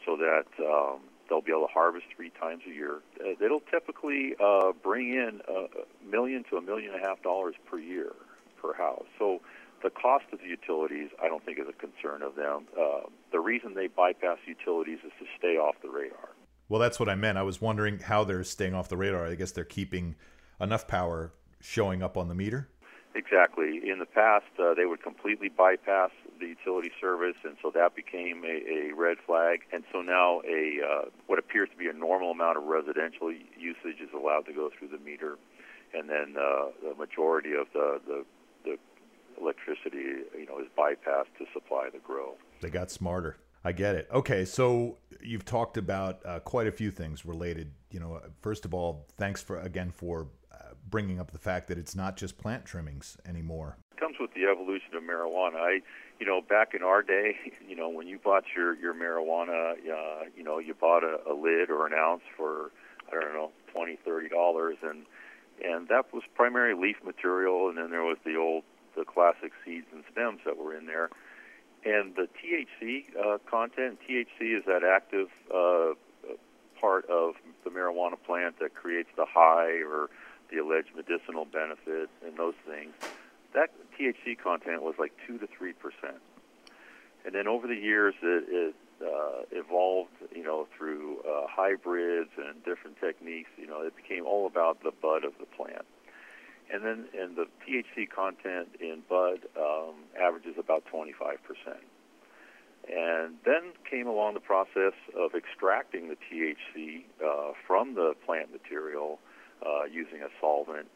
so 0.04 0.18
that 0.18 0.48
um, 0.66 1.02
they'll 1.32 1.42
be 1.42 1.54
able 1.54 1.66
to 1.66 1.74
harvest 1.74 2.06
three 2.14 2.30
times 2.38 2.62
a 2.70 2.74
year. 2.74 3.00
Uh, 3.24 3.44
it'll 3.44 3.64
typically 3.72 4.36
uh, 4.44 4.74
bring 4.84 5.14
in 5.14 5.40
a 5.48 6.06
million 6.06 6.44
to 6.50 6.58
a 6.58 6.62
million 6.62 6.94
and 6.94 7.02
a 7.02 7.08
half 7.08 7.24
dollars 7.24 7.56
per 7.66 7.80
year 7.80 8.12
per 8.62 8.74
house. 8.74 9.06
So 9.18 9.40
the 9.82 9.90
cost 9.90 10.26
of 10.34 10.40
the 10.40 10.48
utilities, 10.48 11.10
I 11.24 11.30
don't 11.30 11.44
think 11.46 11.58
is 11.58 11.68
a 11.70 11.74
concern 11.74 12.22
of 12.22 12.36
them. 12.36 12.68
Uh, 12.78 13.08
the 13.32 13.40
reason 13.40 13.74
they 13.74 13.88
bypass 13.88 14.40
utilities 14.46 15.00
is 15.06 15.12
to 15.20 15.26
stay 15.40 15.56
off 15.56 15.76
the 15.82 15.90
radar. 15.90 16.30
Well, 16.68 16.82
that's 16.82 17.00
what 17.00 17.08
I 17.08 17.16
meant. 17.16 17.38
I 17.38 17.44
was 17.44 17.62
wondering 17.62 18.00
how 18.00 18.26
they're 18.26 18.44
staying 18.44 18.76
off 18.76 18.90
the 18.90 18.98
radar. 18.98 19.26
I 19.26 19.36
guess 19.36 19.52
they're 19.52 19.64
keeping 19.64 20.16
enough 20.60 20.86
power 20.86 21.32
showing 21.62 22.04
up 22.04 22.18
on 22.18 22.28
the 22.28 22.36
meter. 22.36 22.68
Exactly. 23.16 23.82
In 23.90 24.00
the 24.00 24.06
past, 24.06 24.46
uh, 24.60 24.74
they 24.74 24.86
would 24.86 25.02
completely 25.02 25.50
bypass 25.50 26.12
the 26.42 26.48
utility 26.48 26.92
service, 27.00 27.38
and 27.44 27.56
so 27.62 27.72
that 27.74 27.96
became 27.96 28.44
a, 28.44 28.92
a 28.92 28.96
red 28.96 29.18
flag. 29.26 29.62
And 29.72 29.84
so 29.92 30.02
now, 30.02 30.42
a 30.42 30.80
uh, 30.84 31.06
what 31.28 31.40
appears 31.40 31.70
to 31.70 31.78
be 31.78 31.88
a 31.88 31.94
normal 31.94 32.32
amount 32.32 32.58
of 32.58 32.64
residential 32.64 33.32
usage 33.32 34.02
is 34.02 34.10
allowed 34.14 34.46
to 34.48 34.54
go 34.54 34.70
through 34.78 34.90
the 34.90 34.98
meter, 34.98 35.38
and 35.94 36.10
then 36.10 36.36
uh, 36.38 36.66
the 36.84 36.96
majority 36.98 37.54
of 37.54 37.68
the, 37.74 38.02
the 38.06 38.26
the 38.66 38.78
electricity, 39.40 40.28
you 40.38 40.46
know, 40.48 40.60
is 40.60 40.68
bypassed 40.78 41.32
to 41.38 41.46
supply 41.54 41.90
the 41.92 42.00
grow. 42.00 42.34
They 42.62 42.70
got 42.70 42.92
smarter. 42.92 43.38
I 43.64 43.72
get 43.72 43.96
it. 43.96 44.10
Okay, 44.12 44.44
so 44.44 44.98
you've 45.22 45.46
talked 45.46 45.78
about 45.78 46.26
uh, 46.26 46.40
quite 46.40 46.66
a 46.66 46.72
few 46.72 46.90
things 46.90 47.26
related. 47.26 47.72
You 47.92 48.00
know, 48.00 48.20
first 48.42 48.66
of 48.66 48.74
all, 48.74 49.06
thanks 49.18 49.42
for 49.42 49.60
again 49.60 49.92
for 49.92 50.28
bringing 50.90 51.20
up 51.20 51.32
the 51.32 51.40
fact 51.40 51.68
that 51.70 51.78
it's 51.78 51.96
not 51.96 52.18
just 52.18 52.38
plant 52.38 52.66
trimmings 52.66 53.18
anymore. 53.26 53.78
Comes 54.02 54.16
with 54.20 54.34
the 54.34 54.46
evolution 54.46 54.96
of 54.96 55.04
marijuana. 55.04 55.56
I, 55.56 55.82
you 56.20 56.26
know, 56.26 56.42
back 56.42 56.74
in 56.74 56.82
our 56.82 57.04
day, 57.04 57.36
you 57.68 57.76
know, 57.76 57.90
when 57.90 58.08
you 58.08 58.18
bought 58.18 58.44
your 58.56 58.76
your 58.76 58.94
marijuana, 58.94 59.74
uh, 59.74 60.24
you 60.36 60.44
know, 60.44 60.60
you 60.60 60.74
bought 60.74 61.04
a, 61.04 61.20
a 61.30 61.34
lid 61.34 61.70
or 61.70 61.86
an 61.86 61.94
ounce 61.94 62.24
for 62.36 62.72
I 63.08 63.20
don't 63.20 63.34
know 63.34 63.52
twenty, 63.72 63.98
thirty 64.04 64.28
dollars, 64.28 64.78
and 64.82 65.06
and 65.64 65.88
that 65.90 66.12
was 66.12 66.24
primary 66.36 66.76
leaf 66.76 66.98
material, 67.06 67.70
and 67.70 67.78
then 67.78 67.92
there 67.92 68.04
was 68.04 68.18
the 68.26 68.36
old 68.36 68.64
the 68.98 69.06
classic 69.06 69.54
seeds 69.64 69.88
and 69.94 70.04
stems 70.12 70.40
that 70.46 70.58
were 70.58 70.76
in 70.76 70.86
there. 70.86 71.10
And 71.84 72.14
the 72.16 72.28
THC 72.38 73.06
uh, 73.18 73.38
content, 73.50 74.00
THC 74.08 74.58
is 74.58 74.66
that 74.68 74.84
active 74.84 75.30
uh, 75.54 75.94
part 76.80 77.10
of 77.10 77.36
the 77.64 77.70
marijuana 77.70 78.22
plant 78.24 78.60
that 78.60 78.76
creates 78.76 79.10
the 79.16 79.26
high 79.26 79.82
or 79.84 80.10
the 80.52 80.58
alleged 80.58 80.90
medicinal 80.96 81.46
benefit 81.46 82.10
and 82.26 82.38
those 82.38 82.54
things. 82.68 82.94
That 83.54 83.72
THC 84.02 84.38
content 84.42 84.82
was 84.82 84.96
like 84.98 85.12
two 85.28 85.38
to 85.38 85.48
three 85.48 85.74
percent, 85.74 86.22
and 87.26 87.36
then 87.36 87.48
over 87.48 87.68
the 87.68 87.76
years 87.76 88.16
it, 88.24 88.46
it 88.50 88.76
uh, 89.02 89.44
evolved, 89.52 90.12
you 90.36 90.44
know, 90.44 90.68
through 90.78 91.20
uh, 91.20 91.48
hybrids 91.48 92.32
and 92.38 92.64
different 92.64 93.00
techniques. 93.00 93.50
You 93.58 93.68
know, 93.68 93.82
it 93.82 93.96
became 93.96 94.26
all 94.26 94.48
about 94.48 94.84
the 94.84 94.92
bud 94.92 95.24
of 95.24 95.34
the 95.40 95.46
plant. 95.46 95.86
And 96.74 96.86
then, 96.86 97.06
and 97.20 97.36
the 97.36 97.46
THC 97.68 98.10
content 98.10 98.70
in 98.80 99.04
bud 99.10 99.40
um, 99.58 99.96
averages 100.20 100.56
about 100.58 100.86
25 100.86 101.38
percent. 101.44 101.84
And 102.90 103.36
then 103.46 103.74
came 103.90 104.08
along 104.08 104.34
the 104.34 104.40
process 104.40 104.94
of 105.16 105.36
extracting 105.36 106.10
the 106.10 106.16
THC 106.16 107.04
uh, 107.24 107.54
from 107.68 107.94
the 107.94 108.16
plant 108.26 108.52
material 108.52 109.20
uh, 109.66 109.84
using 109.86 110.22
a 110.24 110.30
solvent, 110.40 110.88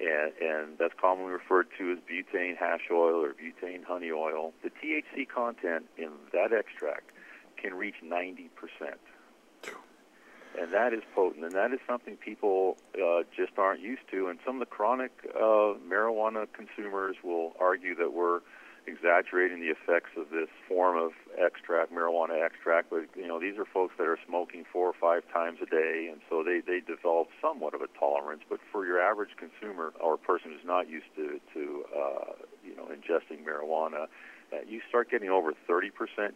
and, 0.00 0.32
and 0.40 0.78
that's 0.78 0.94
commonly 1.00 1.32
referred 1.32 1.68
to 1.78 1.92
as 1.92 1.98
butane 1.98 2.56
hash 2.56 2.88
oil 2.90 3.24
or 3.24 3.34
butane 3.34 3.84
honey 3.84 4.10
oil. 4.10 4.52
The 4.62 4.70
THC 4.70 5.28
content 5.28 5.86
in 5.96 6.10
that 6.32 6.52
extract 6.52 7.10
can 7.56 7.74
reach 7.74 7.96
90 8.02 8.50
percent 8.56 8.98
and 10.58 10.72
that 10.72 10.92
is 10.92 11.02
potent, 11.14 11.44
and 11.44 11.52
that 11.52 11.72
is 11.72 11.80
something 11.88 12.16
people 12.16 12.76
uh, 12.94 13.22
just 13.34 13.52
aren't 13.58 13.80
used 13.80 14.02
to. 14.10 14.28
And 14.28 14.38
some 14.44 14.56
of 14.56 14.60
the 14.60 14.66
chronic 14.66 15.12
uh, 15.34 15.74
marijuana 15.88 16.46
consumers 16.52 17.16
will 17.22 17.54
argue 17.58 17.94
that 17.96 18.12
we're 18.12 18.40
exaggerating 18.86 19.60
the 19.60 19.68
effects 19.68 20.10
of 20.16 20.30
this 20.30 20.48
form 20.68 20.96
of 20.96 21.12
extract, 21.38 21.92
marijuana 21.92 22.44
extract. 22.44 22.90
But 22.90 23.06
you 23.16 23.26
know, 23.26 23.40
these 23.40 23.58
are 23.58 23.64
folks 23.64 23.94
that 23.98 24.06
are 24.06 24.18
smoking 24.26 24.64
four 24.72 24.88
or 24.88 24.94
five 24.98 25.22
times 25.32 25.58
a 25.62 25.66
day, 25.66 26.08
and 26.10 26.20
so 26.28 26.42
they 26.42 26.60
they 26.60 26.80
develop 26.80 27.28
somewhat 27.40 27.74
of 27.74 27.82
a 27.82 27.88
tolerance. 27.98 28.42
But 28.48 28.60
for 28.70 28.86
your 28.86 29.00
average 29.00 29.36
consumer 29.36 29.92
or 30.00 30.16
person 30.16 30.52
who's 30.52 30.66
not 30.66 30.88
used 30.88 31.10
to 31.16 31.40
to 31.54 31.84
uh, 31.94 32.32
you 32.64 32.76
know 32.76 32.88
ingesting 32.90 33.44
marijuana. 33.44 34.06
Uh, 34.52 34.58
you 34.68 34.82
start 34.86 35.10
getting 35.10 35.30
over 35.30 35.54
30% 35.66 35.88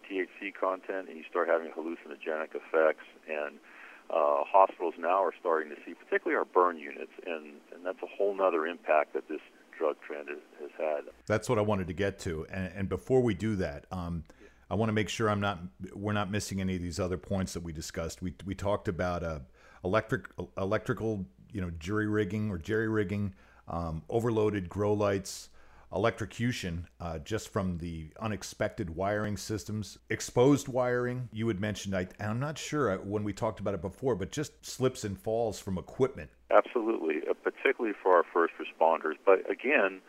THC 0.09 0.55
content, 0.59 1.07
and 1.07 1.19
you 1.19 1.25
start 1.29 1.49
having 1.49 1.69
hallucinogenic 1.69 2.49
effects, 2.57 3.05
and 3.29 3.61
uh, 4.09 4.41
hospitals 4.47 4.95
now 4.99 5.23
are 5.23 5.35
starting 5.39 5.69
to 5.69 5.77
see, 5.85 5.95
particularly 5.95 6.39
our 6.39 6.45
burn 6.45 6.79
units, 6.79 7.13
and, 7.27 7.61
and 7.75 7.85
that's 7.85 8.03
a 8.03 8.07
whole 8.07 8.41
other 8.41 8.67
impact 8.67 9.15
that 9.15 9.29
this 9.29 9.41
drug 9.79 9.97
trend 10.07 10.29
has, 10.29 10.71
had. 10.77 11.05
That's 11.27 11.49
what 11.49 11.59
I 11.59 11.62
wanted 11.62 11.87
to 11.89 11.93
get 11.93 12.19
to, 12.21 12.47
and, 12.51 12.73
and 12.75 12.89
before 12.89 13.23
we 13.23 13.35
do 13.35 13.57
that, 13.57 13.87
um, 13.91 14.25
I 14.71 14.75
want 14.75 14.89
to 14.89 14.93
make 14.93 15.09
sure 15.09 15.31
I'm 15.31 15.41
not 15.41 15.61
we're 15.95 16.12
not 16.12 16.31
missing 16.31 16.61
any 16.61 16.77
of 16.77 16.83
these 16.83 16.99
other 16.99 17.17
points 17.17 17.53
that 17.53 17.62
we 17.62 17.73
discussed. 17.73 18.23
We 18.23 18.35
we 18.45 18.55
talked 18.55 18.89
about 18.89 19.23
uh, 19.23 19.41
electric 19.85 20.27
electrical, 20.59 21.27
you 21.53 21.61
know, 21.61 21.71
jury 21.79 22.07
rigging 22.07 22.51
or 22.51 22.59
jerry 22.59 22.89
rigging, 22.89 23.35
um, 23.69 24.03
overloaded 24.09 24.69
grow 24.69 24.93
lights 24.93 25.51
electrocution 25.95 26.87
uh, 27.01 27.19
just 27.21 27.49
from 27.49 27.79
the 27.79 28.11
unexpected 28.21 28.91
wiring 28.91 29.37
systems, 29.37 29.99
exposed 30.11 30.69
wiring. 30.69 31.29
You 31.33 31.49
had 31.49 31.61
mentioned, 31.61 31.97
I, 31.97 32.09
I'm 32.21 32.41
not 32.41 32.59
sure 32.59 32.91
uh, 32.91 32.97
when 32.99 33.25
we 33.25 33.33
talked 33.33 33.61
about 33.61 33.75
it 33.75 33.83
before, 33.83 34.15
but 34.15 34.33
just 34.33 34.65
slips 34.65 35.05
and 35.05 35.19
falls 35.19 35.59
from 35.59 35.79
equipment. 35.79 36.31
Absolutely, 36.51 37.23
particularly 37.66 37.96
for 38.00 38.16
our 38.16 38.24
first 38.33 38.55
responders. 38.61 39.16
But 39.24 39.50
again, 39.50 40.00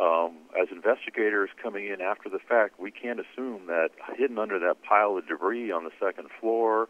um, 0.00 0.36
as 0.60 0.68
investigators 0.70 1.50
coming 1.60 1.86
in 1.86 2.00
after 2.00 2.28
the 2.28 2.38
fact, 2.38 2.78
we 2.78 2.92
can't 2.92 3.18
assume 3.18 3.66
that 3.66 3.90
hidden 4.16 4.38
under 4.38 4.58
that 4.60 4.82
pile 4.82 5.16
of 5.16 5.26
debris 5.26 5.72
on 5.72 5.84
the 5.84 5.90
second 6.00 6.28
floor 6.40 6.88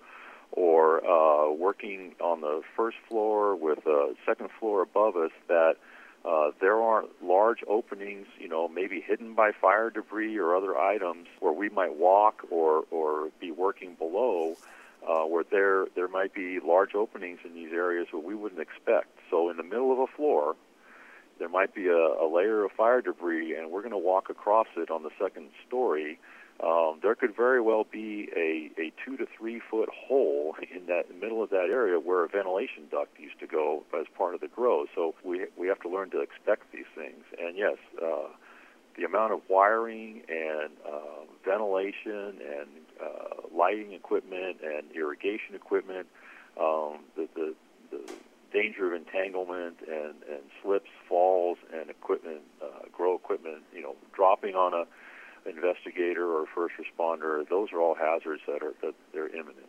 or 0.52 1.02
uh, 1.06 1.50
working 1.50 2.14
on 2.20 2.42
the 2.42 2.60
first 2.76 2.98
floor 3.08 3.56
with 3.56 3.86
a 3.86 4.14
second 4.26 4.50
floor 4.60 4.82
above 4.82 5.16
us 5.16 5.30
that 5.48 5.76
uh, 6.26 6.50
there 6.60 6.76
are 6.76 7.04
large 7.22 7.64
openings, 7.66 8.26
you 8.38 8.48
know, 8.48 8.68
maybe 8.68 9.00
hidden 9.00 9.34
by 9.34 9.50
fire 9.50 9.88
debris 9.88 10.36
or 10.36 10.54
other 10.54 10.76
items 10.76 11.26
where 11.40 11.54
we 11.54 11.70
might 11.70 11.96
walk 11.96 12.42
or, 12.50 12.84
or 12.90 13.30
be 13.40 13.50
working 13.50 13.94
below, 13.94 14.54
uh, 15.08 15.24
where 15.24 15.44
there 15.50 15.86
there 15.94 16.08
might 16.08 16.34
be 16.34 16.60
large 16.60 16.94
openings 16.94 17.40
in 17.44 17.54
these 17.54 17.72
areas 17.72 18.08
where 18.10 18.22
we 18.22 18.34
wouldn't 18.34 18.60
expect. 18.60 19.08
So 19.30 19.50
in 19.50 19.56
the 19.56 19.62
middle 19.62 19.92
of 19.92 19.98
a 19.98 20.06
floor, 20.16 20.56
there 21.38 21.48
might 21.48 21.74
be 21.74 21.88
a, 21.88 21.96
a 21.96 22.28
layer 22.32 22.64
of 22.64 22.72
fire 22.72 23.00
debris, 23.00 23.56
and 23.56 23.70
we're 23.70 23.82
going 23.82 23.92
to 23.92 23.98
walk 23.98 24.30
across 24.30 24.68
it 24.76 24.90
on 24.90 25.02
the 25.02 25.10
second 25.18 25.48
story 25.66 26.18
um, 26.62 27.00
there 27.02 27.16
could 27.16 27.34
very 27.34 27.60
well 27.60 27.84
be 27.90 28.28
a, 28.36 28.70
a 28.80 28.92
two 29.04 29.16
to 29.16 29.26
three 29.36 29.60
foot 29.70 29.88
hole 29.88 30.54
in 30.74 30.86
that 30.86 31.04
middle 31.20 31.42
of 31.42 31.50
that 31.50 31.68
area 31.70 31.98
where 31.98 32.24
a 32.24 32.28
ventilation 32.28 32.84
duct 32.90 33.18
used 33.18 33.40
to 33.40 33.46
go 33.46 33.82
as 33.98 34.06
part 34.16 34.34
of 34.34 34.40
the 34.40 34.48
grow. 34.48 34.86
So 34.94 35.14
we 35.24 35.46
we 35.56 35.66
have 35.68 35.80
to 35.80 35.88
learn 35.88 36.10
to 36.10 36.20
expect 36.20 36.70
these 36.72 36.86
things. 36.94 37.24
And 37.38 37.56
yes, 37.56 37.78
uh, 38.00 38.28
the 38.96 39.04
amount 39.04 39.32
of 39.32 39.40
wiring 39.48 40.22
and 40.28 40.70
uh, 40.86 41.24
ventilation 41.44 42.38
and 42.38 42.68
uh, 43.02 43.56
lighting 43.56 43.92
equipment 43.92 44.58
and 44.62 44.90
irrigation 44.94 45.54
equipment, 45.54 46.06
um, 46.60 47.00
the, 47.16 47.28
the 47.34 47.54
the 47.90 48.12
danger 48.52 48.86
of 48.86 48.92
entanglement 48.92 49.76
and, 49.88 50.14
and 50.30 50.42
slips, 50.62 50.88
falls, 51.08 51.58
and 51.72 51.90
equipment, 51.90 52.40
uh, 52.62 52.86
grow 52.92 53.14
equipment, 53.14 53.62
you 53.74 53.82
know, 53.82 53.96
dropping 54.14 54.54
on 54.54 54.72
a 54.74 54.84
investigator 55.48 56.26
or 56.26 56.44
first 56.54 56.74
responder. 56.76 57.48
Those 57.48 57.68
are 57.72 57.80
all 57.80 57.94
hazards 57.94 58.42
that 58.46 58.62
are 58.62 58.74
that 58.82 58.94
they're 59.12 59.28
imminent. 59.28 59.68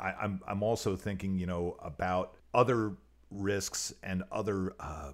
I, 0.00 0.12
I'm 0.12 0.40
I'm 0.46 0.62
also 0.62 0.96
thinking, 0.96 1.38
you 1.38 1.46
know, 1.46 1.76
about 1.80 2.34
other 2.54 2.92
risks 3.30 3.92
and 4.02 4.22
other 4.30 4.74
uh, 4.80 5.12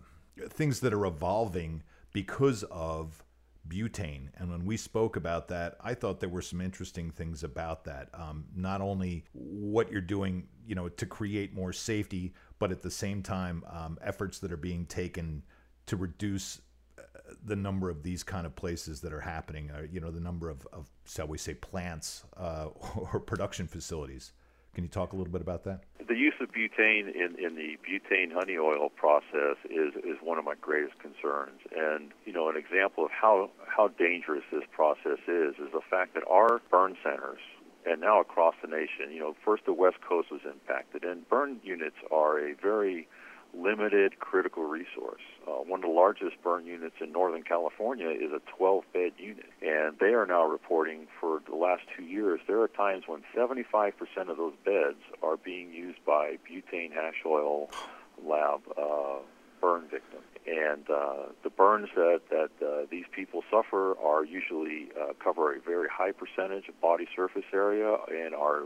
things 0.48 0.80
that 0.80 0.92
are 0.92 1.06
evolving 1.06 1.82
because 2.12 2.62
of 2.64 3.24
butane. 3.68 4.28
And 4.36 4.50
when 4.50 4.64
we 4.64 4.76
spoke 4.76 5.16
about 5.16 5.48
that, 5.48 5.76
I 5.80 5.94
thought 5.94 6.20
there 6.20 6.28
were 6.28 6.42
some 6.42 6.60
interesting 6.60 7.10
things 7.10 7.44
about 7.44 7.84
that. 7.84 8.08
Um, 8.14 8.44
not 8.54 8.80
only 8.80 9.24
what 9.32 9.90
you're 9.90 10.00
doing, 10.00 10.48
you 10.66 10.74
know, 10.74 10.88
to 10.88 11.06
create 11.06 11.54
more 11.54 11.72
safety, 11.72 12.34
but 12.58 12.72
at 12.72 12.82
the 12.82 12.90
same 12.90 13.22
time, 13.22 13.64
um, 13.70 13.98
efforts 14.02 14.38
that 14.40 14.52
are 14.52 14.56
being 14.56 14.86
taken 14.86 15.42
to 15.86 15.96
reduce 15.96 16.60
the 17.44 17.56
number 17.56 17.90
of 17.90 18.02
these 18.02 18.22
kind 18.22 18.46
of 18.46 18.54
places 18.56 19.00
that 19.00 19.12
are 19.12 19.20
happening, 19.20 19.70
uh, 19.70 19.82
you 19.90 20.00
know, 20.00 20.10
the 20.10 20.20
number 20.20 20.48
of, 20.48 20.66
of 20.72 20.88
shall 21.06 21.26
we 21.26 21.38
say, 21.38 21.54
plants 21.54 22.24
uh, 22.36 22.66
or 23.12 23.20
production 23.20 23.66
facilities. 23.66 24.32
Can 24.78 24.84
you 24.84 24.90
talk 24.90 25.12
a 25.12 25.16
little 25.16 25.32
bit 25.32 25.40
about 25.40 25.64
that? 25.64 25.80
The 26.06 26.14
use 26.14 26.34
of 26.40 26.52
butane 26.52 27.12
in, 27.12 27.34
in 27.44 27.56
the 27.56 27.76
butane 27.82 28.32
honey 28.32 28.56
oil 28.56 28.90
process 28.90 29.56
is, 29.64 29.92
is 30.04 30.18
one 30.22 30.38
of 30.38 30.44
my 30.44 30.54
greatest 30.60 31.00
concerns. 31.00 31.58
And, 31.76 32.12
you 32.24 32.32
know, 32.32 32.48
an 32.48 32.56
example 32.56 33.04
of 33.04 33.10
how, 33.10 33.50
how 33.66 33.88
dangerous 33.88 34.44
this 34.52 34.62
process 34.70 35.18
is 35.26 35.56
is 35.58 35.72
the 35.72 35.80
fact 35.90 36.14
that 36.14 36.22
our 36.30 36.62
burn 36.70 36.96
centers, 37.02 37.40
and 37.86 38.00
now 38.00 38.20
across 38.20 38.54
the 38.62 38.68
nation, 38.68 39.10
you 39.10 39.18
know, 39.18 39.34
first 39.44 39.64
the 39.66 39.72
West 39.72 39.96
Coast 40.08 40.30
was 40.30 40.42
impacted, 40.44 41.02
and 41.02 41.28
burn 41.28 41.58
units 41.64 41.96
are 42.12 42.38
a 42.38 42.54
very 42.54 43.08
limited 43.58 44.18
critical 44.18 44.64
resource. 44.64 45.22
Uh, 45.46 45.52
one 45.52 45.80
of 45.80 45.88
the 45.88 45.94
largest 45.94 46.40
burn 46.42 46.66
units 46.66 46.96
in 47.00 47.12
Northern 47.12 47.42
California 47.42 48.08
is 48.08 48.32
a 48.32 48.40
12 48.56 48.84
bed 48.92 49.12
unit, 49.18 49.50
and 49.62 49.98
they 49.98 50.14
are 50.14 50.26
now 50.26 50.46
reporting 50.46 51.06
for 51.20 51.40
the 51.48 51.56
last 51.56 51.82
two 51.96 52.04
years 52.04 52.40
there 52.46 52.60
are 52.60 52.68
times 52.68 53.04
when 53.06 53.22
75% 53.36 53.92
of 54.28 54.36
those 54.36 54.54
beds 54.64 54.98
are 55.22 55.36
being 55.36 55.72
used 55.72 56.04
by 56.04 56.38
butane 56.48 56.92
hash 56.92 57.22
oil 57.26 57.68
lab 58.24 58.60
uh, 58.76 59.18
burn 59.60 59.82
victims. 59.90 60.24
And 60.46 60.88
uh, 60.88 61.32
the 61.42 61.50
burns 61.50 61.88
that, 61.94 62.22
that 62.30 62.50
uh, 62.66 62.86
these 62.90 63.04
people 63.12 63.42
suffer 63.50 63.98
are 63.98 64.24
usually 64.24 64.88
uh, 64.98 65.12
cover 65.22 65.54
a 65.54 65.60
very 65.60 65.88
high 65.88 66.12
percentage 66.12 66.68
of 66.68 66.80
body 66.80 67.06
surface 67.14 67.44
area 67.52 67.96
and 68.10 68.34
are 68.34 68.62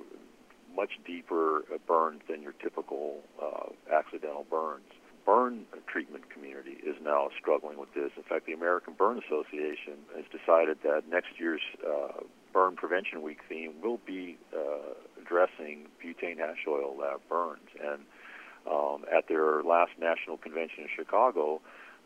much 0.74 0.98
deeper 1.06 1.62
burns 1.86 2.22
than 2.28 2.42
your 2.42 2.52
typical 2.52 3.20
uh, 3.40 3.70
accidental 3.92 4.46
burns. 4.50 4.84
Burn 5.24 5.66
treatment 5.86 6.30
community 6.30 6.78
is 6.84 6.96
now 7.02 7.28
struggling 7.38 7.78
with 7.78 7.94
this. 7.94 8.10
In 8.16 8.24
fact, 8.24 8.46
the 8.46 8.52
American 8.52 8.94
Burn 8.94 9.18
Association 9.18 10.02
has 10.16 10.24
decided 10.32 10.78
that 10.82 11.02
next 11.08 11.38
year's 11.38 11.60
uh, 11.86 12.22
Burn 12.52 12.74
Prevention 12.74 13.22
Week 13.22 13.38
theme 13.48 13.74
will 13.82 14.00
be 14.04 14.36
uh, 14.52 14.94
addressing 15.20 15.86
butane 16.02 16.38
hash 16.38 16.66
oil 16.66 16.96
lab 16.98 17.20
burns. 17.28 17.68
And 17.80 18.02
um, 18.70 19.04
at 19.16 19.28
their 19.28 19.62
last 19.62 19.92
national 19.98 20.38
convention 20.38 20.84
in 20.84 20.88
Chicago, 20.94 21.60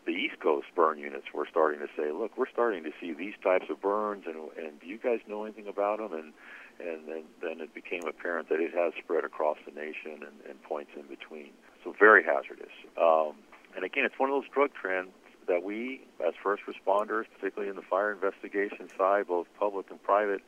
the 0.05 0.13
East 0.13 0.39
Coast 0.39 0.67
burn 0.75 0.97
units 0.97 1.27
were 1.33 1.47
starting 1.49 1.79
to 1.81 1.87
say, 1.97 2.11
look, 2.11 2.37
we're 2.37 2.49
starting 2.49 2.83
to 2.83 2.91
see 2.99 3.13
these 3.13 3.33
types 3.43 3.65
of 3.69 3.81
burns, 3.81 4.23
and 4.25 4.37
and 4.57 4.79
do 4.79 4.87
you 4.87 4.97
guys 4.97 5.19
know 5.27 5.43
anything 5.43 5.67
about 5.67 5.99
them? 5.99 6.13
And 6.13 6.33
and 6.79 7.07
then, 7.07 7.23
then 7.41 7.61
it 7.61 7.73
became 7.73 8.03
apparent 8.07 8.49
that 8.49 8.59
it 8.59 8.73
has 8.73 8.93
spread 9.03 9.23
across 9.23 9.57
the 9.65 9.71
nation 9.71 10.21
and, 10.21 10.37
and 10.49 10.61
points 10.63 10.91
in 10.95 11.03
between. 11.03 11.49
So 11.83 11.95
very 11.97 12.23
hazardous. 12.23 12.73
Um, 12.99 13.35
and 13.75 13.83
again, 13.83 14.05
it's 14.05 14.17
one 14.17 14.29
of 14.29 14.35
those 14.41 14.49
drug 14.53 14.71
trends 14.73 15.11
that 15.47 15.63
we, 15.63 16.01
as 16.25 16.33
first 16.43 16.63
responders, 16.67 17.25
particularly 17.35 17.69
in 17.69 17.75
the 17.75 17.81
fire 17.81 18.11
investigation 18.11 18.89
side, 18.97 19.27
both 19.27 19.47
public 19.59 19.89
and 19.89 20.01
private, 20.03 20.41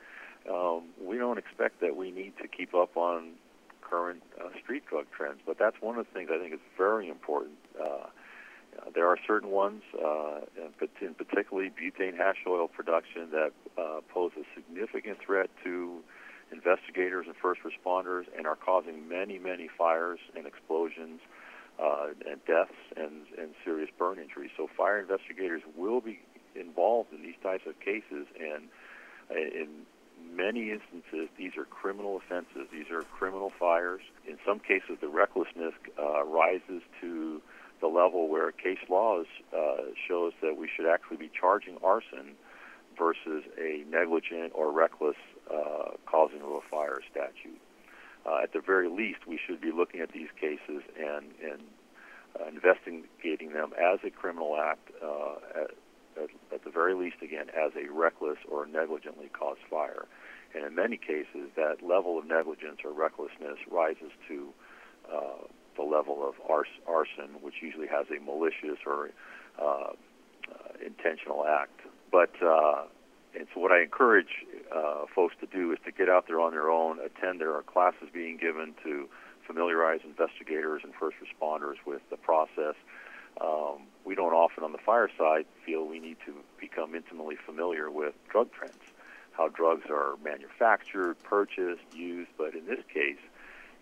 um, 0.50 0.84
we 1.02 1.18
don't 1.18 1.38
expect 1.38 1.80
that 1.82 1.96
we 1.96 2.12
need 2.12 2.34
to 2.42 2.48
keep 2.48 2.74
up 2.74 2.96
on 2.98 3.32
current 3.82 4.22
uh, 4.40 4.50
street 4.62 4.84
drug 4.88 5.06
trends. 5.16 5.40
But 5.46 5.58
that's 5.58 5.78
one 5.82 5.98
of 5.98 6.06
the 6.06 6.12
things 6.14 6.30
I 6.34 6.38
think 6.40 6.54
is 6.54 6.60
very 6.78 7.10
important. 7.10 7.56
Uh, 7.80 8.08
there 8.94 9.08
are 9.08 9.18
certain 9.28 9.50
ones, 9.50 9.84
uh, 9.94 10.42
in 11.02 11.14
particularly 11.14 11.70
butane 11.70 12.16
hash 12.16 12.38
oil 12.48 12.68
production, 12.68 13.30
that 13.32 13.52
uh, 13.78 14.00
pose 14.10 14.32
a 14.38 14.44
significant 14.56 15.20
threat 15.20 15.50
to 15.64 16.00
investigators 16.52 17.26
and 17.28 17.36
first 17.36 17.62
responders 17.62 18.26
and 18.38 18.48
are 18.48 18.56
causing 18.56 19.08
many, 19.08 19.40
many 19.40 19.70
fires 19.78 20.20
and 20.36 20.46
explosions 20.46 21.20
uh, 21.82 22.08
and 22.30 22.44
deaths 22.46 22.74
and, 22.98 23.26
and 23.38 23.54
serious 23.64 23.90
burn 23.98 24.20
injuries. 24.20 24.52
So 24.58 24.70
fire 24.76 25.00
investigators 25.00 25.62
will 25.78 26.02
be 26.02 26.20
involved 26.56 27.14
in 27.14 27.22
these 27.22 27.38
types 27.42 27.64
of 27.68 27.80
cases, 27.80 28.28
and 28.40 28.68
in 29.32 29.86
many 30.36 30.72
instances, 30.72 31.30
these 31.38 31.56
are 31.58 31.66
criminal 31.66 32.18
offenses. 32.18 32.68
These 32.72 32.90
are 32.92 33.04
criminal 33.04 33.52
fires. 33.58 34.02
In 34.28 34.38
some 34.46 34.60
cases, 34.60 34.98
the 35.02 35.08
recklessness 35.08 35.74
uh, 35.98 36.24
rises 36.26 36.82
to 37.02 37.42
the 37.82 37.88
level 37.88 38.28
where 38.28 38.52
case 38.52 38.80
laws 38.90 39.26
uh, 39.56 39.78
shows 40.08 40.34
that 40.42 40.58
we 40.58 40.70
should 40.76 40.86
actually 40.86 41.18
be 41.18 41.30
charging 41.40 41.78
arson 41.84 42.36
versus 42.98 43.44
a 43.58 43.86
negligent 43.90 44.52
or 44.54 44.72
reckless 44.72 45.16
uh, 45.54 45.92
causing 46.06 46.42
of 46.42 46.50
a 46.50 46.62
fire 46.70 47.00
statute. 47.12 47.60
Uh, 48.26 48.44
at 48.44 48.54
the 48.54 48.60
very 48.60 48.90
least, 48.90 49.20
we 49.28 49.40
should 49.46 49.62
be 49.62 49.72
looking 49.72 50.02
at 50.02 50.12
these 50.12 50.30
cases 50.40 50.84
and, 50.98 51.26
and 51.42 51.62
uh, 52.40 52.48
investigating 52.48 53.54
them 53.54 53.72
as 53.80 54.00
a 54.06 54.10
criminal 54.10 54.58
act, 54.58 54.90
uh, 55.02 55.36
at, 55.56 55.72
at, 56.22 56.30
at, 56.54 56.64
the 56.64 56.70
very 56.70 56.94
least, 56.94 57.18
again, 57.24 57.48
as 57.50 57.72
a 57.76 57.92
reckless 57.92 58.38
or 58.50 58.66
negligently 58.66 59.30
caused 59.30 59.62
fire. 59.70 60.06
And 60.54 60.66
in 60.66 60.76
many 60.76 60.98
cases, 60.98 61.50
that 61.56 61.78
level 61.82 62.20
of 62.20 62.26
negligence 62.26 62.80
or 62.84 62.92
recklessness 62.92 63.58
rises 63.72 64.12
to 64.28 64.50
uh, 65.12 65.48
the 65.78 65.84
level 65.84 66.28
of 66.28 66.36
arson, 66.48 67.42
which 67.42 67.56
usually 67.62 67.88
has 67.88 68.06
a 68.10 68.20
malicious 68.24 68.80
or 68.86 69.12
uh, 69.62 69.64
uh, 69.64 69.94
intentional 70.86 71.46
act. 71.46 71.80
But 72.12 72.32
uh, 72.44 72.86
and 73.36 73.48
so, 73.54 73.60
what 73.60 73.72
I 73.72 73.82
encourage 73.82 74.46
uh, 74.76 75.06
folks 75.14 75.36
to 75.42 75.46
do 75.46 75.72
is 75.72 75.80
to 75.86 75.92
get 75.92 76.10
out 76.10 76.28
there 76.28 76.40
on 76.40 76.52
their 76.52 76.70
own, 76.70 77.00
attend. 77.00 77.40
There 77.40 77.54
are 77.56 77.62
classes 77.62 78.10
being 78.14 78.38
given 78.38 78.74
to 78.84 79.08
familiarize 79.46 80.02
investigators 80.04 80.82
and 80.84 80.94
first 80.94 81.18
responders 81.18 81.76
with 81.86 82.02
the 82.10 82.18
process. 82.18 82.76
Um, 83.42 83.88
we 84.04 84.16
don't 84.16 84.34
often, 84.34 84.64
on 84.64 84.72
the 84.72 84.80
fire 84.80 85.10
side, 85.18 85.46
feel 85.66 85.86
we 85.86 86.00
need 86.00 86.18
to 86.26 86.34
become 86.60 86.96
intimately 86.96 87.36
familiar 87.46 87.90
with 87.90 88.14
drug 88.30 88.52
trends, 88.52 88.80
how 89.32 89.48
drugs 89.48 89.86
are 89.90 90.18
manufactured, 90.24 91.16
purchased, 91.24 91.82
used. 91.94 92.30
But 92.38 92.56
in 92.56 92.66
this 92.66 92.84
case, 92.94 93.20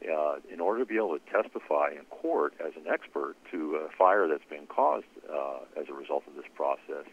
uh, 0.06 0.36
in 0.52 0.60
order 0.60 0.82
to 0.82 0.86
be 0.86 0.98
able 0.98 1.18
to 1.18 1.26
testify 1.32 1.92
in 1.92 2.06
court 2.10 2.54
as 2.66 2.74
an 2.76 2.92
expert 2.92 3.36
to 3.52 3.88
a 3.88 3.90
fire 3.98 4.28
that's 4.28 4.48
been 4.50 4.68
caused 4.68 5.08
uh, 5.32 5.60
as 5.80 5.90
a 5.90 5.94
result 5.94 6.24
of 6.28 6.36
this 6.36 6.46
process, 6.54 7.06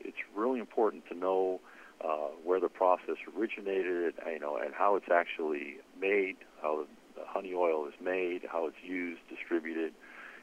it's 0.00 0.16
really 0.34 0.60
important 0.60 1.06
to 1.08 1.14
know 1.14 1.60
uh, 2.04 2.28
where 2.44 2.60
the 2.60 2.68
process 2.68 3.16
originated, 3.36 4.14
you 4.26 4.38
know, 4.38 4.56
and 4.56 4.74
how 4.74 4.96
it's 4.96 5.10
actually 5.12 5.76
made, 6.00 6.36
how 6.62 6.86
the 7.14 7.22
honey 7.26 7.52
oil 7.54 7.86
is 7.86 7.94
made, 8.02 8.42
how 8.50 8.66
it's 8.66 8.82
used, 8.82 9.20
distributed, 9.28 9.92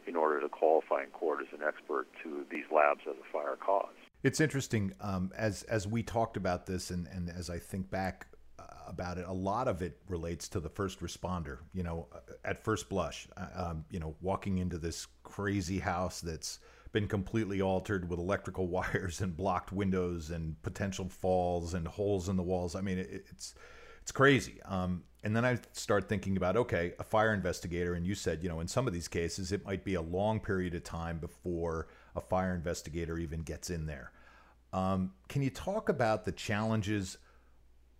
in 0.05 0.15
order 0.15 0.39
to 0.39 0.49
qualify 0.49 1.03
in 1.03 1.09
court 1.09 1.39
as 1.41 1.47
an 1.59 1.65
expert 1.65 2.07
to 2.23 2.45
these 2.51 2.65
labs 2.73 3.01
as 3.09 3.15
a 3.15 3.31
fire 3.31 3.57
cause. 3.57 3.93
It's 4.23 4.39
interesting 4.39 4.93
um, 5.01 5.31
as 5.37 5.63
as 5.63 5.87
we 5.87 6.01
talked 6.03 6.37
about 6.37 6.65
this, 6.65 6.89
and, 6.89 7.07
and 7.07 7.29
as 7.29 7.49
I 7.49 7.59
think 7.59 7.89
back 7.89 8.27
about 8.87 9.17
it, 9.17 9.25
a 9.27 9.33
lot 9.33 9.67
of 9.67 9.81
it 9.81 9.99
relates 10.07 10.47
to 10.49 10.59
the 10.59 10.69
first 10.69 11.01
responder. 11.01 11.59
You 11.73 11.83
know, 11.83 12.07
at 12.43 12.63
first 12.63 12.89
blush, 12.89 13.27
uh, 13.37 13.69
um, 13.69 13.85
you 13.91 13.99
know, 13.99 14.15
walking 14.21 14.57
into 14.57 14.77
this 14.77 15.07
crazy 15.23 15.79
house 15.79 16.21
that's 16.21 16.59
been 16.91 17.07
completely 17.07 17.61
altered 17.61 18.09
with 18.09 18.19
electrical 18.19 18.67
wires 18.69 19.21
and 19.21 19.35
blocked 19.35 19.71
windows 19.71 20.29
and 20.29 20.61
potential 20.63 21.09
falls 21.09 21.73
and 21.73 21.87
holes 21.87 22.29
in 22.29 22.35
the 22.35 22.43
walls. 22.43 22.75
I 22.75 22.81
mean, 22.81 22.99
it, 22.99 23.25
it's 23.29 23.55
it's 24.01 24.11
crazy. 24.11 24.61
Um, 24.63 25.03
and 25.23 25.35
then 25.35 25.43
I 25.43 25.59
start 25.73 26.07
thinking 26.07 26.37
about 26.37 26.55
okay, 26.55 26.93
a 26.99 27.03
fire 27.03 27.33
investigator, 27.33 27.93
and 27.93 28.05
you 28.05 28.15
said, 28.15 28.41
you 28.41 28.49
know, 28.49 28.59
in 28.59 28.67
some 28.67 28.87
of 28.87 28.93
these 28.93 29.07
cases, 29.07 29.51
it 29.51 29.65
might 29.65 29.83
be 29.83 29.95
a 29.95 30.01
long 30.01 30.39
period 30.39 30.75
of 30.75 30.83
time 30.83 31.17
before 31.19 31.87
a 32.15 32.21
fire 32.21 32.55
investigator 32.55 33.17
even 33.17 33.41
gets 33.41 33.69
in 33.69 33.85
there. 33.85 34.11
Um, 34.73 35.11
can 35.27 35.41
you 35.41 35.49
talk 35.49 35.89
about 35.89 36.25
the 36.25 36.31
challenges? 36.31 37.17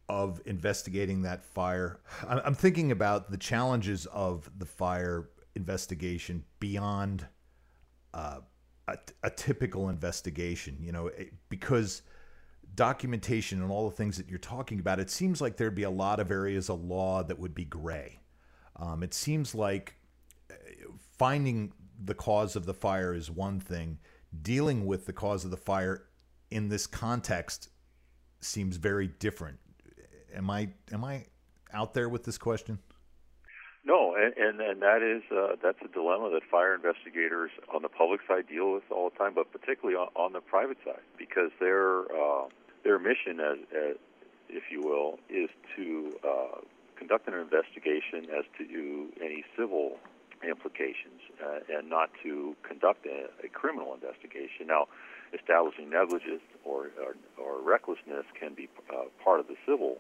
of 0.10 0.42
investigating 0.46 1.24
that 1.24 1.44
fire. 1.44 2.00
I'm 2.30 2.56
thinking 2.56 2.92
about 2.92 3.30
the 3.30 3.38
challenges 3.38 4.06
of 4.08 4.50
the 4.58 4.66
fire 4.66 5.30
investigation 5.56 6.44
beyond 6.60 7.28
uh, 8.14 8.40
a, 8.88 8.98
a, 9.24 9.30
typical 9.30 9.90
investigation, 9.90 10.78
you 10.80 10.92
know, 10.92 11.12
because 11.50 12.02
documentation 12.76 13.62
and 13.62 13.72
all 13.72 13.90
the 13.90 13.96
things 13.96 14.18
that 14.18 14.30
you're 14.30 14.40
talking 14.40 14.80
about, 14.80 15.00
it 15.00 15.10
seems 15.10 15.42
like 15.42 15.58
there'd 15.58 15.76
be 15.76 15.84
a 15.84 15.90
lot 15.90 16.20
of 16.20 16.32
areas 16.32 16.70
of 16.70 16.84
law 16.84 17.24
that 17.24 17.38
would 17.38 17.56
be 17.56 17.66
gray. 17.66 18.20
Um, 18.76 19.04
it 19.04 19.14
seems 19.14 19.56
like 19.56 19.96
uh, 20.50 20.54
finding 21.18 21.74
the 22.04 22.14
cause 22.14 22.56
of 22.56 22.66
the 22.66 22.74
fire 22.74 23.14
is 23.14 23.30
one 23.30 23.60
thing, 23.60 24.00
dealing 24.42 24.86
with 24.86 25.06
the 25.06 25.14
cause 25.14 25.44
of 25.44 25.52
the 25.52 25.58
fire 25.58 26.06
in 26.52 26.70
this 26.70 26.88
context 26.88 27.70
seems 28.40 28.78
very 28.78 29.08
different 29.08 29.60
am 30.38 30.50
I 30.50 30.70
am 30.92 31.04
I 31.04 31.26
out 31.74 31.94
there 31.94 32.08
with 32.08 32.24
this 32.24 32.38
question? 32.38 32.80
No, 33.88 34.16
and 34.20 34.36
and, 34.36 34.60
and 34.60 34.82
that 34.82 35.02
is 35.02 35.24
uh, 35.32 35.56
that's 35.64 35.80
a 35.80 35.88
dilemma 35.88 36.30
that 36.36 36.44
fire 36.52 36.76
investigators 36.76 37.52
on 37.74 37.82
the 37.84 37.88
public 38.02 38.20
side 38.28 38.46
deal 38.50 38.74
with 38.74 38.84
all 38.92 39.10
the 39.10 39.16
time, 39.16 39.34
but 39.34 39.48
particularly 39.54 39.96
on, 39.96 40.10
on 40.14 40.34
the 40.34 40.42
private 40.42 40.78
side, 40.84 41.06
because 41.18 41.52
their 41.62 42.04
uh, 42.12 42.46
their 42.84 43.00
mission, 43.00 43.40
as, 43.40 43.58
as 43.72 43.96
if 44.50 44.64
you 44.70 44.82
will, 44.84 45.20
is 45.30 45.50
to 45.78 45.88
uh, 46.28 46.60
conduct 46.98 47.30
an 47.30 47.36
investigation 47.36 48.28
as 48.38 48.44
to 48.58 49.08
any 49.24 49.46
civil 49.58 49.96
implications, 50.44 51.22
uh, 51.42 51.78
and 51.78 51.90
not 51.90 52.10
to 52.24 52.56
conduct 52.68 53.06
a, 53.06 53.30
a 53.46 53.50
criminal 53.50 53.94
investigation. 53.94 54.68
Now, 54.68 54.88
establishing 55.34 55.90
negligence 55.90 56.44
or, 56.64 56.92
or, 57.00 57.16
or 57.42 57.62
recklessness 57.62 58.26
can 58.40 58.54
be 58.54 58.70
uh, 58.92 59.06
part 59.24 59.40
of 59.40 59.48
the 59.48 59.56
civil 59.66 59.98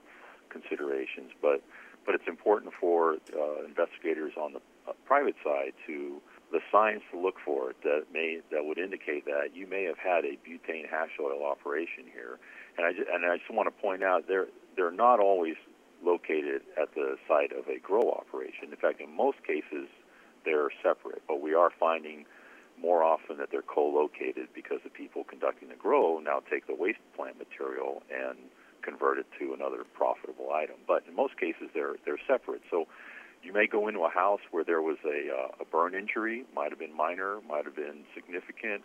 considerations, 0.50 1.32
but 1.42 1.62
but 2.08 2.16
it's 2.16 2.28
important 2.28 2.74
for 2.80 3.18
uh, 3.36 3.66
investigators 3.68 4.32
on 4.40 4.54
the 4.54 4.62
uh, 4.88 4.94
private 5.06 5.36
side 5.44 5.74
to 5.86 6.22
the 6.52 6.62
signs 6.72 7.02
to 7.12 7.20
look 7.20 7.36
for 7.44 7.74
that 7.84 8.06
may 8.14 8.40
that 8.50 8.64
would 8.64 8.80
indicate 8.80 9.26
that 9.26 9.50
you 9.54 9.68
may 9.68 9.84
have 9.84 9.98
had 10.00 10.24
a 10.24 10.40
butane 10.48 10.90
hash 10.90 11.12
oil 11.22 11.46
operation 11.46 12.06
here, 12.12 12.40
and 12.78 12.88
I 12.88 12.94
just, 12.94 13.10
and 13.14 13.30
I 13.30 13.38
just 13.38 13.52
want 13.52 13.68
to 13.68 13.82
point 13.82 14.02
out 14.02 14.24
they're 14.28 14.48
they're 14.78 14.90
not 14.90 15.20
always 15.20 15.56
located 16.02 16.62
at 16.82 16.96
the 16.96 17.18
site 17.28 17.52
of 17.52 17.68
a 17.68 17.78
grow 17.80 18.10
operation. 18.12 18.72
In 18.72 18.78
fact, 18.78 19.02
in 19.02 19.14
most 19.14 19.44
cases, 19.46 19.90
they're 20.46 20.70
separate. 20.82 21.22
But 21.28 21.42
we 21.42 21.54
are 21.54 21.72
finding 21.78 22.26
more 22.80 23.04
often 23.04 23.38
that 23.38 23.50
they're 23.52 23.64
co-located 23.64 24.48
because 24.54 24.80
the 24.84 24.90
people 24.92 25.24
conducting 25.24 25.70
the 25.70 25.76
grow 25.76 26.20
now 26.20 26.42
take 26.50 26.68
the 26.68 26.76
waste 26.76 27.00
plant 27.16 27.38
material 27.38 28.04
and 28.14 28.38
convert 28.88 29.18
it 29.18 29.26
to 29.40 29.54
another 29.54 29.84
profitable 29.94 30.52
item. 30.54 30.76
But 30.88 31.04
in 31.08 31.16
most 31.16 31.38
cases, 31.38 31.70
they're 31.74 31.96
they're 32.06 32.20
separate. 32.28 32.62
So 32.72 32.88
you 33.44 33.52
may 33.54 33.68
go 33.68 33.88
into 33.88 34.02
a 34.02 34.10
house 34.10 34.40
where 34.52 34.64
there 34.64 34.82
was 34.82 34.98
a, 35.06 35.32
uh, 35.32 35.62
a 35.62 35.66
burn 35.66 35.94
injury, 35.94 36.46
might 36.56 36.72
have 36.72 36.80
been 36.80 36.96
minor, 36.96 37.40
might 37.48 37.66
have 37.66 37.76
been 37.76 38.04
significant, 38.16 38.84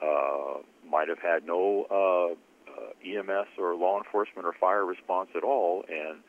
uh, 0.00 0.60
might 0.88 1.08
have 1.08 1.18
had 1.18 1.44
no 1.44 1.86
uh, 1.90 2.32
uh, 2.70 2.90
EMS 3.04 3.48
or 3.58 3.74
law 3.74 3.98
enforcement 3.98 4.46
or 4.46 4.52
fire 4.52 4.84
response 4.84 5.30
at 5.34 5.42
all, 5.42 5.84
and 5.88 6.20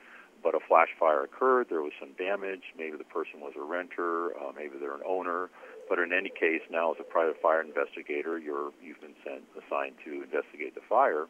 but 0.42 0.56
a 0.56 0.60
flash 0.66 0.88
fire 0.98 1.24
occurred. 1.24 1.68
There 1.70 1.82
was 1.82 1.92
some 2.00 2.14
damage. 2.18 2.72
Maybe 2.78 2.96
the 2.96 3.04
person 3.04 3.42
was 3.42 3.54
a 3.60 3.64
renter. 3.64 4.32
Uh, 4.32 4.54
maybe 4.56 4.80
they're 4.80 4.96
an 4.96 5.04
owner. 5.06 5.50
But 5.90 6.00
in 6.00 6.14
any 6.14 6.30
case, 6.30 6.62
now 6.72 6.94
as 6.94 6.98
a 7.02 7.04
private 7.04 7.42
fire 7.42 7.62
investigator, 7.62 8.40
you're 8.40 8.72
you've 8.82 9.02
been 9.02 9.20
sent 9.26 9.44
assigned 9.52 9.96
to 10.06 10.24
investigate 10.24 10.76
the 10.76 10.86
fire 10.88 11.28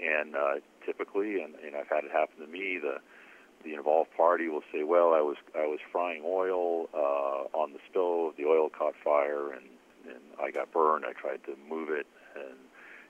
and 0.00 0.34
uh, 0.34 0.54
typically, 0.90 1.40
and, 1.40 1.54
and 1.64 1.76
I've 1.76 1.88
had 1.88 2.04
it 2.04 2.10
happen 2.10 2.44
to 2.44 2.50
me, 2.50 2.78
the 2.82 2.98
the 3.62 3.74
involved 3.74 4.10
party 4.16 4.48
will 4.48 4.64
say, 4.72 4.82
"Well, 4.82 5.12
I 5.12 5.20
was 5.20 5.36
I 5.54 5.66
was 5.66 5.78
frying 5.92 6.22
oil 6.24 6.88
uh, 6.94 7.44
on 7.52 7.72
the 7.72 7.78
stove. 7.90 8.34
The 8.36 8.46
oil 8.46 8.70
caught 8.70 8.94
fire, 9.04 9.52
and 9.52 9.66
and 10.08 10.22
I 10.42 10.50
got 10.50 10.72
burned. 10.72 11.04
I 11.04 11.12
tried 11.12 11.44
to 11.44 11.54
move 11.68 11.90
it, 11.90 12.06
and, 12.34 12.56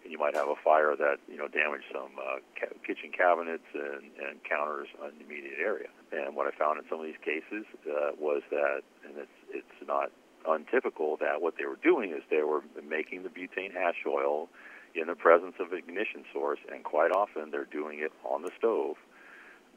and 0.03 0.12
you 0.12 0.19
might 0.19 0.35
have 0.35 0.49
a 0.49 0.59
fire 0.62 0.97
that 0.97 1.19
you 1.31 1.37
know 1.37 1.47
damaged 1.47 1.87
some 1.93 2.11
uh, 2.19 2.43
ca- 2.59 2.75
kitchen 2.85 3.12
cabinets 3.16 3.69
and, 3.75 4.11
and 4.19 4.43
counters 4.43 4.88
in 4.99 5.19
the 5.19 5.25
immediate 5.25 5.59
area. 5.62 5.88
And 6.11 6.35
what 6.35 6.47
I 6.47 6.51
found 6.51 6.79
in 6.79 6.85
some 6.90 6.99
of 6.99 7.07
these 7.07 7.23
cases 7.25 7.64
uh, 7.87 8.19
was 8.19 8.43
that, 8.51 8.83
and 9.07 9.16
it's 9.16 9.38
it's 9.51 9.87
not 9.87 10.11
untypical 10.49 11.16
that 11.21 11.43
what 11.43 11.55
they 11.59 11.66
were 11.66 11.79
doing 11.83 12.11
is 12.11 12.23
they 12.31 12.43
were 12.43 12.62
making 12.83 13.23
the 13.23 13.29
butane 13.29 13.73
hash 13.73 14.03
oil 14.07 14.49
in 14.94 15.07
the 15.07 15.14
presence 15.14 15.55
of 15.61 15.72
ignition 15.72 16.24
source, 16.33 16.59
and 16.72 16.85
quite 16.85 17.11
often 17.12 17.50
they're 17.50 17.64
doing 17.64 18.00
it 18.00 18.12
on 18.24 18.42
the 18.42 18.50
stove. 18.59 18.96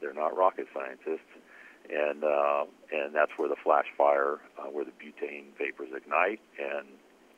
They're 0.00 0.14
not 0.14 0.36
rocket 0.36 0.66
scientists, 0.74 1.30
and 1.90 2.24
uh, 2.24 2.64
and 2.92 3.14
that's 3.14 3.32
where 3.36 3.48
the 3.48 3.56
flash 3.62 3.86
fire, 3.96 4.40
uh, 4.58 4.64
where 4.64 4.84
the 4.84 4.92
butane 4.92 5.56
vapors 5.58 5.90
ignite. 5.96 6.40
And 6.58 6.86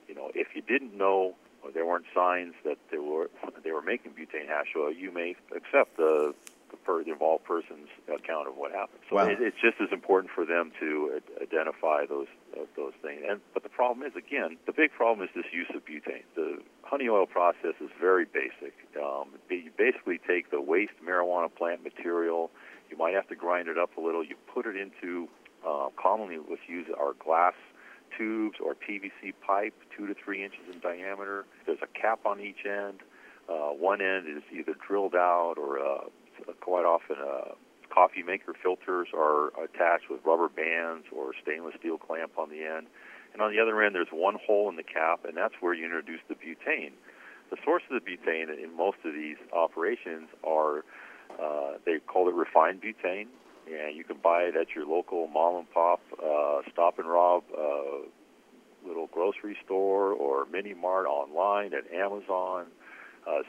you 0.09 0.15
know, 0.15 0.31
if 0.35 0.49
you 0.55 0.63
didn't 0.63 0.97
know 0.97 1.35
or 1.63 1.73
there 1.73 1.87
weren't 1.87 2.07
signs 2.15 2.55
that 2.65 2.79
they 2.91 2.99
were 2.99 3.31
they 3.65 3.73
were 3.73 3.83
making 3.83 4.13
butane 4.13 4.49
hash 4.49 4.73
oil, 4.77 4.93
you 4.93 5.13
may 5.13 5.37
accept 5.55 5.97
the, 5.97 6.35
per, 6.85 7.03
the 7.05 7.13
involved 7.13 7.45
person's 7.45 7.89
account 8.09 8.49
of 8.49 8.57
what 8.57 8.73
happened. 8.73 9.01
So 9.09 9.17
Wow. 9.17 9.29
it, 9.29 9.39
it's 9.41 9.57
just 9.61 9.81
as 9.81 9.89
important 9.93 10.33
for 10.35 10.45
them 10.45 10.73
to 10.81 11.21
identify 11.41 12.07
those 12.07 12.27
uh, 12.55 12.65
those 12.77 12.93
things. 13.03 13.23
And 13.29 13.41
but 13.55 13.63
the 13.63 13.69
problem 13.69 14.07
is 14.07 14.15
again, 14.17 14.57
the 14.67 14.73
big 14.73 14.93
problem 14.93 15.27
is 15.27 15.35
this 15.35 15.47
use 15.53 15.69
of 15.75 15.85
butane. 15.85 16.25
The 16.35 16.59
honey 16.83 17.09
oil 17.09 17.27
process 17.27 17.75
is 17.81 17.91
very 18.01 18.25
basic. 18.25 18.75
Um, 18.97 19.29
you 19.51 19.71
basically 19.77 20.19
take 20.27 20.51
the 20.51 20.61
waste 20.61 20.93
marijuana 21.05 21.53
plant 21.55 21.83
material. 21.85 22.51
You 22.91 22.97
might 22.97 23.15
have 23.15 23.29
to 23.29 23.37
grind 23.37 23.69
it 23.69 23.79
up 23.79 23.97
a 23.97 24.01
little. 24.01 24.25
You 24.25 24.37
put 24.53 24.67
it 24.67 24.77
into 24.77 25.29
uh, 25.67 25.89
commonly 26.01 26.39
let's 26.49 26.63
use 26.69 26.87
our 26.99 27.15
glass 27.15 27.55
tubes 28.17 28.57
or 28.65 28.75
PVC 28.75 29.35
pipe, 29.45 29.75
two 29.97 30.07
to 30.07 30.15
three 30.15 30.45
inches 30.45 30.61
in 30.73 30.79
diameter. 30.81 31.45
There's 31.67 31.81
a 31.83 32.01
cap 32.01 32.21
on 32.25 32.41
each 32.41 32.65
end. 32.65 33.01
Uh, 33.49 33.71
one 33.71 34.01
end 34.01 34.27
is 34.29 34.43
either 34.53 34.75
drilled 34.87 35.15
out 35.15 35.55
or 35.57 35.79
uh, 35.79 36.05
quite 36.61 36.85
often 36.85 37.17
uh, 37.17 37.55
coffee 37.97 38.23
maker 38.23 38.53
filters 38.63 39.09
are 39.15 39.49
attached 39.63 40.11
with 40.11 40.21
rubber 40.25 40.49
bands 40.49 41.07
or 41.15 41.33
stainless 41.43 41.75
steel 41.79 41.99
clamp 41.99 42.33
on 42.39 42.51
the 42.51 42.63
end. 42.63 42.87
And 43.33 43.43
on 43.43 43.53
the 43.53 43.61
other 43.61 43.83
end, 43.83 43.95
there's 43.95 44.13
one 44.13 44.37
hole 44.47 44.69
in 44.69 44.77
the 44.77 44.83
cap, 44.83 45.25
and 45.25 45.37
that's 45.37 45.55
where 45.61 45.75
you 45.75 45.85
introduce 45.85 46.21
the 46.29 46.35
butane. 46.35 46.93
The 47.51 47.57
source 47.65 47.83
of 47.91 48.03
the 48.03 48.11
butane 48.11 48.49
in 48.63 48.77
most 48.77 48.99
of 49.05 49.13
these 49.13 49.37
operations 49.53 50.29
are, 50.43 50.85
uh, 51.41 51.79
they 51.85 51.99
call 52.07 52.29
it 52.29 52.35
refined 52.35 52.83
butane, 52.83 53.27
and 53.67 53.97
you 53.97 54.05
can 54.05 54.17
buy 54.23 54.43
it 54.43 54.57
at 54.57 54.75
your 54.75 54.87
local 54.87 55.27
mom 55.29 55.57
and 55.57 55.71
pop 55.71 56.01
uh, 56.23 56.63
stop 56.73 56.99
and 56.99 57.09
rob 57.09 57.45
uh, 57.57 58.07
little 58.87 59.09
grocery 59.13 59.57
store 59.65 60.13
or 60.13 60.47
mini 60.51 60.75
mart 60.75 61.07
online 61.07 61.73
at 61.75 61.93
Amazon. 61.93 62.67
Uh, 62.67 62.86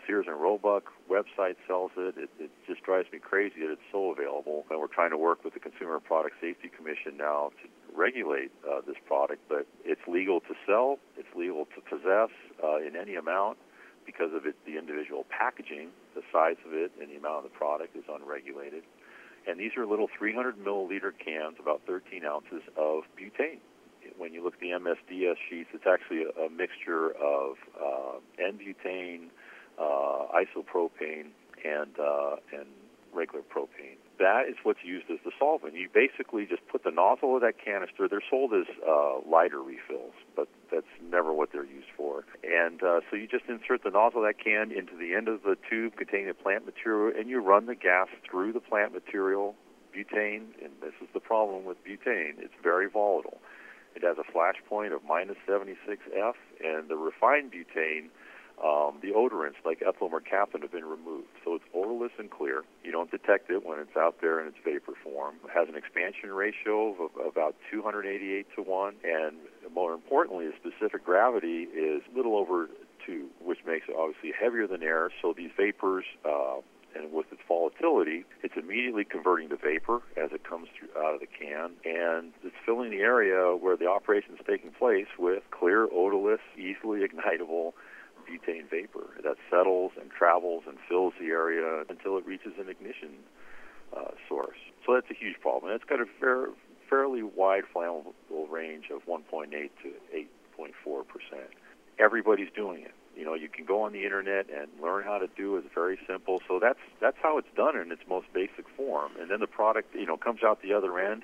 Sears 0.05 0.25
and 0.27 0.39
Roebuck 0.41 0.91
website 1.09 1.55
sells 1.67 1.91
it. 1.97 2.15
it. 2.17 2.29
It 2.39 2.51
just 2.65 2.83
drives 2.83 3.07
me 3.11 3.19
crazy 3.19 3.61
that 3.61 3.71
it's 3.71 3.89
so 3.91 4.11
available. 4.11 4.65
And 4.69 4.79
we're 4.79 4.87
trying 4.87 5.11
to 5.11 5.17
work 5.17 5.43
with 5.43 5.53
the 5.53 5.59
Consumer 5.59 5.99
Product 5.99 6.35
Safety 6.41 6.69
Commission 6.69 7.17
now 7.17 7.51
to 7.61 7.95
regulate 7.95 8.51
uh, 8.65 8.81
this 8.85 8.97
product. 9.05 9.41
But 9.47 9.67
it's 9.85 10.01
legal 10.07 10.39
to 10.41 10.53
sell. 10.65 10.97
It's 11.17 11.29
legal 11.35 11.65
to 11.75 11.81
possess 11.81 12.33
uh, 12.63 12.77
in 12.77 12.95
any 12.95 13.15
amount 13.15 13.57
because 14.07 14.33
of 14.33 14.47
it, 14.47 14.55
the 14.65 14.77
individual 14.79 15.25
packaging, 15.29 15.89
the 16.15 16.23
size 16.31 16.55
of 16.65 16.73
it, 16.73 16.91
and 16.99 17.11
the 17.11 17.17
amount 17.17 17.45
of 17.45 17.51
the 17.51 17.57
product 17.57 17.95
is 17.95 18.05
unregulated. 18.09 18.81
And 19.45 19.59
these 19.59 19.71
are 19.77 19.85
little 19.85 20.07
300 20.17 20.57
milliliter 20.57 21.11
cans, 21.13 21.57
about 21.59 21.81
13 21.85 22.25
ounces 22.25 22.63
of 22.77 23.03
butane. 23.19 23.59
When 24.17 24.33
you 24.33 24.43
look 24.43 24.55
at 24.55 24.59
the 24.61 24.71
MSDS 24.71 25.35
sheets, 25.49 25.69
it's 25.73 25.85
actually 25.85 26.23
a, 26.23 26.47
a 26.47 26.49
mixture 26.49 27.11
of 27.11 27.55
uh, 27.75 28.19
N-butane, 28.39 29.27
uh, 29.27 29.29
isopropane, 29.79 31.31
and 31.65 31.99
uh, 31.99 32.37
and 32.53 32.67
regular 33.13 33.43
propane. 33.43 33.97
That 34.19 34.43
is 34.49 34.55
what's 34.63 34.83
used 34.83 35.09
as 35.09 35.17
the 35.25 35.31
solvent. 35.37 35.73
You 35.73 35.89
basically 35.93 36.45
just 36.45 36.61
put 36.67 36.83
the 36.83 36.91
nozzle 36.91 37.35
of 37.35 37.41
that 37.41 37.63
canister. 37.63 38.07
They're 38.07 38.25
sold 38.29 38.53
as 38.53 38.65
uh, 38.87 39.19
lighter 39.27 39.61
refills, 39.61 40.13
but 40.35 40.47
that's 40.71 40.89
never 41.01 41.33
what 41.33 41.49
they're 41.51 41.65
used 41.65 41.89
for. 41.95 42.25
And 42.43 42.81
uh, 42.83 43.01
so 43.09 43.15
you 43.15 43.27
just 43.27 43.45
insert 43.47 43.83
the 43.83 43.89
nozzle 43.89 44.21
of 44.21 44.27
that 44.27 44.43
can 44.43 44.71
into 44.71 44.95
the 44.97 45.13
end 45.13 45.27
of 45.27 45.43
the 45.43 45.55
tube 45.69 45.95
containing 45.97 46.27
the 46.27 46.33
plant 46.33 46.65
material, 46.65 47.13
and 47.17 47.29
you 47.29 47.39
run 47.39 47.65
the 47.65 47.75
gas 47.75 48.07
through 48.29 48.53
the 48.53 48.61
plant 48.61 48.93
material. 48.93 49.55
Butane, 49.95 50.53
and 50.61 50.73
this 50.81 50.93
is 51.01 51.07
the 51.13 51.19
problem 51.19 51.65
with 51.65 51.77
butane, 51.83 52.37
it's 52.37 52.53
very 52.61 52.87
volatile. 52.87 53.39
It 53.95 54.03
has 54.03 54.17
a 54.19 54.31
flash 54.31 54.57
point 54.69 54.93
of 54.93 55.01
minus 55.03 55.37
76 55.47 56.03
F, 56.15 56.35
and 56.63 56.87
the 56.87 56.95
refined 56.95 57.51
butane 57.51 58.09
um, 58.63 58.98
the 59.02 59.12
odorants 59.12 59.62
like 59.65 59.84
ethyl 59.88 60.10
mercaptan 60.10 60.62
have 60.62 60.72
been 60.72 60.86
removed. 60.86 61.28
So 61.46 61.56
it's 61.56 61.65
odorless 61.74 62.12
and 62.17 62.30
clear. 62.30 62.63
You 62.84 62.91
don't 62.91 63.12
detect 63.12 63.52
it 63.52 63.65
when 63.65 63.80
it's 63.80 63.96
out 63.96 64.15
there 64.22 64.41
in 64.41 64.48
its 64.48 64.58
vapor 64.63 64.93
form. 65.04 65.36
It 65.46 65.52
has 65.54 65.70
an 65.70 65.76
expansion 65.76 66.32
ratio 66.32 66.96
of, 67.06 67.12
about 67.28 67.56
288 67.72 68.48
to 68.56 68.63
1. 68.63 68.96
And 69.04 69.38
more 69.74 69.93
importantly, 69.93 70.48
the 70.48 70.72
specific 70.72 71.06
gravity 71.06 71.67
is 71.70 72.02
little 72.15 72.36
over 72.36 72.67
2, 73.06 73.28
which 73.43 73.60
makes 73.65 73.88
it 73.88 73.96
obviously 73.98 74.32
heavier 74.38 74.65
than 74.65 74.82
air. 74.82 75.12
So 75.22 75.34
these 75.38 75.52
vapors, 75.56 76.06
uh, 76.26 76.58
and 76.96 77.13
with 77.13 77.32
its 77.32 77.41
volatility, 77.48 78.26
it's 78.41 78.56
immediately 78.58 79.04
converting 79.04 79.50
to 79.50 79.58
vapor 79.58 80.02
as 80.15 80.32
it 80.32 80.43
comes 80.43 80.67
through, 80.78 80.89
out 81.00 81.13
of 81.13 81.20
the 81.20 81.28
can, 81.28 81.72
and 81.86 82.34
it's 82.43 82.56
filling 82.65 82.89
the 82.89 83.02
area 83.02 83.56
where 83.56 83.78
the 83.78 83.88
operation 83.88 84.34
is 84.34 84.39
taking 84.48 84.72
place 84.72 85.08
with 85.20 85.43
clear, 85.52 85.84
odorless, 85.84 86.39
easily 86.58 87.02
ignitable 87.02 87.74
butane 88.27 88.69
vapor 88.69 89.07
that 89.23 89.37
settles 89.49 89.91
and 89.99 90.11
travels 90.11 90.63
and 90.67 90.77
fills 90.87 91.13
the 91.19 91.27
area 91.27 91.83
until 91.89 92.17
it 92.17 92.25
reaches 92.25 92.53
an 92.59 92.69
ignition 92.69 93.11
uh, 93.95 94.11
source. 94.27 94.57
So 94.85 94.93
that's 94.93 95.09
a 95.09 95.13
huge 95.13 95.39
problem. 95.41 95.71
And 95.71 95.79
it's 95.79 95.89
got 95.89 96.01
a 96.01 96.05
fair, 96.19 96.47
fairly 96.89 97.23
wide 97.23 97.63
flammable 97.73 98.13
range 98.49 98.85
of 98.93 99.05
1.8 99.05 99.49
to 99.51 100.17
8.4 100.57 101.07
percent. 101.07 101.49
Everybody's 101.99 102.51
doing 102.55 102.83
it. 102.83 102.93
You 103.15 103.25
know, 103.25 103.33
you 103.33 103.49
can 103.49 103.65
go 103.65 103.81
on 103.81 103.93
the 103.93 104.03
internet 104.03 104.45
and 104.49 104.67
learn 104.79 105.03
how 105.03 105.17
to 105.17 105.27
do 105.35 105.55
it. 105.55 105.65
It's 105.65 105.73
very 105.73 105.97
simple. 106.07 106.39
So 106.47 106.59
that's 106.59 106.79
that's 107.01 107.17
how 107.23 107.39
it's 107.39 107.47
done 107.55 107.75
in 107.75 107.91
its 107.91 108.03
most 108.07 108.27
basic 108.33 108.69
form. 108.75 109.13
And 109.19 109.31
then 109.31 109.39
the 109.39 109.47
product, 109.47 109.95
you 109.95 110.05
know, 110.05 110.17
comes 110.17 110.43
out 110.43 110.61
the 110.61 110.73
other 110.73 110.99
end 110.99 111.23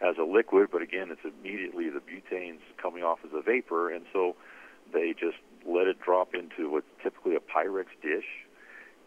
as 0.00 0.16
a 0.18 0.24
liquid, 0.24 0.68
but 0.72 0.82
again, 0.82 1.10
it's 1.10 1.24
immediately 1.24 1.90
the 1.90 2.00
butane's 2.00 2.62
coming 2.78 3.02
off 3.02 3.18
as 3.24 3.30
a 3.34 3.42
vapor, 3.42 3.90
and 3.90 4.04
so 4.12 4.36
they 4.92 5.12
just 5.12 5.38
let 5.66 5.86
it 5.86 6.00
drop 6.00 6.34
into 6.34 6.70
what's 6.70 6.86
typically 7.02 7.36
a 7.36 7.40
Pyrex 7.40 7.86
dish, 8.02 8.26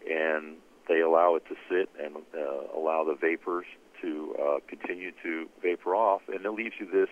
and 0.08 0.56
they 0.88 1.00
allow 1.00 1.36
it 1.36 1.44
to 1.48 1.56
sit 1.68 1.88
and 2.02 2.16
uh, 2.34 2.78
allow 2.78 3.04
the 3.04 3.14
vapors 3.14 3.66
to 4.00 4.34
uh, 4.40 4.58
continue 4.66 5.12
to 5.22 5.48
vapor 5.62 5.94
off, 5.94 6.22
and 6.28 6.44
it 6.44 6.50
leaves 6.50 6.74
you 6.78 6.86
this 6.90 7.10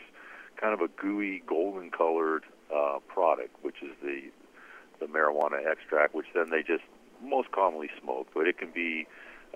kind 0.57 0.73
of 0.73 0.81
a 0.81 0.89
gooey, 0.89 1.43
golden 1.47 1.91
colored 1.91 2.45
uh, 2.75 2.99
product, 3.09 3.55
which 3.63 3.83
is 3.83 3.91
the 4.03 4.31
the 4.99 5.07
marijuana 5.07 5.61
extract, 5.71 6.15
which 6.15 6.27
then 6.35 6.49
they 6.51 6.63
just 6.63 6.85
most 7.23 7.51
commonly 7.53 7.91
smoke, 8.03 8.29
but 8.35 8.47
it 8.47 8.57
can 8.57 8.71
be 8.71 9.07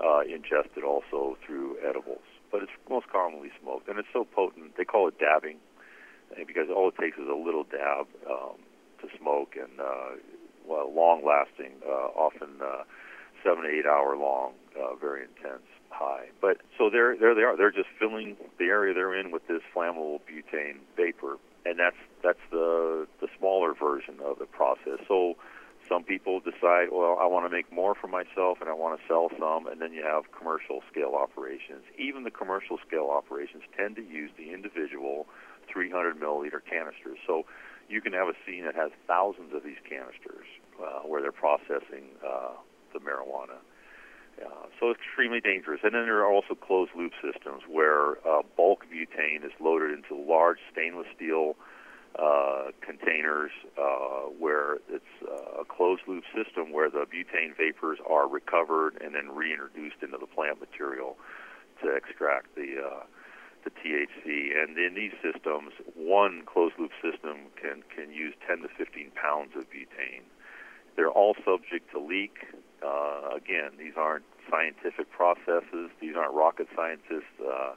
uh, 0.03 0.21
ingested 0.21 0.85
also 0.85 1.37
through 1.45 1.79
edibles. 1.87 2.23
But 2.53 2.63
it's 2.63 2.73
most 2.89 3.09
commonly 3.09 3.51
smoked, 3.63 3.89
and 3.89 3.99
it's 3.99 4.09
so 4.13 4.25
potent. 4.25 4.77
They 4.77 4.85
call 4.85 5.09
it 5.09 5.19
dabbing 5.19 5.57
uh, 6.33 6.45
because 6.47 6.69
all 6.69 6.89
it 6.89 6.97
takes 7.01 7.17
is 7.17 7.29
a 7.29 7.35
little 7.35 7.65
dab 7.65 8.07
um, 8.29 8.59
to 9.03 9.09
smoke, 9.19 9.55
and 9.57 9.81
uh, 9.81 10.17
well, 10.67 10.93
long 10.95 11.25
lasting, 11.25 11.73
uh, 11.87 12.11
often 12.15 12.49
uh, 12.63 12.85
seven 13.45 13.65
to 13.65 13.71
eight 13.71 13.87
hour 13.87 14.17
long, 14.17 14.53
uh, 14.79 14.95
very 14.95 15.23
intense 15.23 15.67
high. 15.91 16.29
But 16.41 16.59
so 16.79 16.89
there, 16.91 17.17
there 17.17 17.35
they 17.35 17.43
are. 17.43 17.57
They're 17.57 17.73
just 17.73 17.89
filling 17.99 18.37
the 18.59 18.67
area 18.67 18.95
they're 18.95 19.15
in 19.15 19.31
with 19.31 19.47
this 19.49 19.63
flammable 19.75 20.21
butane 20.29 20.79
vapor, 20.97 21.39
and 21.65 21.79
that's 21.79 22.01
that's 22.23 22.43
the 22.51 23.07
the 23.21 23.29
smaller 23.39 23.75
version 23.75 24.19
of 24.25 24.39
the 24.39 24.47
process. 24.47 25.01
So 25.09 25.37
some 25.91 26.05
people 26.05 26.39
decide, 26.39 26.89
well, 26.93 27.19
I 27.21 27.27
want 27.27 27.51
to 27.51 27.51
make 27.51 27.73
more 27.73 27.97
for 27.97 28.07
myself 28.07 28.59
and 28.61 28.71
I 28.71 28.75
want 28.75 28.99
to 28.99 29.07
sell 29.09 29.29
some, 29.37 29.67
and 29.67 29.83
then 29.83 29.93
you 29.93 30.05
have 30.05 30.31
commercial 30.31 30.83
scale 30.89 31.19
operations. 31.19 31.83
Even 31.99 32.23
the 32.23 32.31
commercial 32.31 32.79
scale 32.87 33.11
operations 33.11 33.65
tend 33.77 33.97
to 33.97 34.03
use 34.03 34.31
the 34.39 34.55
individual 34.55 35.27
300 35.67 36.15
milliliter 36.15 36.63
canisters. 36.63 37.19
So 37.27 37.45
you 37.91 38.01
can 38.01 38.13
have 38.13 38.29
a 38.29 38.35
scene 38.47 38.65
that 38.65 38.75
has 38.77 38.91
thousands 39.07 39.53
of 39.53 39.65
these 39.65 39.83
canisters 39.89 40.47
uh, 40.81 41.01
where 41.01 41.21
they're 41.21 41.33
processing 41.33 42.15
uh, 42.25 42.53
the 42.95 43.01
marijuana. 43.01 43.59
Uh, 44.41 44.67
so 44.79 44.91
extremely 44.91 45.41
dangerous. 45.41 45.81
And 45.83 45.95
then 45.95 46.05
there 46.05 46.21
are 46.21 46.33
also 46.33 46.55
closed 46.55 46.93
loop 46.97 47.13
systems 47.21 47.63
where 47.69 48.17
uh, 48.27 48.43
bulk 48.57 48.87
butane 48.87 49.45
is 49.45 49.53
loaded 49.61 49.91
into 49.91 50.15
large 50.15 50.59
stainless 50.73 51.09
steel 51.15 51.57
uh, 52.19 52.71
containers 52.81 53.51
uh, 53.77 54.31
where 54.39 54.79
it's 54.89 55.05
uh, 55.29 55.61
a 55.61 55.65
closed 55.65 56.03
loop 56.07 56.25
system 56.35 56.73
where 56.73 56.89
the 56.89 57.05
butane 57.13 57.57
vapors 57.57 57.99
are 58.09 58.29
recovered 58.29 58.97
and 59.03 59.15
then 59.15 59.29
reintroduced 59.35 59.97
into 60.03 60.17
the 60.17 60.27
plant 60.27 60.59
material 60.59 61.17
to 61.83 61.95
extract 61.95 62.55
the 62.55 62.77
uh, 62.81 63.05
the 63.65 63.71
THC. 63.71 64.57
And 64.57 64.77
in 64.79 64.95
these 64.95 65.13
systems, 65.23 65.73
one 65.95 66.43
closed 66.47 66.75
loop 66.79 66.93
system 67.03 67.51
can, 67.61 67.83
can 67.95 68.13
use 68.13 68.35
10 68.47 68.63
to 68.63 68.69
15 68.69 69.11
pounds 69.15 69.51
of 69.57 69.65
butane. 69.71 70.25
They're 70.97 71.11
all 71.11 71.35
subject 71.45 71.91
to 71.93 72.01
leak. 72.01 72.39
Uh, 72.85 73.31
again, 73.35 73.73
these 73.79 73.95
aren't 73.97 74.25
scientific 74.51 75.11
processes. 75.11 75.91
These 76.01 76.17
aren't 76.17 76.35
rocket 76.35 76.69
scientists 76.75 77.37
uh, 77.41 77.75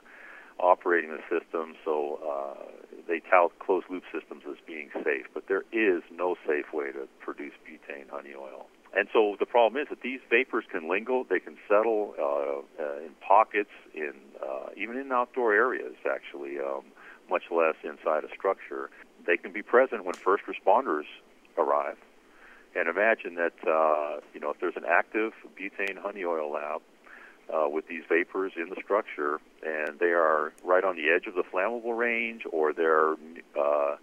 operating 0.59 1.11
the 1.11 1.21
system, 1.29 1.75
so 1.83 2.19
uh, 2.23 2.63
they 3.07 3.19
tout 3.19 3.57
closed 3.59 3.85
loop 3.89 4.03
systems 4.11 4.43
as 4.49 4.57
being 4.65 4.89
safe. 5.03 5.25
But 5.33 5.47
there 5.47 5.63
is 5.71 6.01
no 6.11 6.35
safe 6.47 6.73
way 6.73 6.91
to 6.91 7.07
produce 7.19 7.53
butane 7.67 8.09
honey 8.09 8.33
oil. 8.37 8.67
And 8.95 9.07
so 9.11 9.35
the 9.39 9.45
problem 9.45 9.81
is 9.81 9.89
that 9.89 10.01
these 10.01 10.19
vapors 10.29 10.65
can 10.71 10.87
linger, 10.87 11.23
they 11.27 11.39
can 11.39 11.57
settle 11.67 12.13
uh, 12.19 12.83
uh, 12.83 12.97
in 12.99 13.11
pockets, 13.27 13.71
in 13.93 14.13
uh, 14.41 14.69
even 14.77 14.97
in 14.97 15.11
outdoor 15.11 15.53
areas, 15.53 15.95
actually, 16.09 16.59
um, 16.59 16.83
much 17.29 17.43
less 17.49 17.75
inside 17.83 18.23
a 18.23 18.29
structure. 18.35 18.91
They 19.25 19.37
can 19.37 19.51
be 19.51 19.63
present 19.63 20.05
when 20.05 20.13
first 20.13 20.43
responders 20.45 21.05
arrive. 21.57 21.97
And 22.75 22.87
imagine 22.87 23.35
that 23.35 23.53
uh, 23.67 24.19
you 24.33 24.39
know 24.39 24.51
if 24.51 24.59
there's 24.59 24.75
an 24.75 24.85
active 24.87 25.33
butane 25.59 25.97
honey 25.97 26.23
oil 26.23 26.51
lab 26.51 26.81
uh, 27.53 27.69
with 27.69 27.87
these 27.87 28.03
vapors 28.07 28.53
in 28.55 28.69
the 28.69 28.77
structure, 28.83 29.39
and 29.63 29.99
they 29.99 30.11
are 30.11 30.53
right 30.63 30.83
on 30.83 30.95
the 30.95 31.09
edge 31.09 31.27
of 31.27 31.35
the 31.35 31.43
flammable 31.43 31.97
range, 31.97 32.43
or 32.51 32.73
they're 32.73 33.13
uh, 33.59 33.95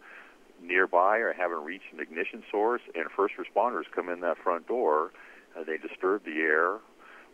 nearby 0.62 1.18
or 1.18 1.32
haven't 1.32 1.64
reached 1.64 1.92
an 1.92 2.00
ignition 2.00 2.42
source, 2.50 2.82
and 2.94 3.06
first 3.14 3.34
responders 3.36 3.84
come 3.94 4.08
in 4.08 4.20
that 4.20 4.38
front 4.38 4.66
door, 4.68 5.12
uh, 5.56 5.64
they 5.64 5.76
disturb 5.76 6.24
the 6.24 6.38
air, 6.40 6.78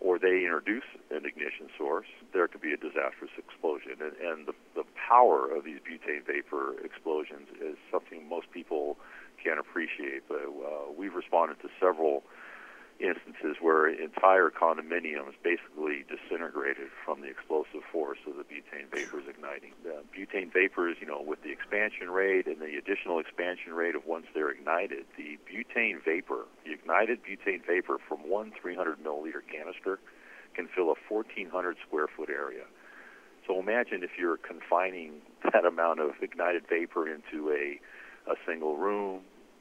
or 0.00 0.18
they 0.18 0.44
introduce 0.44 0.84
an 1.10 1.24
ignition 1.24 1.68
source, 1.76 2.06
there 2.32 2.46
could 2.48 2.60
be 2.60 2.72
a 2.72 2.76
disastrous 2.76 3.30
explosion. 3.38 3.96
And, 4.00 4.12
and 4.20 4.46
the, 4.46 4.52
the 4.74 4.84
power 5.08 5.48
of 5.50 5.64
these 5.64 5.78
butane 5.78 6.26
vapor 6.26 6.74
explosions 6.84 7.48
is 7.60 7.76
something 7.90 8.28
most 8.28 8.50
people 8.50 8.98
can't 9.42 9.58
appreciate. 9.58 10.28
But 10.28 10.44
uh, 10.44 10.92
we've 10.96 11.14
responded 11.14 11.60
to 11.62 11.68
several 11.80 12.24
instances 12.98 13.56
where 13.60 13.88
entire 13.88 14.50
condominiums 14.50 15.36
basically 15.42 16.04
disintegrated 16.08 16.88
from 17.04 17.20
the 17.20 17.28
explosive 17.28 17.84
force 17.92 18.18
of 18.26 18.36
the 18.36 18.44
butane 18.44 18.88
vapors 18.90 19.24
igniting. 19.28 19.72
The 19.84 20.02
butane 20.16 20.52
vapors, 20.52 20.96
you 21.00 21.06
know, 21.06 21.20
with 21.20 21.42
the 21.42 21.52
expansion 21.52 22.10
rate 22.10 22.46
and 22.46 22.60
the 22.60 22.76
additional 22.76 23.18
expansion 23.18 23.74
rate 23.74 23.94
of 23.94 24.06
once 24.06 24.26
they're 24.34 24.50
ignited, 24.50 25.04
the 25.16 25.38
butane 25.44 26.02
vapor, 26.04 26.46
the 26.64 26.72
ignited 26.72 27.20
butane 27.22 27.64
vapor 27.66 27.98
from 28.08 28.18
one 28.28 28.52
300 28.60 28.98
milliliter 29.02 29.42
canister 29.50 29.98
can 30.54 30.68
fill 30.74 30.90
a 30.90 30.96
1,400 31.08 31.76
square 31.86 32.06
foot 32.08 32.30
area. 32.30 32.64
So 33.46 33.60
imagine 33.60 34.02
if 34.02 34.10
you're 34.18 34.38
confining 34.38 35.20
that 35.52 35.64
amount 35.64 36.00
of 36.00 36.12
ignited 36.22 36.64
vapor 36.68 37.08
into 37.08 37.50
a, 37.50 37.78
a 38.30 38.34
single 38.46 38.76
room, 38.76 39.20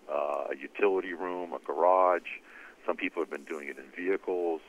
uh, 0.09 0.45
a 0.51 0.55
utility 0.59 1.13
room, 1.13 1.53
a 1.53 1.59
garage, 1.59 2.39
some 2.85 2.97
people 2.97 3.21
have 3.21 3.29
been 3.29 3.45
doing 3.45 3.67
it 3.69 3.77
in 3.77 3.85
vehicles. 3.95 4.61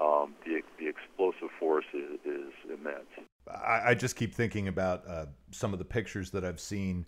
Um, 0.00 0.34
the, 0.44 0.62
the 0.78 0.88
explosive 0.88 1.50
force 1.58 1.84
is, 1.92 2.18
is 2.24 2.52
immense. 2.64 3.08
I, 3.48 3.90
I, 3.90 3.94
just 3.94 4.16
keep 4.16 4.34
thinking 4.34 4.68
about 4.68 5.06
uh, 5.06 5.26
some 5.50 5.72
of 5.72 5.78
the 5.78 5.84
pictures 5.84 6.30
that 6.30 6.44
I've 6.44 6.60
seen, 6.60 7.04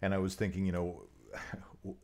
and 0.00 0.12
I 0.12 0.18
was 0.18 0.34
thinking, 0.34 0.66
you 0.66 0.72
know, 0.72 1.02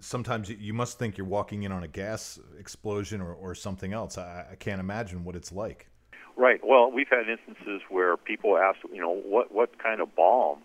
sometimes 0.00 0.50
you 0.50 0.74
must 0.74 0.98
think 0.98 1.16
you're 1.16 1.26
walking 1.26 1.62
in 1.62 1.72
on 1.72 1.84
a 1.84 1.88
gas 1.88 2.38
explosion 2.58 3.20
or, 3.20 3.32
or 3.32 3.54
something 3.54 3.92
else. 3.92 4.18
I, 4.18 4.46
I 4.52 4.54
can't 4.56 4.80
imagine 4.80 5.24
what 5.24 5.36
it's 5.36 5.52
like. 5.52 5.88
Right. 6.36 6.60
Well, 6.62 6.90
we've 6.92 7.08
had 7.08 7.28
instances 7.28 7.82
where 7.88 8.16
people 8.16 8.56
ask, 8.56 8.78
you 8.92 9.00
know, 9.00 9.12
what 9.12 9.52
what 9.52 9.82
kind 9.82 10.00
of 10.00 10.14
bomb 10.14 10.58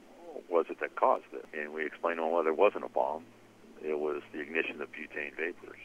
was 0.49 0.65
it 0.69 0.79
that 0.81 0.95
caused 0.95 1.25
it? 1.33 1.45
And 1.57 1.73
we 1.73 1.85
explained, 1.85 2.19
well, 2.19 2.43
there 2.43 2.53
wasn't 2.53 2.83
a 2.83 2.89
bomb. 2.89 3.23
It 3.83 3.99
was 3.99 4.21
the 4.31 4.39
ignition 4.39 4.81
of 4.81 4.89
butane 4.89 5.35
vapors. 5.35 5.79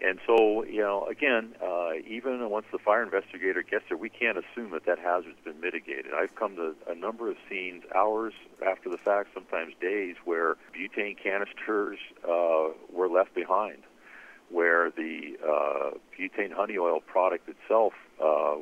And 0.00 0.18
so, 0.26 0.64
you 0.64 0.80
know, 0.80 1.06
again, 1.06 1.54
uh, 1.62 1.92
even 2.06 2.48
once 2.50 2.66
the 2.72 2.78
fire 2.78 3.02
investigator 3.02 3.62
gets 3.62 3.84
there, 3.88 3.96
we 3.96 4.08
can't 4.08 4.38
assume 4.38 4.70
that 4.72 4.84
that 4.86 4.98
hazard's 4.98 5.38
been 5.44 5.60
mitigated. 5.60 6.12
I've 6.14 6.34
come 6.34 6.56
to 6.56 6.74
a 6.88 6.94
number 6.94 7.30
of 7.30 7.36
scenes 7.48 7.84
hours 7.94 8.32
after 8.66 8.88
the 8.88 8.98
fact, 8.98 9.28
sometimes 9.34 9.74
days, 9.80 10.16
where 10.24 10.56
butane 10.74 11.16
canisters 11.22 11.98
uh, 12.24 12.68
were 12.90 13.08
left 13.08 13.34
behind, 13.34 13.82
where 14.50 14.90
the 14.90 15.36
uh, 15.44 15.90
butane 16.18 16.52
honey 16.52 16.78
oil 16.78 17.00
product 17.00 17.48
itself 17.48 17.92
uh, 18.20 18.56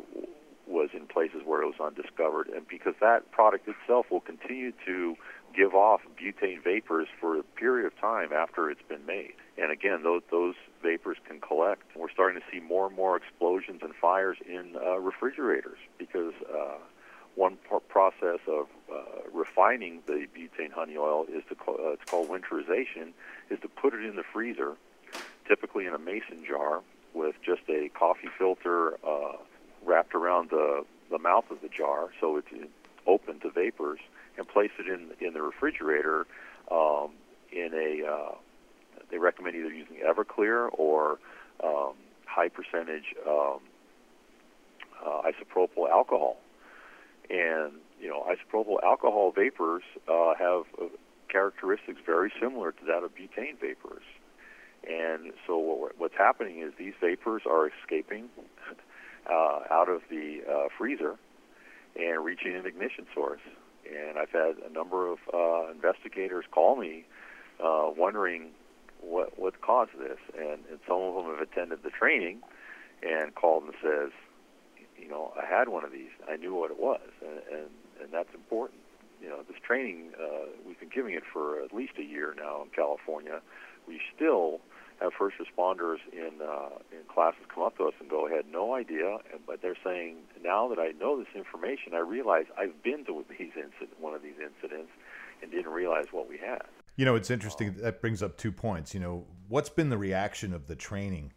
was 0.67 0.91
in 0.93 1.07
places 1.07 1.43
where 1.45 1.63
it 1.63 1.67
was 1.67 1.81
undiscovered, 1.81 2.49
and 2.49 2.67
because 2.69 2.95
that 3.01 3.31
product 3.33 3.67
itself 3.67 4.07
will 4.11 4.21
continue 4.21 4.73
to 4.85 5.17
give 5.57 5.75
off 5.75 6.01
butane 6.21 6.63
vapors 6.63 7.09
for 7.19 7.39
a 7.39 7.43
period 7.43 7.87
of 7.87 7.99
time 7.99 8.33
after 8.33 8.71
it's 8.71 8.83
been 8.89 9.05
made. 9.05 9.35
And 9.61 9.71
again, 9.71 10.03
those 10.03 10.23
those 10.31 10.55
vapors 10.83 11.19
can 11.29 11.41
collect. 11.41 11.83
We're 11.95 12.11
starting 12.11 12.41
to 12.41 12.47
see 12.51 12.61
more 12.61 12.87
and 12.87 12.97
more 12.97 13.17
explosions 13.17 13.81
and 13.83 13.95
fires 13.95 14.39
in 14.47 14.75
uh, 14.77 14.99
refrigerators 14.99 15.79
because 15.99 16.33
uh, 16.51 16.79
one 17.35 17.59
process 17.89 18.41
of 18.49 18.69
uh, 18.91 19.21
refining 19.33 20.01
the 20.07 20.27
butane 20.35 20.73
honey 20.73 20.97
oil 20.97 21.27
is 21.29 21.43
to 21.51 21.55
co- 21.55 21.77
uh, 21.77 21.93
it's 21.93 22.05
called 22.11 22.29
winterization 22.31 23.13
is 23.51 23.61
to 23.61 23.69
put 23.69 23.93
it 23.93 24.03
in 24.05 24.17
the 24.17 24.23
freezer, 24.33 24.77
typically 25.47 25.85
in 25.85 25.93
a 25.93 25.99
mason 25.99 26.43
jar 26.47 26.81
with 27.13 27.35
just 27.45 27.63
a 27.69 27.91
coffee 27.91 28.29
filter 28.39 28.95
uh, 29.07 29.37
wrapped 29.85 30.15
around 30.15 30.49
the 30.51 30.85
the 31.11 31.19
mouth 31.19 31.51
of 31.51 31.61
the 31.61 31.69
jar, 31.69 32.09
so 32.19 32.37
it's 32.37 32.49
open 33.07 33.41
to 33.41 33.51
vapors, 33.51 34.01
and 34.39 34.49
place 34.49 34.71
it 34.79 34.87
in 34.87 35.11
in 35.21 35.35
the 35.35 35.43
refrigerator 35.43 36.27
um, 36.71 37.11
in 37.53 37.75
a 37.75 38.09
uh, 38.09 38.35
they 39.11 39.19
recommend 39.19 39.57
either 39.57 39.71
using 39.71 39.97
Everclear 40.05 40.69
or 40.73 41.19
um, 41.63 41.95
high 42.27 42.49
percentage 42.49 43.15
um, 43.27 43.61
uh, 45.05 45.23
isopropyl 45.23 45.89
alcohol. 45.91 46.37
And 47.29 47.73
you 48.01 48.09
know, 48.09 48.25
isopropyl 48.25 48.83
alcohol 48.83 49.33
vapors 49.33 49.83
uh, 50.09 50.35
have 50.39 50.65
uh, 50.81 50.87
characteristics 51.29 52.01
very 52.05 52.33
similar 52.41 52.73
to 52.73 52.85
that 52.87 53.05
of 53.05 53.15
butane 53.15 53.59
vapors. 53.61 54.03
And 54.89 55.33
so 55.47 55.59
what, 55.59 55.99
what's 55.99 56.17
happening 56.17 56.61
is 56.61 56.73
these 56.79 56.95
vapors 57.01 57.43
are 57.49 57.69
escaping 57.69 58.29
uh, 59.31 59.61
out 59.71 59.89
of 59.89 60.03
the 60.11 60.41
uh, 60.49 60.69
freezer 60.77 61.17
and 61.97 62.25
reaching 62.25 62.55
an 62.55 62.67
ignition 62.67 63.07
source. 63.15 63.41
And 63.87 64.19
I've 64.19 64.31
had 64.31 64.57
a 64.69 64.73
number 64.73 65.11
of 65.11 65.19
uh, 65.33 65.71
investigators 65.71 66.45
call 66.51 66.77
me 66.77 67.05
uh, 67.63 67.91
wondering 67.97 68.51
what 69.03 69.39
what 69.39 69.61
caused 69.61 69.93
this, 69.99 70.19
and, 70.37 70.61
and 70.71 70.79
some 70.87 71.01
of 71.01 71.15
them 71.15 71.35
have 71.35 71.41
attended 71.41 71.83
the 71.83 71.91
training 71.91 72.41
and 73.03 73.35
called 73.35 73.65
and 73.65 73.75
says, 73.83 74.11
you 75.01 75.09
know, 75.09 75.33
I 75.41 75.47
had 75.47 75.69
one 75.69 75.85
of 75.85 75.93
these. 75.93 76.11
I 76.29 76.37
knew 76.37 76.55
what 76.55 76.71
it 76.71 76.79
was, 76.79 77.01
and 77.23 77.41
and, 77.51 77.71
and 78.03 78.13
that's 78.13 78.33
important. 78.35 78.81
You 79.23 79.29
know, 79.29 79.43
this 79.49 79.59
training 79.67 80.13
uh, 80.21 80.47
we've 80.67 80.79
been 80.79 80.91
giving 80.95 81.15
it 81.15 81.23
for 81.33 81.61
at 81.63 81.75
least 81.75 81.93
a 81.99 82.05
year 82.05 82.35
now 82.37 82.63
in 82.63 82.69
California. 82.71 83.41
We 83.89 84.01
still 84.15 84.61
have 85.01 85.13
first 85.15 85.37
responders 85.39 85.99
in 86.13 86.41
uh, 86.43 86.77
in 86.93 86.99
classes 87.09 87.41
come 87.53 87.65
up 87.65 87.77
to 87.79 87.89
us 87.89 87.95
and 88.01 88.09
go, 88.09 88.27
"I 88.27 88.33
had 88.33 88.47
no 88.51 88.75
idea," 88.75 89.19
but 89.47 89.63
they're 89.63 89.79
saying, 89.83 90.17
"Now 90.43 90.69
that 90.69 90.79
I 90.79 90.93
know 90.93 91.19
this 91.19 91.35
information, 91.35 91.95
I 91.95 92.01
realize 92.01 92.47
I've 92.59 92.83
been 92.83 93.05
to 93.07 93.25
these 93.39 93.53
incident, 93.57 93.99
one 93.99 94.15
of 94.15 94.23
these 94.23 94.39
incidents, 94.41 94.91
and 95.43 95.51
didn't 95.51 95.73
realize 95.73 96.07
what 96.13 96.29
we 96.29 96.39
had." 96.39 96.67
You 97.01 97.07
know, 97.07 97.15
it's 97.15 97.31
interesting. 97.31 97.77
That 97.79 98.03
brings 98.03 98.23
up 98.23 98.37
two 98.37 98.53
points. 98.53 98.93
You 98.93 99.01
know, 99.01 99.25
what's 99.49 99.71
been 99.71 99.89
the 99.89 99.97
reaction 99.97 100.53
of 100.53 100.67
the 100.67 100.77
training, 100.77 101.33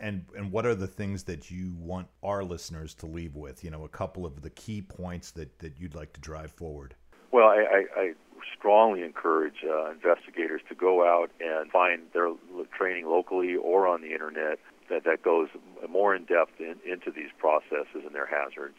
and 0.00 0.24
and 0.36 0.50
what 0.50 0.66
are 0.66 0.74
the 0.74 0.88
things 0.88 1.22
that 1.22 1.52
you 1.52 1.76
want 1.78 2.08
our 2.24 2.42
listeners 2.42 2.94
to 2.94 3.06
leave 3.06 3.36
with? 3.36 3.62
You 3.62 3.70
know, 3.70 3.84
a 3.84 3.88
couple 3.88 4.26
of 4.26 4.42
the 4.42 4.50
key 4.50 4.82
points 4.82 5.30
that 5.30 5.56
that 5.60 5.78
you'd 5.78 5.94
like 5.94 6.14
to 6.14 6.20
drive 6.20 6.50
forward. 6.50 6.96
Well, 7.30 7.46
I, 7.46 7.84
I, 7.96 8.00
I 8.00 8.14
strongly 8.58 9.04
encourage 9.04 9.62
uh, 9.62 9.92
investigators 9.92 10.62
to 10.68 10.74
go 10.74 11.06
out 11.06 11.30
and 11.38 11.70
find 11.70 12.02
their 12.12 12.32
training 12.76 13.06
locally 13.06 13.54
or 13.54 13.86
on 13.86 14.00
the 14.00 14.12
internet 14.12 14.58
that 14.90 15.04
that 15.04 15.22
goes 15.22 15.46
more 15.88 16.16
in 16.16 16.24
depth 16.24 16.58
in, 16.58 16.74
into 16.84 17.12
these 17.12 17.30
processes 17.38 18.02
and 18.04 18.16
their 18.16 18.26
hazards, 18.26 18.78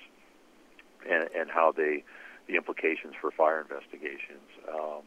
and 1.09 1.29
and 1.33 1.49
how 1.49 1.71
they 1.71 2.03
the 2.49 2.57
implications 2.57 3.13
for 3.21 3.31
fire 3.31 3.61
investigations. 3.61 4.51
Um, 4.67 5.03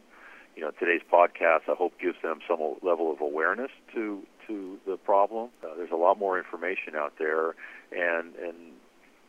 you 0.59 0.65
know, 0.65 0.71
today's 0.77 1.01
podcast, 1.09 1.69
I 1.69 1.75
hope, 1.77 1.93
gives 2.01 2.17
them 2.21 2.39
some 2.45 2.59
level 2.83 3.13
of 3.13 3.21
awareness 3.21 3.71
to 3.95 4.21
to 4.45 4.77
the 4.85 4.97
problem. 4.97 5.51
Uh, 5.63 5.73
there's 5.77 5.91
a 5.91 5.95
lot 5.95 6.19
more 6.19 6.37
information 6.37 6.97
out 6.97 7.13
there, 7.17 7.55
and 7.93 8.35
and 8.35 8.73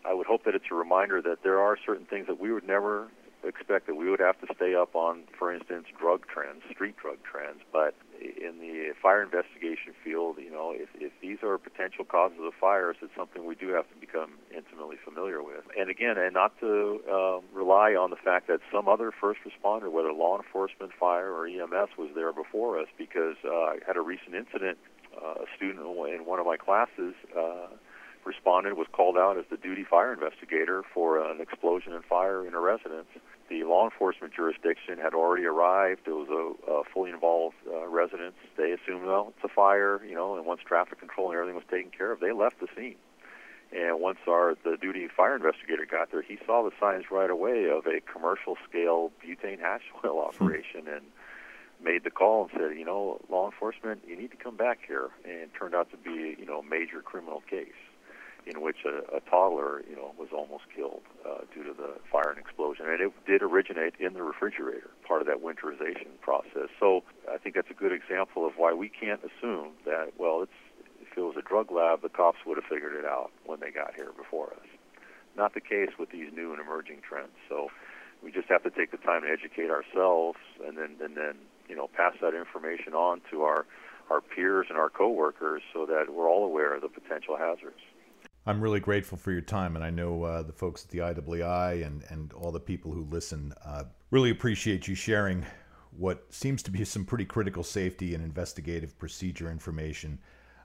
I 0.04 0.12
would 0.12 0.26
hope 0.26 0.42
that 0.42 0.56
it's 0.56 0.64
a 0.72 0.74
reminder 0.74 1.22
that 1.22 1.44
there 1.44 1.60
are 1.60 1.76
certain 1.86 2.04
things 2.04 2.26
that 2.26 2.40
we 2.40 2.50
would 2.50 2.66
never 2.66 3.06
expect 3.44 3.86
that 3.86 3.94
we 3.94 4.10
would 4.10 4.18
have 4.18 4.40
to 4.40 4.48
stay 4.56 4.74
up 4.74 4.96
on, 4.96 5.22
for 5.38 5.54
instance, 5.54 5.86
drug 5.96 6.26
trends, 6.26 6.62
street 6.68 6.96
drug 6.96 7.18
trends. 7.22 7.60
But 7.72 7.94
in 8.20 8.58
the 8.60 8.92
fire 9.00 9.22
investigation 9.22 9.94
field, 10.04 10.36
you 10.38 10.50
know, 10.50 10.72
if, 10.74 10.88
if 10.94 11.12
these 11.20 11.38
are 11.42 11.56
potential 11.58 12.04
causes 12.04 12.38
of 12.42 12.52
fires, 12.60 12.96
it's 13.02 13.12
something 13.16 13.46
we 13.46 13.54
do 13.54 13.68
have 13.70 13.88
to 13.88 13.96
become 13.98 14.32
intimately 14.54 14.96
familiar 15.02 15.42
with. 15.42 15.64
And 15.78 15.90
again, 15.90 16.18
and 16.18 16.34
not 16.34 16.58
to 16.60 17.00
uh, 17.10 17.40
rely 17.52 17.94
on 17.94 18.10
the 18.10 18.16
fact 18.16 18.48
that 18.48 18.60
some 18.72 18.88
other 18.88 19.10
first 19.10 19.40
responder, 19.40 19.90
whether 19.90 20.12
law 20.12 20.36
enforcement, 20.36 20.92
fire, 20.98 21.32
or 21.32 21.46
EMS, 21.46 21.90
was 21.98 22.10
there 22.14 22.32
before 22.32 22.78
us, 22.78 22.88
because 22.98 23.36
uh, 23.44 23.48
I 23.48 23.78
had 23.86 23.96
a 23.96 24.02
recent 24.02 24.34
incident. 24.34 24.78
Uh, 25.10 25.42
a 25.42 25.46
student 25.56 25.80
in 25.80 26.24
one 26.24 26.38
of 26.38 26.46
my 26.46 26.56
classes. 26.56 27.14
Uh, 27.36 27.66
responded 28.24 28.74
was 28.74 28.86
called 28.92 29.16
out 29.16 29.38
as 29.38 29.44
the 29.50 29.56
duty 29.56 29.84
fire 29.84 30.12
investigator 30.12 30.82
for 30.94 31.18
an 31.18 31.40
explosion 31.40 31.92
and 31.92 32.04
fire 32.04 32.46
in 32.46 32.54
a 32.54 32.60
residence. 32.60 33.08
The 33.50 33.64
law 33.64 33.84
enforcement 33.84 34.32
jurisdiction 34.32 34.98
had 34.98 35.12
already 35.12 35.44
arrived. 35.44 36.02
It 36.06 36.12
was 36.12 36.28
a, 36.30 36.70
a 36.70 36.84
fully 36.84 37.10
involved 37.10 37.56
uh, 37.66 37.88
residence. 37.88 38.36
They 38.56 38.70
assumed, 38.70 39.04
well, 39.04 39.32
it's 39.36 39.44
a 39.44 39.52
fire, 39.52 40.00
you 40.06 40.14
know, 40.14 40.36
and 40.36 40.46
once 40.46 40.60
traffic 40.64 41.00
control 41.00 41.30
and 41.30 41.36
everything 41.36 41.56
was 41.56 41.64
taken 41.68 41.90
care 41.90 42.12
of, 42.12 42.20
they 42.20 42.30
left 42.30 42.60
the 42.60 42.68
scene. 42.76 42.94
And 43.72 44.00
once 44.00 44.18
our 44.28 44.56
the 44.62 44.76
duty 44.80 45.08
fire 45.08 45.34
investigator 45.34 45.84
got 45.84 46.12
there, 46.12 46.22
he 46.22 46.38
saw 46.46 46.62
the 46.62 46.70
signs 46.78 47.10
right 47.10 47.30
away 47.30 47.68
of 47.68 47.86
a 47.86 48.00
commercial 48.00 48.56
scale 48.68 49.10
butane 49.20 49.60
hash 49.60 49.82
oil 50.04 50.22
hmm. 50.22 50.28
operation 50.28 50.86
and 50.86 51.02
made 51.82 52.04
the 52.04 52.10
call 52.10 52.42
and 52.42 52.50
said, 52.52 52.78
you 52.78 52.84
know, 52.84 53.20
law 53.28 53.46
enforcement, 53.46 54.02
you 54.06 54.16
need 54.16 54.30
to 54.30 54.36
come 54.36 54.56
back 54.56 54.78
here. 54.86 55.10
And 55.24 55.34
it 55.34 55.50
turned 55.58 55.74
out 55.74 55.90
to 55.90 55.96
be, 55.96 56.36
you 56.38 56.46
know, 56.46 56.60
a 56.60 56.64
major 56.64 57.02
criminal 57.02 57.42
case 57.50 57.72
in 58.46 58.60
which 58.60 58.78
a, 58.84 59.16
a 59.16 59.20
toddler, 59.20 59.82
you 59.88 59.96
know, 59.96 60.12
was 60.18 60.28
almost 60.32 60.64
killed 60.74 61.02
uh, 61.26 61.42
due 61.54 61.62
to 61.64 61.72
the 61.72 61.94
fire 62.10 62.30
and 62.30 62.38
explosion. 62.38 62.86
And 62.86 63.00
it 63.00 63.12
did 63.26 63.42
originate 63.42 63.94
in 63.98 64.14
the 64.14 64.22
refrigerator, 64.22 64.90
part 65.06 65.20
of 65.20 65.26
that 65.26 65.42
winterization 65.42 66.08
process. 66.20 66.68
So 66.78 67.02
I 67.30 67.38
think 67.38 67.54
that's 67.54 67.70
a 67.70 67.74
good 67.74 67.92
example 67.92 68.46
of 68.46 68.54
why 68.56 68.72
we 68.72 68.88
can't 68.88 69.20
assume 69.20 69.72
that, 69.84 70.12
well, 70.18 70.42
it's, 70.42 70.60
if 71.02 71.16
it 71.16 71.20
was 71.20 71.36
a 71.36 71.42
drug 71.42 71.70
lab, 71.72 72.02
the 72.02 72.08
cops 72.08 72.38
would 72.46 72.56
have 72.56 72.68
figured 72.68 72.94
it 72.94 73.04
out 73.04 73.30
when 73.44 73.60
they 73.60 73.70
got 73.70 73.94
here 73.94 74.10
before 74.16 74.52
us. 74.52 74.68
Not 75.36 75.54
the 75.54 75.60
case 75.60 75.90
with 75.98 76.10
these 76.10 76.32
new 76.32 76.52
and 76.52 76.60
emerging 76.60 77.02
trends. 77.06 77.32
So 77.48 77.70
we 78.22 78.30
just 78.30 78.48
have 78.48 78.62
to 78.64 78.70
take 78.70 78.90
the 78.90 78.98
time 78.98 79.22
to 79.22 79.28
educate 79.28 79.70
ourselves 79.70 80.38
and 80.64 80.76
then, 80.76 80.96
and 81.02 81.16
then 81.16 81.34
you 81.68 81.76
know, 81.76 81.88
pass 81.96 82.14
that 82.20 82.34
information 82.34 82.94
on 82.94 83.20
to 83.30 83.42
our, 83.42 83.64
our 84.10 84.20
peers 84.20 84.66
and 84.68 84.76
our 84.76 84.90
coworkers 84.90 85.62
so 85.72 85.86
that 85.86 86.12
we're 86.12 86.28
all 86.28 86.44
aware 86.44 86.74
of 86.74 86.82
the 86.82 86.88
potential 86.88 87.36
hazards. 87.36 87.78
I'm 88.50 88.60
really 88.60 88.80
grateful 88.80 89.16
for 89.16 89.30
your 89.30 89.42
time, 89.42 89.76
and 89.76 89.84
I 89.84 89.90
know 89.90 90.24
uh, 90.24 90.42
the 90.42 90.52
folks 90.52 90.84
at 90.84 90.90
the 90.90 90.98
IAAI 90.98 91.86
and, 91.86 92.02
and 92.08 92.32
all 92.32 92.50
the 92.50 92.58
people 92.58 92.90
who 92.90 93.04
listen 93.04 93.54
uh, 93.64 93.84
really 94.10 94.30
appreciate 94.30 94.88
you 94.88 94.96
sharing 94.96 95.46
what 95.96 96.24
seems 96.30 96.60
to 96.64 96.72
be 96.72 96.84
some 96.84 97.04
pretty 97.04 97.24
critical 97.24 97.62
safety 97.62 98.12
and 98.12 98.24
investigative 98.24 98.98
procedure 98.98 99.52
information. 99.52 100.18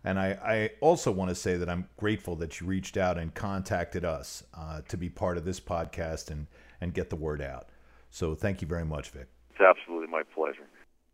And 0.04 0.18
I, 0.18 0.30
I 0.44 0.70
also 0.82 1.12
want 1.12 1.30
to 1.30 1.36
say 1.36 1.58
that 1.58 1.70
I'm 1.70 1.88
grateful 1.96 2.36
that 2.38 2.60
you 2.60 2.66
reached 2.66 2.98
out 2.98 3.20
and 3.20 3.32
contacted 3.36 4.04
us 4.04 4.44
uh, 4.56 4.82
to 4.88 4.98
be 4.98 5.08
part 5.08 5.38
of 5.38 5.46
this 5.46 5.60
podcast 5.60 6.32
and, 6.32 6.48
and 6.82 6.92
get 6.92 7.12
the 7.12 7.16
word 7.16 7.40
out. 7.40 7.70
So 8.10 8.34
thank 8.34 8.64
you 8.64 8.68
very 8.68 8.86
much, 8.86 9.12
Vic. 9.12 9.28
It's 9.52 9.62
absolutely 9.62 10.08
my 10.08 10.24
pleasure. 10.34 10.68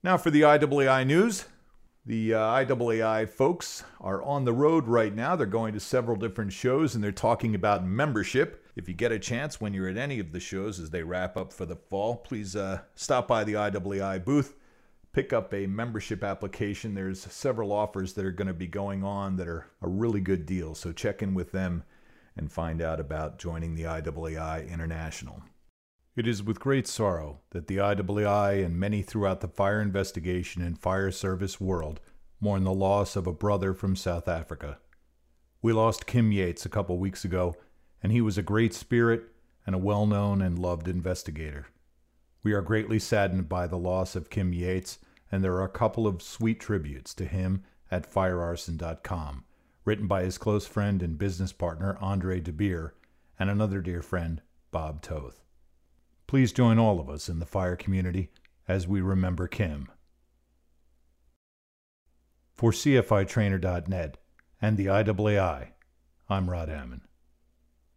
Now 0.04 0.16
for 0.16 0.32
the 0.32 0.44
IAAI 0.44 1.06
news. 1.06 1.44
The 2.04 2.34
uh, 2.34 2.40
IAAI 2.40 3.30
folks 3.30 3.84
are 4.00 4.24
on 4.24 4.44
the 4.44 4.54
road 4.54 4.88
right 4.88 5.14
now. 5.14 5.36
They're 5.36 5.46
going 5.46 5.74
to 5.74 5.80
several 5.80 6.18
different 6.18 6.52
shows 6.52 6.96
and 6.96 7.04
they're 7.04 7.12
talking 7.12 7.54
about 7.54 7.86
membership. 7.86 8.66
If 8.76 8.88
you 8.88 8.96
get 8.96 9.12
a 9.12 9.20
chance 9.20 9.62
when 9.62 9.76
you're 9.76 9.88
at 9.88 9.98
any 9.98 10.20
of 10.20 10.32
the 10.32 10.40
shows 10.40 10.80
as 10.80 10.90
they 10.90 11.04
wrap 11.04 11.38
up 11.38 11.54
for 11.54 11.68
the 11.68 11.76
fall, 11.76 12.16
please 12.16 12.56
uh, 12.56 12.82
stop 12.96 13.28
by 13.28 13.44
the 13.44 13.54
IAAI 13.54 14.26
booth, 14.26 14.56
pick 15.14 15.32
up 15.32 15.54
a 15.54 15.68
membership 15.68 16.24
application. 16.24 16.96
There's 16.96 17.22
several 17.22 17.72
offers 17.72 18.14
that 18.14 18.26
are 18.26 18.32
going 18.32 18.48
to 18.48 18.54
be 18.56 18.68
going 18.68 19.04
on 19.04 19.36
that 19.36 19.48
are 19.48 19.68
a 19.84 19.88
really 19.88 20.22
good 20.22 20.48
deal. 20.48 20.74
So 20.74 20.92
check 20.92 21.22
in 21.22 21.36
with 21.36 21.52
them 21.52 21.84
and 22.36 22.52
find 22.52 22.82
out 22.82 23.00
about 23.00 23.38
joining 23.38 23.76
the 23.76 23.84
IAAI 23.84 24.68
International. 24.68 25.44
It 26.14 26.28
is 26.28 26.44
with 26.44 26.60
great 26.60 26.88
sorrow 26.88 27.40
that 27.52 27.68
the 27.68 27.78
IAAI 27.78 28.66
and 28.66 28.78
many 28.78 29.02
throughout 29.02 29.40
the 29.40 29.48
fire 29.48 29.82
investigation 29.82 30.62
and 30.62 30.78
fire 30.78 31.10
service 31.10 31.62
world 31.62 32.02
mourn 32.42 32.66
the 32.66 32.74
loss 32.74 33.16
of 33.16 33.28
a 33.28 33.34
brother 33.34 33.74
from 33.74 33.96
South 33.96 34.28
Africa. 34.28 34.80
We 35.62 35.72
lost 35.72 36.08
Kim 36.08 36.34
Yates 36.34 36.66
a 36.66 36.70
couple 36.70 36.98
weeks 36.98 37.24
ago, 37.24 37.56
and 38.04 38.12
he 38.12 38.20
was 38.20 38.38
a 38.38 38.44
great 38.44 38.74
spirit 38.74 39.24
and 39.66 39.74
a 39.74 39.78
well 39.78 40.06
known 40.06 40.42
and 40.42 40.60
loved 40.60 40.90
investigator. 40.90 41.68
We 42.44 42.52
are 42.52 42.62
greatly 42.62 43.00
saddened 43.00 43.48
by 43.48 43.68
the 43.68 43.78
loss 43.78 44.14
of 44.14 44.30
Kim 44.30 44.52
Yates, 44.52 45.00
and 45.32 45.42
there 45.42 45.54
are 45.54 45.64
a 45.64 45.70
couple 45.70 46.08
of 46.08 46.22
sweet 46.22 46.60
tributes 46.60 47.14
to 47.14 47.26
him 47.26 47.64
at 47.90 48.12
firearson.com, 48.12 49.46
written 49.86 50.08
by 50.08 50.24
his 50.24 50.38
close 50.38 50.68
friend 50.68 51.02
and 51.02 51.18
business 51.18 51.54
partner 51.54 51.98
Andre 52.02 52.42
De 52.42 52.52
Beer 52.52 52.96
and 53.40 53.50
another 53.50 53.80
dear 53.80 54.02
friend, 54.02 54.42
Bob 54.72 55.02
Toth. 55.02 55.42
Please 56.32 56.54
join 56.54 56.80
all 56.80 57.02
of 57.02 57.10
us 57.10 57.28
in 57.28 57.40
the 57.40 57.46
fire 57.46 57.76
community 57.76 58.32
as 58.66 58.88
we 58.88 59.02
remember 59.02 59.50
Kim. 59.50 59.92
For 62.56 62.72
CFITrainer.net 62.72 64.16
and 64.62 64.78
the 64.78 64.86
IAAI, 64.86 65.72
I'm 66.30 66.50
Rod 66.50 66.70
Ammon. 66.70 67.02